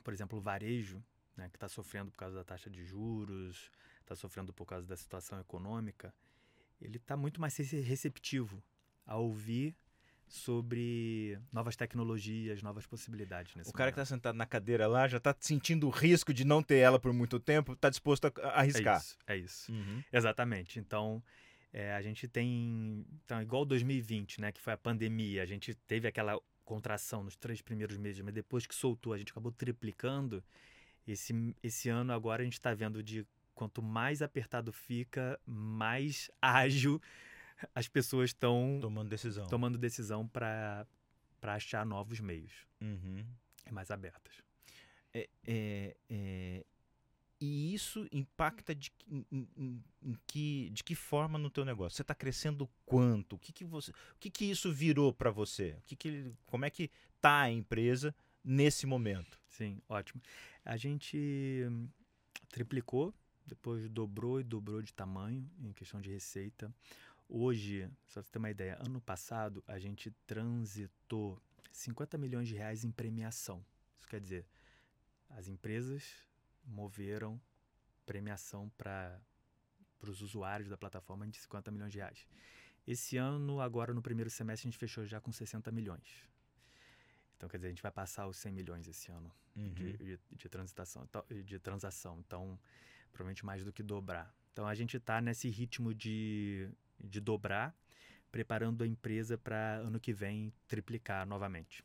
por 0.02 0.14
exemplo, 0.14 0.40
o 0.40 0.42
varejo, 0.42 1.04
né, 1.36 1.50
que 1.50 1.58
está 1.58 1.68
sofrendo 1.68 2.10
por 2.10 2.20
causa 2.20 2.38
da 2.38 2.46
taxa 2.46 2.70
de 2.70 2.86
juros, 2.86 3.70
está 4.00 4.16
sofrendo 4.16 4.54
por 4.54 4.66
causa 4.66 4.88
da 4.88 4.96
situação 4.96 5.42
econômica, 5.42 6.14
ele 6.80 6.96
está 6.96 7.18
muito 7.18 7.42
mais 7.42 7.54
rece- 7.58 7.82
receptivo 7.82 8.64
a 9.06 9.18
ouvir 9.18 9.76
sobre 10.32 11.38
novas 11.52 11.76
tecnologias, 11.76 12.62
novas 12.62 12.86
possibilidades 12.86 13.54
nesse 13.56 13.70
O 13.70 13.74
cara 13.74 13.92
que 13.92 13.98
momento. 13.98 14.06
está 14.06 14.16
sentado 14.16 14.36
na 14.36 14.46
cadeira 14.46 14.88
lá 14.88 15.08
já 15.08 15.18
está 15.18 15.36
sentindo 15.40 15.88
o 15.88 15.90
risco 15.90 16.34
de 16.34 16.46
não 16.46 16.64
ter 16.64 16.78
ela 16.78 16.98
por 16.98 17.12
muito 17.12 17.40
tempo, 17.40 17.74
está 17.74 17.90
disposto 17.90 18.26
a, 18.26 18.32
a 18.48 18.60
arriscar. 18.60 18.96
É 18.96 19.00
isso, 19.00 19.18
é 19.28 19.38
isso. 19.38 19.72
Uhum. 19.72 20.02
Exatamente. 20.12 20.80
Então, 20.80 21.22
é, 21.74 21.94
a 21.94 22.02
gente 22.02 22.28
tem. 22.28 23.06
Então, 23.26 23.42
igual 23.42 23.66
2020, 23.66 24.42
né? 24.42 24.52
Que 24.52 24.62
foi 24.62 24.74
a 24.74 24.78
pandemia. 24.78 25.44
A 25.44 25.46
gente 25.46 25.74
teve 25.74 26.08
aquela 26.08 26.40
contração 26.64 27.24
nos 27.24 27.36
três 27.36 27.62
primeiros 27.62 27.98
meses, 27.98 28.22
mas 28.22 28.34
depois 28.34 28.66
que 28.66 28.74
soltou, 28.74 29.14
a 29.14 29.18
gente 29.18 29.32
acabou 29.32 29.52
triplicando. 29.52 30.44
Esse, 31.06 31.34
esse 31.62 31.90
ano 31.90 32.14
agora 32.14 32.42
a 32.42 32.46
gente 32.46 32.54
está 32.54 32.74
vendo 32.74 33.04
de 33.04 33.26
quanto 33.54 33.82
mais 33.82 34.22
apertado 34.22 34.72
fica, 34.72 35.38
mais 35.46 36.32
ágil 36.42 37.02
as 37.76 37.88
pessoas 37.88 38.30
estão 38.32 38.80
Tomando 38.82 39.10
decisão. 39.10 39.48
tomando 39.48 39.78
decisão 39.78 40.28
para 40.28 40.86
achar 41.42 41.86
novos 41.86 42.20
meios 42.20 42.52
Uhum. 42.82 43.26
mais 43.72 43.90
abertas. 43.92 44.34
É, 45.14 45.30
é, 45.46 45.98
é, 46.10 46.66
e 47.40 47.74
isso 47.74 48.08
impacta 48.12 48.74
de, 48.76 48.92
que- 48.92 49.06
em, 49.12 49.26
em- 49.58 49.84
em- 50.04 50.18
que, 50.28 50.70
de 50.70 50.84
que 50.84 50.96
forma 50.96 51.38
no 51.40 51.50
teu 51.50 51.66
negócio? 51.66 51.96
Você 51.96 52.02
está 52.04 52.14
crescendo 52.16 52.70
quanto? 52.86 53.36
O 53.36 53.40
que, 53.40 53.52
que, 53.52 53.66
você, 53.66 53.92
o 53.92 53.96
que, 54.20 54.30
que 54.30 54.46
isso 54.46 54.72
virou 54.72 55.12
para 55.12 55.32
você? 55.32 55.76
O 55.80 55.82
que 55.82 55.96
que, 55.96 56.32
como 56.46 56.66
é 56.66 56.70
que 56.70 56.90
tá 57.20 57.42
a 57.42 57.52
empresa 57.52 58.16
nesse 58.44 58.86
momento? 58.86 59.40
Sim, 59.48 59.82
ótimo. 59.90 60.22
A 60.64 60.78
gente 60.78 61.66
triplicou, 62.50 63.14
depois 63.46 63.88
dobrou 63.90 64.40
e 64.40 64.44
dobrou 64.44 64.82
de 64.82 64.94
tamanho 64.94 65.50
em 65.60 65.74
questão 65.74 66.00
de 66.00 66.10
receita. 66.12 66.74
Hoje, 67.34 67.90
só 68.08 68.16
pra 68.20 68.24
você 68.24 68.32
ter 68.32 68.40
uma 68.40 68.50
ideia, 68.52 68.78
ano 68.86 69.00
passado 69.00 69.64
a 69.66 69.80
gente 69.80 70.12
transitou 70.28 71.42
50 71.72 72.18
milhões 72.18 72.48
de 72.48 72.56
reais 72.56 72.84
em 72.84 72.92
premiação. 72.92 73.64
Isso 73.98 74.08
quer 74.10 74.20
dizer, 74.20 74.46
as 75.30 75.48
empresas 75.48 76.28
moveram 76.66 77.40
premiação 78.06 78.70
para 78.78 79.18
os 80.02 80.22
usuários 80.22 80.68
da 80.68 80.78
plataforma 80.78 81.26
de 81.26 81.38
50 81.38 81.72
milhões 81.72 81.94
de 81.94 82.00
reais. 82.00 82.28
Esse 82.86 83.16
ano, 83.16 83.62
agora 83.62 83.94
no 83.94 84.02
primeiro 84.02 84.30
semestre, 84.30 84.68
a 84.68 84.72
gente 84.72 84.78
fechou 84.80 85.06
já 85.06 85.22
com 85.22 85.32
60 85.32 85.72
milhões. 85.72 86.28
Então, 87.38 87.48
quer 87.48 87.58
dizer, 87.58 87.68
a 87.68 87.72
gente 87.72 87.82
vai 87.82 87.92
passar 87.92 88.28
os 88.28 88.36
100 88.38 88.52
milhões 88.52 88.88
esse 88.88 89.10
ano 89.10 89.32
Uhum. 89.56 89.74
de, 89.74 89.98
de, 89.98 90.20
de 90.32 90.50
transitação, 90.50 91.04
então- 91.04 91.26
de 91.30 91.60
transação. 91.60 92.20
Então, 92.20 92.60
provavelmente 93.12 93.46
mais 93.46 93.64
do 93.64 93.72
que 93.72 93.82
dobrar. 93.84 94.34
Então, 94.52 94.66
a 94.68 94.74
gente 94.76 94.98
está 94.98 95.20
nesse 95.22 95.50
ritmo 95.50 95.94
de, 95.94 96.70
de 97.04 97.20
dobrar, 97.20 97.76
preparando 98.32 98.84
a 98.84 98.88
empresa 98.88 99.38
para 99.38 99.76
ano 99.76 100.00
que 100.00 100.14
vem 100.14 100.54
triplicar 100.68 101.26
novamente. 101.26 101.84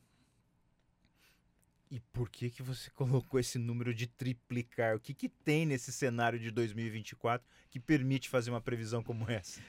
E 1.89 1.99
por 1.99 2.29
que 2.29 2.49
que 2.49 2.61
você 2.61 2.89
colocou 2.91 3.39
esse 3.39 3.57
número 3.57 3.93
de 3.93 4.07
triplicar? 4.07 4.95
O 4.95 4.99
que 4.99 5.13
que 5.13 5.29
tem 5.29 5.65
nesse 5.65 5.91
cenário 5.91 6.39
de 6.39 6.51
2024 6.51 7.47
que 7.69 7.79
permite 7.79 8.29
fazer 8.29 8.49
uma 8.49 8.61
previsão 8.61 9.03
como 9.03 9.29
essa? 9.29 9.61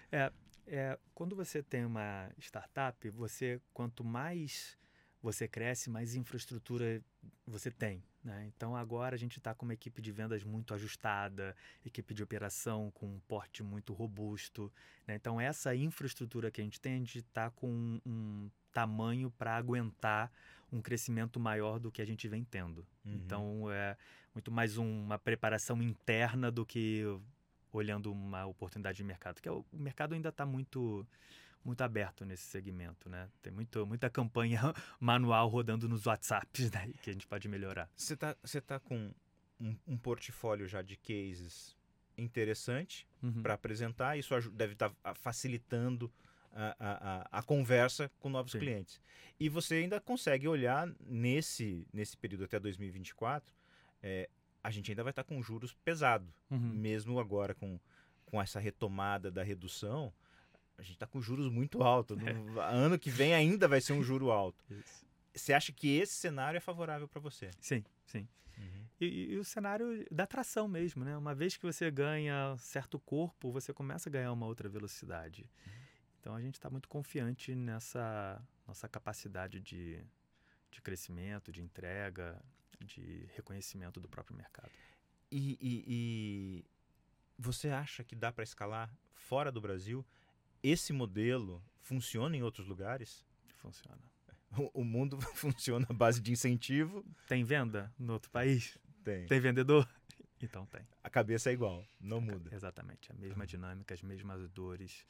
É, 0.67 0.99
quando 1.15 1.35
você 1.35 1.63
tem 1.63 1.85
uma 1.85 2.31
startup, 2.39 3.09
você 3.11 3.61
quanto 3.73 4.05
mais 4.05 4.77
você 5.23 5.49
cresce, 5.49 5.91
mais 5.91 6.15
infraestrutura 6.15 7.03
você 7.47 7.71
tem. 7.71 8.03
Né? 8.29 8.45
Então 8.55 8.77
agora 8.77 9.17
a 9.17 9.19
gente 9.19 9.39
está 9.39 9.55
com 9.55 9.65
uma 9.65 9.73
equipe 9.73 10.03
de 10.03 10.13
vendas 10.13 10.45
muito 10.45 10.75
ajustada, 10.75 11.57
equipe 11.83 12.13
de 12.13 12.23
operação 12.23 12.91
com 12.91 13.07
um 13.07 13.19
porte 13.21 13.63
muito 13.63 13.95
robusto. 13.95 14.71
né? 15.07 15.15
Então 15.15 15.41
essa 15.41 15.75
infraestrutura 15.75 16.51
que 16.51 16.61
a 16.61 16.65
gente 16.65 16.79
tem, 16.79 16.93
a 16.93 16.99
gente 16.99 17.21
está 17.21 17.49
com 17.51 17.71
um, 17.71 18.01
um 18.05 18.51
tamanho 18.71 19.31
para 19.31 19.57
aguentar 19.57 20.31
um 20.71 20.83
crescimento 20.83 21.41
maior 21.41 21.79
do 21.81 21.91
que 21.91 22.03
a 22.03 22.05
gente 22.05 22.29
vem 22.29 22.45
tendo. 22.45 22.87
Uhum. 23.03 23.15
Então 23.15 23.73
é 23.73 23.97
muito 24.35 24.53
mais 24.53 24.77
uma 24.77 25.19
preparação 25.19 25.83
interna 25.83 26.51
do 26.51 26.67
que 26.67 27.03
olhando 27.73 28.13
uma 28.13 28.45
oportunidade 28.45 28.99
de 28.99 29.05
mercado, 29.05 29.37
porque 29.37 29.49
o 29.49 29.65
o 29.73 29.79
mercado 29.79 30.15
ainda 30.15 30.29
está 30.29 30.45
muito 30.45 31.07
muito 31.65 31.83
aberto 31.83 32.25
nesse 32.25 32.45
segmento, 32.45 33.09
né? 33.09 33.29
Tem 33.43 33.53
muito, 33.53 33.87
muita 33.87 34.09
campanha 34.09 34.61
manual 35.01 35.49
rodando 35.49 35.89
nos 35.89 36.07
WhatsApps, 36.07 36.71
né? 36.71 36.93
Que 37.03 37.11
a 37.11 37.13
gente 37.13 37.27
pode 37.27 37.49
melhorar. 37.49 37.91
Você 37.97 38.17
tá, 38.17 38.37
você 38.43 38.61
tá 38.61 38.79
com 38.81 39.13
um, 39.61 39.77
um 39.87 39.97
portfólio 39.99 40.67
já 40.67 40.83
de 40.83 40.97
cases 40.97 41.77
interessante 42.17 43.07
Uhum. 43.23 43.43
para 43.43 43.55
apresentar. 43.55 44.17
Isso 44.17 44.33
deve 44.53 44.75
estar 44.75 44.93
facilitando 45.15 46.11
a, 46.53 46.77
a, 46.79 46.93
a, 47.37 47.39
a 47.39 47.43
conversa 47.43 48.11
com 48.21 48.29
novos 48.29 48.53
Sim. 48.53 48.61
clientes. 48.61 49.01
E 49.41 49.49
você 49.49 49.77
ainda 49.77 50.01
consegue 50.01 50.47
olhar 50.49 50.89
nesse, 51.01 51.87
nesse 51.93 52.17
período 52.17 52.45
até 52.45 52.59
2024, 52.61 53.53
é, 54.03 54.29
a 54.63 54.71
gente 54.71 54.91
ainda 54.91 55.03
vai 55.03 55.11
estar 55.11 55.25
com 55.25 55.43
juros 55.43 55.73
pesado, 55.85 56.33
Uhum. 56.51 56.59
mesmo 56.59 57.19
agora 57.21 57.55
com, 57.55 57.79
com 58.25 58.41
essa 58.41 58.59
retomada 58.61 59.31
da 59.31 59.43
redução. 59.43 60.13
A 60.79 60.83
gente 60.83 60.95
está 60.95 61.07
com 61.07 61.21
juros 61.21 61.51
muito 61.51 61.83
altos. 61.83 62.17
No- 62.17 62.61
Ano 62.63 62.99
que 62.99 63.11
vem 63.11 63.35
ainda 63.35 63.67
vai 63.69 63.81
ser 63.81 63.93
um 63.93 64.03
juro 64.03 64.31
alto. 64.31 64.65
Isso. 64.71 65.05
Você 65.35 65.53
acha 65.53 65.73
que 65.73 65.89
esse 65.97 66.15
cenário 66.15 66.57
é 66.57 66.61
favorável 66.61 67.07
para 67.09 67.21
você? 67.21 67.51
Sim, 67.61 67.85
sim. 68.07 68.27
E, 69.01 69.07
e- 69.07 69.33
e 69.35 69.39
o 69.39 69.45
cenário 69.45 70.05
da 70.11 70.27
tração 70.27 70.67
mesmo, 70.67 71.05
né? 71.05 71.17
Uma 71.17 71.33
vez 71.35 71.57
que 71.57 71.65
você 71.65 71.89
ganha 71.91 72.57
certo 72.59 72.99
corpo, 72.99 73.53
você 73.53 73.73
começa 73.73 74.09
a 74.09 74.13
ganhar 74.13 74.33
uma 74.33 74.47
outra 74.47 74.69
velocidade. 74.69 75.49
Então 76.21 76.35
a 76.35 76.41
gente 76.41 76.55
está 76.55 76.69
muito 76.69 76.89
confiante 76.89 77.55
nessa 77.55 78.43
nossa 78.67 78.89
capacidade 78.89 79.61
de, 79.61 80.03
de 80.71 80.83
crescimento, 80.83 81.53
de 81.53 81.63
entrega, 81.63 82.41
de 82.81 83.29
reconhecimento 83.37 84.01
do 84.01 84.09
próprio 84.09 84.37
mercado. 84.37 84.71
E, 85.31 85.57
e- 85.61 85.85
e 85.87 86.65
você 87.39 87.69
acha 87.69 88.03
que 88.03 88.17
dá 88.17 88.33
para 88.33 88.43
escalar 88.43 88.93
fora 89.15 89.53
do 89.53 89.61
Brasil? 89.61 90.05
Esse 90.63 90.93
modelo 90.93 91.63
funciona 91.83 92.37
em 92.37 92.43
outros 92.43 92.67
lugares? 92.67 93.25
Funciona. 93.57 94.01
O, 94.57 94.81
o 94.81 94.85
mundo 94.85 95.21
funciona 95.35 95.87
à 95.89 95.93
base 95.93 96.21
de 96.21 96.33
incentivo? 96.33 97.05
Tem 97.27 97.45
venda 97.45 97.93
no 97.99 98.15
outro 98.15 98.31
país? 98.31 98.79
Tem. 99.05 99.27
Tem 99.27 99.41
vendedor? 99.41 99.89
Então 100.41 100.65
tem. 100.67 100.87
A 101.03 101.11
cabeça 101.11 101.51
é 101.51 101.53
igual, 101.53 101.85
não 102.01 102.21
muda. 102.21 102.55
Exatamente. 102.55 103.11
A 103.11 103.15
mesma 103.17 103.45
dinâmica, 103.45 103.93
as 103.93 104.01
mesmas 104.03 104.49
dores. 104.51 105.05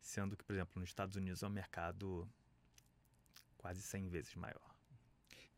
Sendo 0.00 0.34
que, 0.34 0.42
por 0.42 0.54
exemplo, 0.54 0.80
nos 0.80 0.88
Estados 0.88 1.16
Unidos 1.16 1.42
é 1.42 1.46
um 1.46 1.50
mercado 1.50 2.26
quase 3.58 3.82
100 3.82 4.08
vezes 4.08 4.34
maior. 4.36 4.74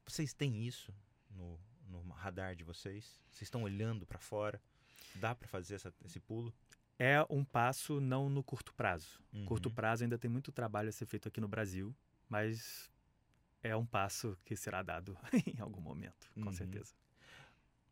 Vocês 0.05 0.33
têm 0.35 0.67
isso 0.67 0.93
no, 1.31 1.57
no 1.89 2.01
radar 2.11 2.57
de 2.57 2.65
vocês? 2.65 3.21
Vocês 3.31 3.43
estão 3.43 3.63
olhando 3.63 4.05
para 4.05 4.19
fora? 4.19 4.61
Dá 5.15 5.37
para 5.37 5.47
fazer 5.47 5.77
essa- 5.77 5.95
esse 6.05 6.19
pulo? 6.19 6.53
É 6.99 7.25
um 7.29 7.45
passo 7.45 8.01
não 8.01 8.29
no 8.29 8.43
curto 8.43 8.73
prazo. 8.75 9.21
Uhum. 9.33 9.45
Curto 9.45 9.71
prazo 9.71 10.05
ainda 10.05 10.19
tem 10.19 10.31
muito 10.31 10.53
trabalho 10.53 10.89
a 10.89 10.93
ser 10.93 11.07
feito 11.07 11.27
aqui 11.29 11.41
no 11.41 11.49
Brasil, 11.49 11.95
mas 12.29 12.91
é 13.63 13.75
um 13.77 13.85
passo 13.87 14.37
que 14.45 14.55
será 14.57 14.83
dado 14.83 15.17
em 15.47 15.61
algum 15.61 15.81
momento, 15.81 16.31
com 16.35 16.47
Uhum. 16.47 16.53
certeza. 16.53 16.95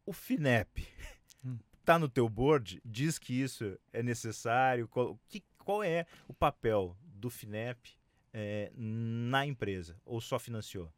O 0.07 0.12
FINEP 0.12 0.86
Hum. 1.44 1.59
tá 1.84 1.98
no 1.98 2.09
teu 2.09 2.28
board? 2.28 2.80
Diz 2.84 3.18
que 3.18 3.32
isso 3.32 3.78
é 3.92 4.03
necessário? 4.03 4.86
Qual, 4.88 5.18
que, 5.28 5.42
qual 5.59 5.82
é 5.82 6.07
o 6.28 6.34
papel 6.34 6.94
do 7.03 7.30
FINEP 7.30 7.98
eh, 8.32 8.70
na 8.76 9.46
empresa? 9.46 9.96
Ou 10.05 10.20
só 10.20 10.38
financiou? 10.38 10.92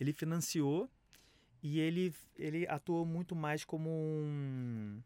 Ele 0.00 0.12
financiou 0.12 0.90
e 1.62 1.78
ele, 1.78 2.12
ele 2.36 2.66
atuou 2.68 3.06
muito 3.06 3.34
mais 3.36 3.64
como 3.64 3.88
um, 3.88 5.00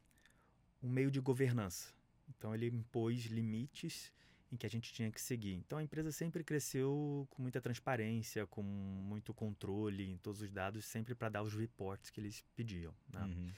um 0.83 0.89
meio 0.89 1.11
de 1.11 1.21
governança. 1.21 1.93
Então 2.29 2.55
ele 2.55 2.67
impôs 2.67 3.27
limites 3.27 4.13
em 4.53 4.57
que 4.57 4.67
a 4.67 4.71
gente 4.71 4.93
tinha 4.93 5.11
que 5.11 5.21
seguir. 5.21 5.55
Então 5.55 5.79
a 5.79 5.83
empresa 5.83 6.11
sempre 6.11 6.43
cresceu 6.43 7.27
com 7.31 7.43
muita 7.43 7.61
transparência, 7.61 8.47
com 8.47 8.63
muito 8.63 9.33
controle 9.33 10.11
em 10.11 10.17
todos 10.17 10.41
os 10.41 10.51
dados, 10.51 10.85
sempre 10.85 11.15
para 11.15 11.29
dar 11.29 11.43
os 11.43 11.55
reports 11.55 12.11
que 12.11 12.21
eles 12.21 12.45
pediam. 12.57 12.93
Né? 13.13 13.23
Uhum. 13.23 13.53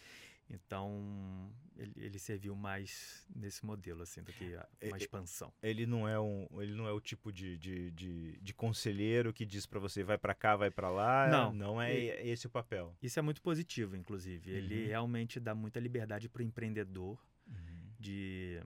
Então 0.52 1.50
ele, 1.78 1.94
ele, 1.96 2.18
serviu 2.18 2.54
mais 2.54 3.26
nesse 3.34 3.64
modelo 3.64 4.02
assim 4.02 4.22
do 4.22 4.30
que 4.30 4.54
uma 4.82 4.98
expansão. 4.98 5.50
Ele 5.62 5.86
não 5.86 6.06
é 6.06 6.20
um, 6.20 6.46
ele 6.60 6.74
não 6.74 6.86
é 6.86 6.92
o 6.92 7.00
tipo 7.00 7.32
de, 7.32 7.56
de, 7.56 7.90
de, 7.92 8.38
de 8.38 8.54
conselheiro 8.54 9.32
que 9.32 9.46
diz 9.46 9.64
para 9.64 9.80
você 9.80 10.04
vai 10.04 10.18
para 10.18 10.34
cá, 10.34 10.54
vai 10.54 10.70
para 10.70 10.90
lá. 10.90 11.26
Não, 11.28 11.52
não 11.54 11.82
é 11.82 11.96
ele, 11.96 12.30
esse 12.30 12.46
o 12.46 12.50
papel. 12.50 12.94
Isso 13.02 13.18
é 13.18 13.22
muito 13.22 13.40
positivo, 13.40 13.96
inclusive. 13.96 14.50
Uhum. 14.50 14.56
Ele 14.58 14.86
realmente 14.88 15.40
dá 15.40 15.54
muita 15.54 15.80
liberdade 15.80 16.28
para 16.28 16.40
o 16.40 16.44
empreendedor 16.44 17.18
uhum. 17.48 17.90
de 17.98 18.60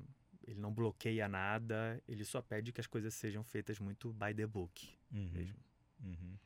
ele 0.44 0.60
não 0.60 0.72
bloqueia 0.72 1.28
nada, 1.28 2.00
ele 2.06 2.24
só 2.24 2.40
pede 2.42 2.72
que 2.72 2.80
as 2.80 2.86
coisas 2.86 3.14
sejam 3.14 3.44
feitas 3.44 3.78
muito 3.78 4.12
by 4.12 4.34
the 4.34 4.46
book 4.46 4.88
uhum. 5.12 5.30
mesmo. 5.32 5.58
Uhum. 6.00 6.36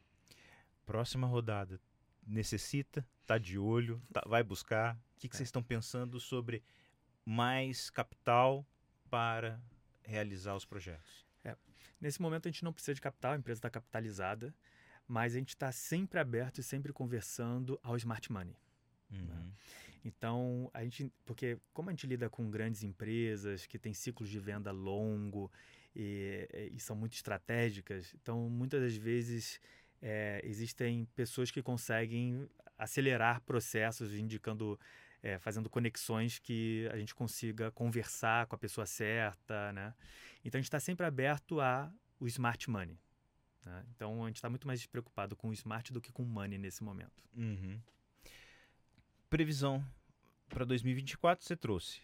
Próxima 0.84 1.26
rodada. 1.26 1.80
Necessita, 2.26 3.06
tá 3.26 3.38
de 3.38 3.58
olho, 3.58 4.02
tá, 4.12 4.22
vai 4.26 4.42
buscar. 4.42 4.94
O 5.16 5.20
que, 5.20 5.28
que 5.28 5.34
é. 5.34 5.38
vocês 5.38 5.48
estão 5.48 5.62
pensando 5.62 6.18
sobre 6.20 6.62
mais 7.24 7.90
capital 7.90 8.66
para 9.08 9.60
realizar 10.02 10.54
os 10.54 10.64
projetos? 10.64 11.26
É. 11.44 11.56
Nesse 12.00 12.20
momento 12.20 12.46
a 12.46 12.50
gente 12.50 12.64
não 12.64 12.72
precisa 12.72 12.94
de 12.94 13.00
capital, 13.00 13.32
a 13.32 13.36
empresa 13.36 13.58
está 13.58 13.70
capitalizada, 13.70 14.54
mas 15.06 15.34
a 15.34 15.38
gente 15.38 15.50
está 15.50 15.72
sempre 15.72 16.20
aberto 16.20 16.58
e 16.58 16.62
sempre 16.62 16.92
conversando 16.92 17.78
ao 17.82 17.96
smart 17.96 18.30
money. 18.30 18.56
Né? 19.10 19.18
Uhum. 19.18 19.26
Né? 19.26 19.52
Então, 20.04 20.70
a 20.72 20.82
gente, 20.82 21.12
porque 21.24 21.58
como 21.72 21.90
a 21.90 21.92
gente 21.92 22.06
lida 22.06 22.30
com 22.30 22.50
grandes 22.50 22.82
empresas 22.82 23.66
que 23.66 23.78
têm 23.78 23.92
ciclos 23.92 24.28
de 24.28 24.38
venda 24.38 24.70
longo 24.70 25.50
e, 25.94 26.48
e 26.72 26.80
são 26.80 26.96
muito 26.96 27.14
estratégicas, 27.14 28.14
então 28.14 28.48
muitas 28.48 28.80
das 28.80 28.96
vezes 28.96 29.60
é, 30.00 30.40
existem 30.44 31.06
pessoas 31.14 31.50
que 31.50 31.62
conseguem 31.62 32.48
acelerar 32.78 33.40
processos, 33.42 34.14
indicando, 34.14 34.78
é, 35.22 35.38
fazendo 35.38 35.68
conexões 35.68 36.38
que 36.38 36.88
a 36.92 36.96
gente 36.96 37.14
consiga 37.14 37.70
conversar 37.70 38.46
com 38.46 38.54
a 38.54 38.58
pessoa 38.58 38.86
certa, 38.86 39.72
né? 39.72 39.94
Então 40.44 40.58
a 40.58 40.60
gente 40.60 40.68
está 40.68 40.80
sempre 40.80 41.04
aberto 41.04 41.60
a 41.60 41.92
o 42.18 42.26
smart 42.26 42.68
money. 42.68 42.98
Né? 43.64 43.84
Então 43.94 44.24
a 44.24 44.26
gente 44.26 44.36
está 44.36 44.48
muito 44.48 44.66
mais 44.66 44.84
preocupado 44.86 45.36
com 45.36 45.48
o 45.48 45.52
smart 45.52 45.92
do 45.92 46.00
que 46.00 46.12
com 46.12 46.22
o 46.22 46.26
money 46.26 46.58
nesse 46.58 46.82
momento. 46.82 47.22
Uhum. 47.34 47.80
Previsão 49.28 49.84
para 50.48 50.64
2024 50.64 51.44
você 51.44 51.56
trouxe 51.56 52.00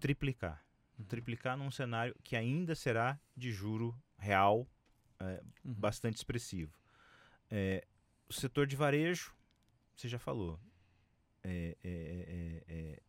triplicar. 0.00 0.64
Uhum. 0.98 1.04
Triplicar 1.04 1.56
num 1.56 1.70
cenário 1.70 2.14
que 2.22 2.36
ainda 2.36 2.74
será 2.74 3.18
de 3.36 3.52
juro 3.52 3.96
real 4.18 4.66
é, 5.20 5.42
uhum. 5.64 5.74
bastante 5.74 6.16
expressivo. 6.16 6.81
É, 7.54 7.86
o 8.26 8.32
setor 8.32 8.66
de 8.66 8.74
varejo, 8.74 9.36
você 9.94 10.08
já 10.08 10.18
falou, 10.18 10.58
é, 11.44 11.76
é, 11.84 12.64
é, 12.66 12.74
é, 12.74 13.02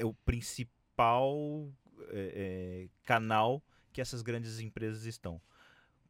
é 0.00 0.04
o 0.04 0.12
principal 0.12 1.72
canal 3.04 3.64
que 3.92 4.00
essas 4.00 4.22
grandes 4.22 4.58
empresas 4.58 5.04
estão. 5.04 5.40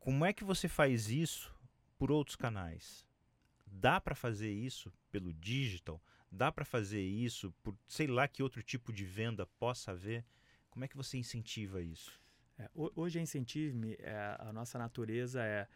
Como 0.01 0.25
é 0.25 0.33
que 0.33 0.43
você 0.43 0.69
faz 0.69 1.11
isso 1.11 1.55
por 1.99 2.11
outros 2.11 2.35
canais? 2.35 3.07
Dá 3.67 4.01
para 4.01 4.15
fazer 4.15 4.51
isso 4.51 4.91
pelo 5.13 5.35
digital? 5.35 6.03
Dá 6.33 6.51
para 6.51 6.65
fazer 6.65 7.03
isso 7.03 7.53
por 7.63 7.77
sei 7.87 8.07
lá 8.07 8.27
que 8.27 8.43
outro 8.43 8.63
tipo 8.63 8.91
de 8.91 9.05
venda 9.05 9.45
possa 9.59 9.91
haver? 9.91 10.25
Como 10.71 10.83
é 10.83 10.89
que 10.89 10.97
você 10.97 11.19
incentiva 11.19 11.83
isso? 11.83 12.19
É, 12.59 12.71
hoje 12.75 13.19
a 13.19 13.23
Incentive, 13.23 13.97
é, 13.99 14.37
a 14.39 14.53
nossa 14.53 14.79
natureza 14.79 15.45
é 15.45 15.69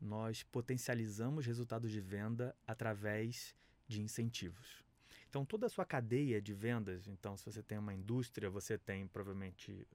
nós 0.00 0.42
potencializamos 0.42 1.46
resultados 1.46 1.90
de 1.90 2.00
venda 2.00 2.54
através 2.66 3.54
de 3.86 4.00
incentivos. 4.00 4.84
Então, 5.28 5.44
toda 5.44 5.66
a 5.66 5.68
sua 5.68 5.84
cadeia 5.84 6.40
de 6.40 6.54
vendas, 6.54 7.06
então, 7.06 7.36
se 7.36 7.44
você 7.44 7.62
tem 7.62 7.78
uma 7.78 7.92
indústria, 7.92 8.48
você 8.48 8.78
tem 8.78 9.06
provavelmente 9.06 9.86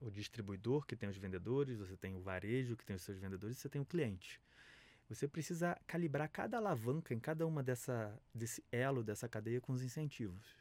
o 0.00 0.10
distribuidor, 0.10 0.84
que 0.84 0.96
tem 0.96 1.08
os 1.08 1.16
vendedores, 1.16 1.78
você 1.78 1.96
tem 1.96 2.16
o 2.16 2.20
varejo, 2.20 2.76
que 2.76 2.84
tem 2.84 2.96
os 2.96 3.02
seus 3.02 3.18
vendedores, 3.18 3.58
você 3.58 3.68
tem 3.68 3.80
o 3.80 3.84
cliente. 3.84 4.40
Você 5.08 5.28
precisa 5.28 5.78
calibrar 5.86 6.28
cada 6.28 6.56
alavanca 6.56 7.14
em 7.14 7.20
cada 7.20 7.46
uma 7.46 7.62
dessa 7.62 8.18
desse 8.34 8.64
elo 8.72 9.04
dessa 9.04 9.28
cadeia 9.28 9.60
com 9.60 9.72
os 9.72 9.82
incentivos. 9.82 10.56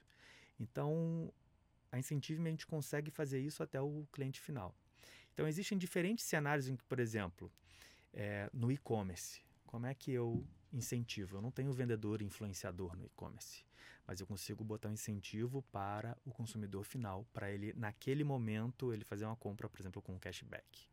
Então, 0.59 1.33
a 1.91 1.97
Incentive 1.97 2.41
a 2.45 2.49
gente 2.49 2.67
consegue 2.67 3.09
fazer 3.09 3.39
isso 3.39 3.63
até 3.63 3.81
o 3.81 4.05
cliente 4.11 4.39
final. 4.39 4.75
Então, 5.33 5.47
existem 5.47 5.77
diferentes 5.77 6.25
cenários 6.25 6.67
em 6.67 6.75
que, 6.75 6.83
por 6.83 6.99
exemplo, 6.99 7.51
é, 8.13 8.49
no 8.53 8.71
e-commerce, 8.71 9.41
como 9.65 9.85
é 9.85 9.93
que 9.93 10.11
eu 10.11 10.45
incentivo? 10.71 11.37
Eu 11.37 11.41
não 11.41 11.51
tenho 11.51 11.71
vendedor 11.73 12.21
influenciador 12.21 12.95
no 12.95 13.05
e-commerce, 13.05 13.65
mas 14.05 14.19
eu 14.19 14.27
consigo 14.27 14.63
botar 14.63 14.89
um 14.89 14.93
incentivo 14.93 15.61
para 15.71 16.17
o 16.25 16.31
consumidor 16.31 16.83
final, 16.83 17.25
para 17.33 17.51
ele, 17.51 17.73
naquele 17.73 18.23
momento, 18.23 18.93
ele 18.93 19.03
fazer 19.03 19.25
uma 19.25 19.35
compra, 19.35 19.69
por 19.69 19.79
exemplo, 19.79 20.01
com 20.01 20.19
cashback. 20.19 20.89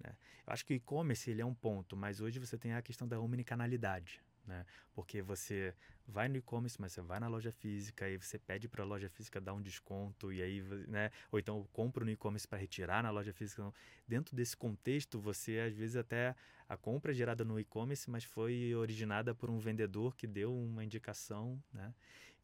Né? 0.00 0.16
Eu 0.46 0.52
acho 0.52 0.64
que 0.64 0.74
o 0.74 0.76
e-commerce 0.76 1.30
ele 1.30 1.40
é 1.40 1.46
um 1.46 1.54
ponto, 1.54 1.96
mas 1.96 2.20
hoje 2.20 2.38
você 2.38 2.58
tem 2.58 2.72
a 2.74 2.82
questão 2.82 3.06
da 3.06 3.20
omnicanalidade. 3.20 4.22
Né? 4.46 4.64
Porque 4.94 5.20
você 5.20 5.74
vai 6.06 6.28
no 6.28 6.36
e-commerce, 6.36 6.80
mas 6.80 6.92
você 6.92 7.00
vai 7.00 7.18
na 7.18 7.26
loja 7.26 7.50
física 7.50 8.08
e 8.08 8.16
você 8.16 8.38
pede 8.38 8.68
para 8.68 8.82
a 8.82 8.86
loja 8.86 9.08
física 9.08 9.40
dar 9.40 9.54
um 9.54 9.60
desconto 9.60 10.32
e 10.32 10.40
aí, 10.40 10.62
né? 10.86 11.10
Ou 11.32 11.38
então 11.38 11.66
compra 11.72 12.04
no 12.04 12.10
e-commerce 12.10 12.46
para 12.46 12.58
retirar 12.58 13.02
na 13.02 13.10
loja 13.10 13.32
física. 13.32 13.60
Então, 13.60 13.74
dentro 14.06 14.36
desse 14.36 14.56
contexto, 14.56 15.18
você 15.18 15.58
às 15.58 15.74
vezes 15.74 15.96
até 15.96 16.34
a 16.68 16.76
compra 16.76 17.12
é 17.12 17.14
gerada 17.14 17.44
no 17.44 17.58
e-commerce, 17.58 18.08
mas 18.08 18.24
foi 18.24 18.74
originada 18.74 19.34
por 19.34 19.50
um 19.50 19.58
vendedor 19.58 20.14
que 20.14 20.26
deu 20.26 20.56
uma 20.56 20.84
indicação, 20.84 21.60
né? 21.72 21.92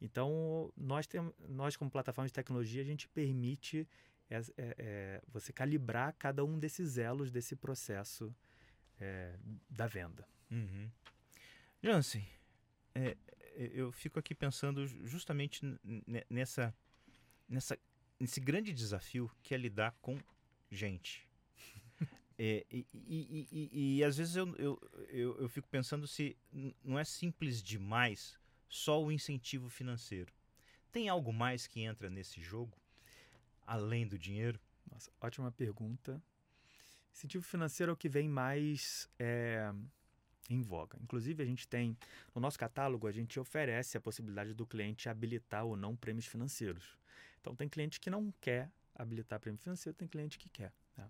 Então, 0.01 0.71
nós 0.75 1.07
temos, 1.07 1.33
nós 1.47 1.77
como 1.77 1.89
plataforma 1.89 2.27
de 2.27 2.33
tecnologia, 2.33 2.81
a 2.81 2.85
gente 2.85 3.07
permite 3.07 3.87
é, 4.29 4.41
é, 4.57 5.21
você 5.31 5.53
calibrar 5.53 6.13
cada 6.19 6.43
um 6.43 6.59
desses 6.59 6.97
elos 6.97 7.31
desse 7.31 7.55
processo 7.55 8.35
é, 8.99 9.35
da 9.69 9.87
venda. 9.87 10.27
Uhum. 10.51 10.89
Jansen, 11.83 12.25
é, 12.95 13.17
é, 13.55 13.71
eu 13.73 13.91
fico 13.91 14.17
aqui 14.17 14.33
pensando 14.33 14.87
justamente 15.05 15.61
nessa, 16.29 16.73
nessa, 17.47 17.77
nesse 18.19 18.39
grande 18.39 18.73
desafio 18.73 19.29
que 19.43 19.53
é 19.53 19.57
lidar 19.57 19.95
com 20.01 20.17
gente. 20.71 21.27
É, 22.35 22.65
e, 22.71 22.83
e, 22.91 23.47
e, 23.51 23.97
e, 23.97 24.03
às 24.03 24.17
vezes 24.17 24.35
eu, 24.35 24.55
eu, 24.55 24.91
eu, 25.09 25.41
eu, 25.41 25.47
fico 25.47 25.67
pensando 25.67 26.07
se 26.07 26.35
não 26.83 26.97
é 26.97 27.03
simples 27.03 27.61
demais 27.61 28.39
só 28.67 29.01
o 29.01 29.11
incentivo 29.11 29.69
financeiro. 29.69 30.33
Tem 30.91 31.07
algo 31.07 31.31
mais 31.31 31.67
que 31.67 31.81
entra 31.81 32.09
nesse 32.09 32.41
jogo? 32.41 32.75
além 33.65 34.07
do 34.07 34.17
dinheiro? 34.17 34.59
Nossa, 34.89 35.11
ótima 35.19 35.51
pergunta. 35.51 36.21
Incentivo 37.13 37.43
financeiro 37.43 37.91
é 37.91 37.93
o 37.93 37.97
que 37.97 38.09
vem 38.09 38.27
mais 38.27 39.07
é, 39.19 39.71
em 40.49 40.61
voga. 40.61 40.97
Inclusive, 41.01 41.41
a 41.41 41.45
gente 41.45 41.67
tem, 41.67 41.97
no 42.33 42.41
nosso 42.41 42.57
catálogo, 42.59 43.07
a 43.07 43.11
gente 43.11 43.39
oferece 43.39 43.97
a 43.97 44.01
possibilidade 44.01 44.53
do 44.53 44.65
cliente 44.65 45.09
habilitar 45.09 45.65
ou 45.65 45.75
não 45.75 45.95
prêmios 45.95 46.25
financeiros. 46.25 46.97
Então, 47.39 47.55
tem 47.55 47.67
cliente 47.67 47.99
que 47.99 48.09
não 48.09 48.33
quer 48.39 48.71
habilitar 48.95 49.39
prêmio 49.39 49.59
financeiro, 49.59 49.97
tem 49.97 50.07
cliente 50.07 50.37
que 50.37 50.49
quer. 50.49 50.73
Né? 50.97 51.09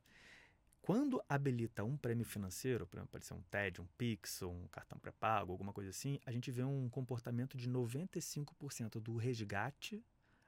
Quando 0.81 1.23
habilita 1.29 1.83
um 1.83 1.95
prêmio 1.95 2.25
financeiro, 2.25 2.85
por 2.85 2.97
exemplo, 2.97 3.11
pode 3.11 3.25
ser 3.25 3.33
um 3.33 3.41
TED, 3.43 3.81
um 3.81 3.87
Pix, 3.97 4.41
um 4.41 4.67
cartão 4.67 4.99
pré-pago, 4.99 5.51
alguma 5.51 5.71
coisa 5.71 5.89
assim, 5.89 6.19
a 6.25 6.31
gente 6.31 6.51
vê 6.51 6.63
um 6.63 6.89
comportamento 6.89 7.57
de 7.57 7.69
95% 7.69 8.99
do 8.99 9.15
resgate 9.15 10.03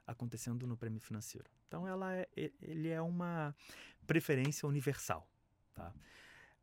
acontecendo 0.06 0.66
no 0.66 0.76
prêmio 0.76 1.00
financeiro. 1.00 1.50
Então, 1.66 1.88
ela 1.88 2.14
é, 2.14 2.28
ele 2.62 2.88
é 2.88 3.00
uma 3.00 3.54
preferência 4.06 4.68
universal. 4.68 5.28
Tá? 5.74 5.92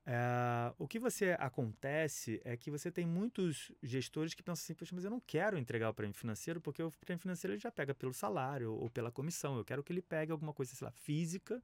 É, 0.06 0.74
o 0.78 0.88
que 0.88 1.00
você 1.00 1.36
acontece 1.40 2.42
é 2.44 2.58
que 2.58 2.70
você 2.70 2.92
tem 2.92 3.06
muitos 3.06 3.72
gestores 3.82 4.34
que 4.34 4.44
pensam 4.44 4.64
assim, 4.64 4.74
Poxa, 4.74 4.94
mas 4.94 5.06
eu 5.06 5.12
não 5.12 5.22
quero 5.22 5.58
entregar 5.58 5.90
o 5.90 5.94
prêmio 5.94 6.16
financeiro 6.16 6.60
porque 6.60 6.84
o 6.84 6.92
prêmio 6.92 7.22
financeiro 7.22 7.54
ele 7.54 7.62
já 7.62 7.72
pega 7.72 7.96
pelo 7.96 8.14
salário 8.14 8.74
ou 8.74 8.90
pela 8.90 9.12
comissão. 9.12 9.58
Eu 9.58 9.64
quero 9.64 9.84
que 9.84 9.94
ele 9.94 10.02
pegue 10.02 10.32
alguma 10.32 10.54
coisa, 10.54 10.76
sei 10.76 10.86
lá, 10.86 10.92
física, 10.92 11.62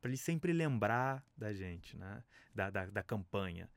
para 0.00 0.08
ele 0.08 0.16
sempre 0.16 0.52
lembrar 0.52 1.24
da 1.36 1.52
gente, 1.52 1.96
né? 1.96 2.22
da, 2.54 2.70
da, 2.70 2.86
da 2.86 3.02
campanha. 3.02 3.68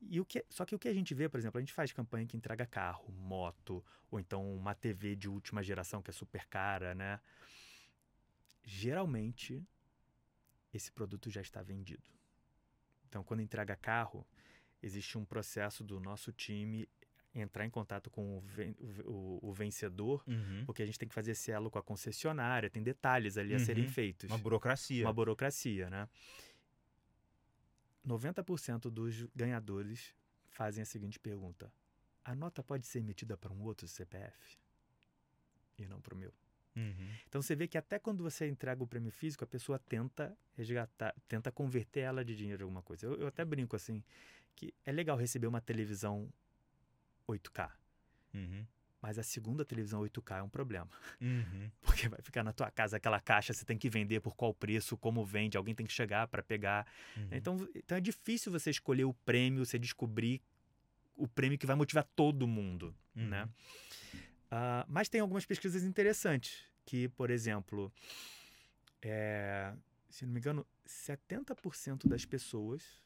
E 0.00 0.20
o 0.20 0.24
que, 0.24 0.44
só 0.50 0.64
que 0.64 0.74
o 0.74 0.78
que 0.78 0.88
a 0.88 0.92
gente 0.92 1.14
vê, 1.14 1.28
por 1.28 1.38
exemplo, 1.38 1.58
a 1.58 1.60
gente 1.60 1.72
faz 1.72 1.92
campanha 1.92 2.26
que 2.26 2.36
entrega 2.36 2.66
carro, 2.66 3.12
moto, 3.12 3.84
ou 4.10 4.20
então 4.20 4.54
uma 4.54 4.74
TV 4.74 5.16
de 5.16 5.28
última 5.28 5.62
geração 5.62 6.02
que 6.02 6.10
é 6.10 6.12
super 6.12 6.46
cara, 6.46 6.94
né? 6.94 7.20
Geralmente, 8.62 9.62
esse 10.72 10.92
produto 10.92 11.30
já 11.30 11.40
está 11.40 11.62
vendido. 11.62 12.13
Então, 13.14 13.22
quando 13.22 13.38
entrega 13.42 13.76
carro, 13.76 14.26
existe 14.82 15.16
um 15.16 15.24
processo 15.24 15.84
do 15.84 16.00
nosso 16.00 16.32
time 16.32 16.88
entrar 17.32 17.64
em 17.64 17.70
contato 17.70 18.10
com 18.10 18.38
o, 18.38 18.40
ven- 18.40 18.74
o- 19.04 19.38
o 19.40 19.52
vencedor, 19.52 20.24
Uhum. 20.26 20.64
porque 20.66 20.82
a 20.82 20.86
gente 20.86 20.98
tem 20.98 21.06
que 21.08 21.14
fazer 21.14 21.30
esse 21.30 21.52
elo 21.52 21.70
com 21.70 21.78
a 21.78 21.82
concessionária, 21.82 22.68
tem 22.68 22.82
detalhes 22.82 23.36
ali 23.38 23.54
a 23.54 23.60
serem 23.60 23.84
Uhum. 23.84 23.88
feitos. 23.90 24.28
Uma 24.28 24.36
burocracia. 24.38 25.06
Uma 25.06 25.12
burocracia, 25.12 25.88
né? 25.88 26.08
90% 28.04 28.90
dos 28.90 29.22
ganhadores 29.32 30.12
fazem 30.48 30.82
a 30.82 30.84
seguinte 30.84 31.20
pergunta: 31.20 31.72
a 32.24 32.34
nota 32.34 32.64
pode 32.64 32.84
ser 32.84 32.98
emitida 32.98 33.36
para 33.36 33.52
um 33.52 33.62
outro 33.62 33.86
CPF 33.86 34.58
e 35.78 35.86
não 35.86 36.00
para 36.00 36.14
o 36.14 36.18
meu? 36.18 36.34
Uhum. 36.76 37.08
Então 37.28 37.40
você 37.40 37.54
vê 37.54 37.68
que 37.68 37.78
até 37.78 37.98
quando 37.98 38.22
você 38.22 38.48
entrega 38.48 38.82
o 38.82 38.86
prêmio 38.86 39.10
físico, 39.10 39.44
a 39.44 39.46
pessoa 39.46 39.78
tenta 39.78 40.36
resgatar, 40.56 41.14
tenta 41.28 41.52
converter 41.52 42.00
ela 42.00 42.24
de 42.24 42.34
dinheiro 42.34 42.62
em 42.62 42.64
alguma 42.64 42.82
coisa. 42.82 43.06
Eu, 43.06 43.14
eu 43.20 43.26
até 43.28 43.44
brinco 43.44 43.76
assim, 43.76 44.02
que 44.56 44.74
é 44.84 44.90
legal 44.92 45.16
receber 45.16 45.46
uma 45.46 45.60
televisão 45.60 46.28
8K, 47.28 47.70
Uhum. 48.34 48.66
mas 49.00 49.18
a 49.18 49.22
segunda 49.22 49.64
televisão 49.64 50.00
8K 50.02 50.38
é 50.38 50.42
um 50.42 50.48
problema. 50.48 50.90
Uhum. 51.20 51.70
Porque 51.82 52.08
vai 52.08 52.20
ficar 52.22 52.42
na 52.42 52.52
tua 52.52 52.70
casa 52.70 52.96
aquela 52.96 53.20
caixa, 53.20 53.52
você 53.52 53.64
tem 53.64 53.78
que 53.78 53.88
vender 53.88 54.20
por 54.20 54.34
qual 54.34 54.52
preço, 54.52 54.96
como 54.96 55.24
vende, 55.24 55.56
alguém 55.56 55.74
tem 55.74 55.86
que 55.86 55.92
chegar 55.92 56.26
para 56.26 56.42
pegar. 56.42 56.86
Uhum. 57.16 57.28
Então, 57.30 57.68
então 57.74 57.96
é 57.96 58.00
difícil 58.00 58.50
você 58.50 58.70
escolher 58.70 59.04
o 59.04 59.14
prêmio, 59.14 59.64
você 59.64 59.78
descobrir 59.78 60.42
o 61.16 61.28
prêmio 61.28 61.56
que 61.56 61.66
vai 61.66 61.76
motivar 61.76 62.04
todo 62.16 62.46
mundo, 62.48 62.94
Uhum. 63.14 63.28
né? 63.28 63.48
Ah, 64.56 64.86
mas 64.88 65.08
tem 65.08 65.20
algumas 65.20 65.44
pesquisas 65.44 65.82
interessantes, 65.82 66.62
que, 66.86 67.08
por 67.08 67.28
exemplo, 67.28 67.92
é, 69.02 69.74
se 70.08 70.24
não 70.24 70.32
me 70.32 70.38
engano, 70.38 70.64
70% 70.86 72.06
das 72.06 72.24
pessoas 72.24 73.02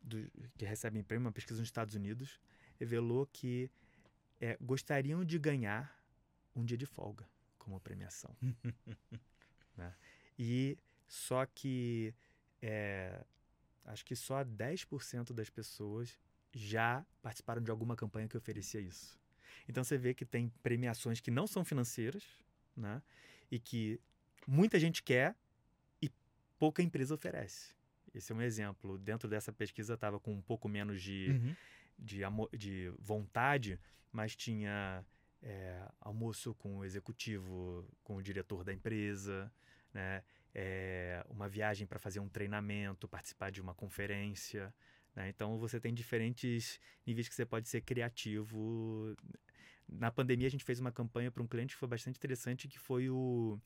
do- 0.00 0.30
que 0.56 0.64
recebem 0.64 1.02
prêmio, 1.02 1.26
uma 1.26 1.32
pesquisa 1.32 1.60
nos 1.60 1.68
Estados 1.68 1.94
Unidos, 1.94 2.40
revelou 2.80 3.26
que 3.26 3.70
é, 4.40 4.56
gostariam 4.62 5.22
de 5.26 5.38
ganhar 5.38 6.02
um 6.56 6.64
dia 6.64 6.78
de 6.78 6.86
folga 6.86 7.28
como 7.58 7.78
premiação. 7.78 8.34
né? 9.76 9.94
E 10.38 10.78
só 11.06 11.44
que 11.44 12.14
é, 12.62 13.22
acho 13.84 14.06
que 14.06 14.16
só 14.16 14.42
10% 14.42 15.34
das 15.34 15.50
pessoas 15.50 16.18
já 16.50 17.04
participaram 17.20 17.60
de 17.62 17.70
alguma 17.70 17.94
campanha 17.94 18.26
que 18.26 18.38
oferecia 18.38 18.80
isso. 18.80 19.21
Então 19.68 19.82
você 19.84 19.96
vê 19.98 20.14
que 20.14 20.24
tem 20.24 20.48
premiações 20.62 21.20
que 21.20 21.30
não 21.30 21.46
são 21.46 21.64
financeiras, 21.64 22.24
né? 22.76 23.02
E 23.50 23.58
que 23.58 24.00
muita 24.46 24.78
gente 24.78 25.02
quer 25.02 25.36
e 26.00 26.10
pouca 26.58 26.82
empresa 26.82 27.14
oferece. 27.14 27.74
Esse 28.14 28.32
é 28.32 28.34
um 28.34 28.42
exemplo. 28.42 28.98
Dentro 28.98 29.28
dessa 29.28 29.52
pesquisa 29.52 29.94
estava 29.94 30.18
com 30.20 30.32
um 30.32 30.42
pouco 30.42 30.68
menos 30.68 31.00
de, 31.02 31.28
Uhum. 31.30 31.56
de, 31.98 32.22
amo- 32.24 32.48
de 32.52 32.92
vontade, 32.98 33.78
mas 34.10 34.34
tinha 34.36 35.04
é, 35.42 35.88
almoço 36.00 36.54
com 36.54 36.78
o 36.78 36.84
executivo, 36.84 37.86
com 38.04 38.16
o 38.16 38.22
diretor 38.22 38.62
da 38.64 38.72
empresa, 38.72 39.52
né? 39.92 40.22
É, 40.54 41.24
uma 41.30 41.48
viagem 41.48 41.86
para 41.86 41.98
fazer 41.98 42.20
um 42.20 42.28
treinamento, 42.28 43.08
participar 43.08 43.50
de 43.50 43.60
uma 43.60 43.74
conferência. 43.74 44.72
Né? 45.14 45.28
Então 45.28 45.58
você 45.58 45.78
tem 45.80 45.92
diferentes 45.92 46.80
níveis 47.06 47.28
que 47.28 47.34
você 47.34 47.44
pode 47.46 47.68
ser 47.68 47.80
criativo. 47.82 49.14
Na 49.88 50.10
pandemia 50.10 50.46
a 50.46 50.50
gente 50.50 50.64
fez 50.64 50.80
uma 50.80 50.92
campanha 50.92 51.30
para 51.30 51.42
um 51.42 51.46
cliente 51.46 51.74
que 51.74 51.80
foi 51.80 51.88
bastante 51.88 52.16
interessante, 52.16 52.66
que 52.68 52.78
foi 52.78 53.10
o, 53.10 53.60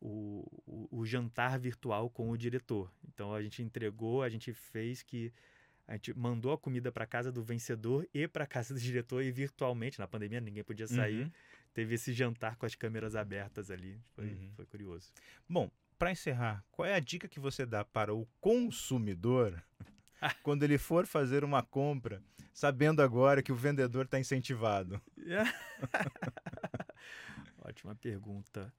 o, 0.00 0.46
o- 0.66 0.88
o 1.00 1.06
jantar 1.06 1.58
virtual 1.58 2.08
com 2.08 2.30
o 2.30 2.38
diretor. 2.38 2.90
Então 3.12 3.34
a 3.34 3.42
gente 3.42 3.62
entregou, 3.62 4.22
a 4.22 4.28
gente 4.28 4.52
fez 4.52 5.02
que 5.02 5.32
a 5.88 5.94
gente 5.94 6.14
mandou 6.16 6.52
a 6.52 6.58
comida 6.58 6.92
para 6.92 7.04
casa 7.04 7.32
do 7.32 7.42
vencedor 7.42 8.08
e 8.14 8.28
para 8.28 8.46
casa 8.46 8.72
do 8.72 8.78
diretor 8.78 9.24
e 9.24 9.32
virtualmente 9.32 9.98
na 9.98 10.06
pandemia 10.06 10.40
ninguém 10.40 10.62
podia 10.62 10.86
sair. 10.86 11.24
Uhum. 11.24 11.30
Teve 11.74 11.94
esse 11.96 12.12
jantar 12.12 12.54
com 12.56 12.64
as 12.64 12.74
câmeras 12.76 13.16
abertas 13.16 13.70
ali. 13.72 14.00
Foi, 14.14 14.26
Uhum. 14.26 14.50
foi 14.54 14.66
curioso. 14.66 15.12
Bom, 15.48 15.68
para 15.98 16.12
encerrar, 16.12 16.64
qual 16.70 16.86
é 16.86 16.94
a 16.94 17.00
dica 17.00 17.26
que 17.28 17.40
você 17.40 17.66
dá 17.66 17.84
para 17.84 18.14
o 18.14 18.24
consumidor 18.40 19.60
quando 20.42 20.62
ele 20.62 20.78
for 20.78 21.06
fazer 21.06 21.44
uma 21.44 21.62
compra, 21.62 22.22
sabendo 22.52 23.02
agora 23.02 23.42
que 23.42 23.52
o 23.52 23.56
vendedor 23.56 24.04
está 24.04 24.18
incentivado? 24.18 25.00
Ótima 27.62 27.94
pergunta. 27.94 28.72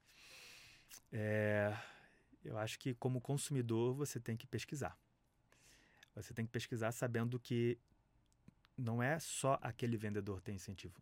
É, 1.12 1.76
eu 2.44 2.58
acho 2.58 2.80
que 2.80 2.94
como 2.94 3.22
consumidor 3.22 3.94
você 3.94 4.20
tem 4.20 4.38
que 4.38 4.48
pesquisar. 4.48 4.98
Você 6.16 6.34
tem 6.34 6.46
que 6.46 6.52
pesquisar 6.52 6.92
sabendo 6.92 7.40
que 7.40 7.78
não 8.78 9.02
é 9.02 9.20
só 9.20 9.58
aquele 9.62 9.98
vendedor 9.98 10.42
tem 10.42 10.56
incentivo. 10.56 11.02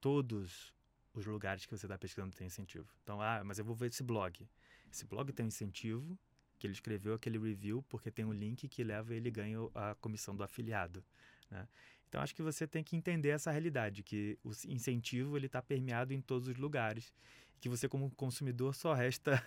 Todos 0.00 0.74
os 1.12 1.26
lugares 1.26 1.66
que 1.66 1.76
você 1.76 1.86
está 1.86 1.98
pesquisando 1.98 2.34
têm 2.34 2.46
incentivo. 2.46 2.88
Então, 3.02 3.20
ah, 3.20 3.42
mas 3.44 3.58
eu 3.58 3.64
vou 3.64 3.74
ver 3.74 3.88
esse 3.88 4.02
blog. 4.02 4.48
Esse 4.90 5.04
blog 5.04 5.32
tem 5.32 5.44
um 5.44 5.48
incentivo 5.48 6.18
que 6.60 6.66
ele 6.66 6.74
escreveu 6.74 7.14
aquele 7.14 7.38
review 7.38 7.82
porque 7.88 8.10
tem 8.10 8.24
um 8.24 8.32
link 8.32 8.68
que 8.68 8.84
leva 8.84 9.14
ele 9.14 9.30
ganha 9.30 9.58
a 9.74 9.96
comissão 9.96 10.36
do 10.36 10.44
afiliado. 10.44 11.02
né? 11.50 11.66
Então 12.06 12.20
acho 12.20 12.34
que 12.34 12.42
você 12.42 12.66
tem 12.66 12.84
que 12.84 12.94
entender 12.94 13.30
essa 13.30 13.50
realidade, 13.50 14.02
que 14.02 14.38
o 14.44 14.50
incentivo 14.68 15.36
ele 15.36 15.46
está 15.46 15.62
permeado 15.62 16.12
em 16.12 16.20
todos 16.20 16.48
os 16.48 16.56
lugares, 16.56 17.12
que 17.60 17.68
você 17.68 17.88
como 17.88 18.10
consumidor 18.10 18.74
só 18.74 18.92
resta 18.92 19.42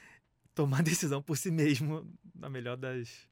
tomar 0.54 0.82
decisão 0.82 1.22
por 1.22 1.38
si 1.38 1.50
mesmo 1.50 2.06
na 2.34 2.50
melhor 2.50 2.76
das, 2.76 3.26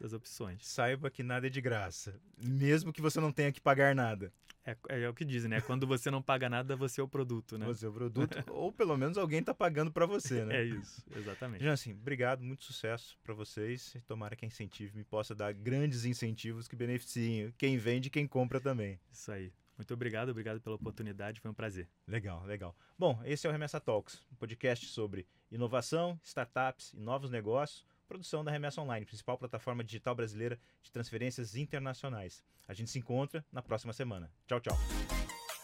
das 0.00 0.12
opções. 0.12 0.66
Saiba 0.66 1.10
que 1.10 1.22
nada 1.22 1.46
é 1.46 1.50
de 1.50 1.60
graça, 1.60 2.18
mesmo 2.36 2.92
que 2.92 3.02
você 3.02 3.20
não 3.20 3.30
tenha 3.30 3.52
que 3.52 3.60
pagar 3.60 3.94
nada. 3.94 4.32
É, 4.64 4.76
é 4.88 5.08
o 5.08 5.14
que 5.14 5.24
dizem, 5.24 5.48
né? 5.48 5.60
Quando 5.60 5.86
você 5.86 6.10
não 6.10 6.20
paga 6.20 6.48
nada, 6.48 6.76
você 6.76 7.00
é 7.00 7.04
o 7.04 7.08
produto, 7.08 7.56
né? 7.56 7.66
Você 7.66 7.86
é 7.86 7.88
o 7.88 7.92
produto, 7.92 8.36
ou 8.50 8.70
pelo 8.70 8.96
menos 8.96 9.16
alguém 9.16 9.40
está 9.40 9.54
pagando 9.54 9.90
para 9.90 10.06
você, 10.06 10.44
né? 10.44 10.56
É 10.58 10.64
isso, 10.64 11.02
exatamente. 11.16 11.64
Jansen, 11.64 11.94
obrigado, 11.94 12.42
muito 12.42 12.64
sucesso 12.64 13.18
para 13.22 13.34
vocês. 13.34 13.96
Tomara 14.06 14.36
que 14.36 14.44
a 14.44 14.48
Incentive 14.48 14.96
me 14.96 15.04
possa 15.04 15.34
dar 15.34 15.52
grandes 15.52 16.04
incentivos 16.04 16.68
que 16.68 16.76
beneficiem 16.76 17.52
quem 17.56 17.78
vende 17.78 18.08
e 18.08 18.10
quem 18.10 18.26
compra 18.26 18.60
também. 18.60 19.00
Isso 19.10 19.32
aí. 19.32 19.52
Muito 19.78 19.94
obrigado, 19.94 20.28
obrigado 20.28 20.60
pela 20.60 20.76
oportunidade, 20.76 21.40
foi 21.40 21.50
um 21.50 21.54
prazer. 21.54 21.88
Legal, 22.06 22.44
legal. 22.44 22.76
Bom, 22.98 23.18
esse 23.24 23.46
é 23.46 23.48
o 23.48 23.52
Remessa 23.52 23.80
Talks, 23.80 24.22
um 24.30 24.34
podcast 24.34 24.84
sobre 24.84 25.26
inovação, 25.50 26.20
startups 26.22 26.92
e 26.92 27.00
novos 27.00 27.30
negócios, 27.30 27.86
produção 28.10 28.42
da 28.42 28.50
Remessa 28.50 28.80
Online, 28.80 29.06
principal 29.06 29.38
plataforma 29.38 29.84
digital 29.84 30.16
brasileira 30.16 30.58
de 30.82 30.90
transferências 30.90 31.54
internacionais. 31.54 32.42
A 32.66 32.74
gente 32.74 32.90
se 32.90 32.98
encontra 32.98 33.44
na 33.52 33.62
próxima 33.62 33.92
semana. 33.92 34.28
Tchau, 34.48 34.60
tchau. 34.60 34.76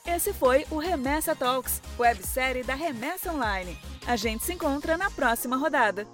Esse 0.07 0.33
foi 0.33 0.65
o 0.71 0.79
Remessa 0.79 1.35
Talks, 1.35 1.83
websérie 1.99 2.63
da 2.63 2.77
Remessa 2.77 3.33
Online. 3.33 3.77
A 4.07 4.15
gente 4.15 4.45
se 4.45 4.53
encontra 4.53 4.97
na 4.97 5.11
próxima 5.11 5.57
rodada. 5.57 6.07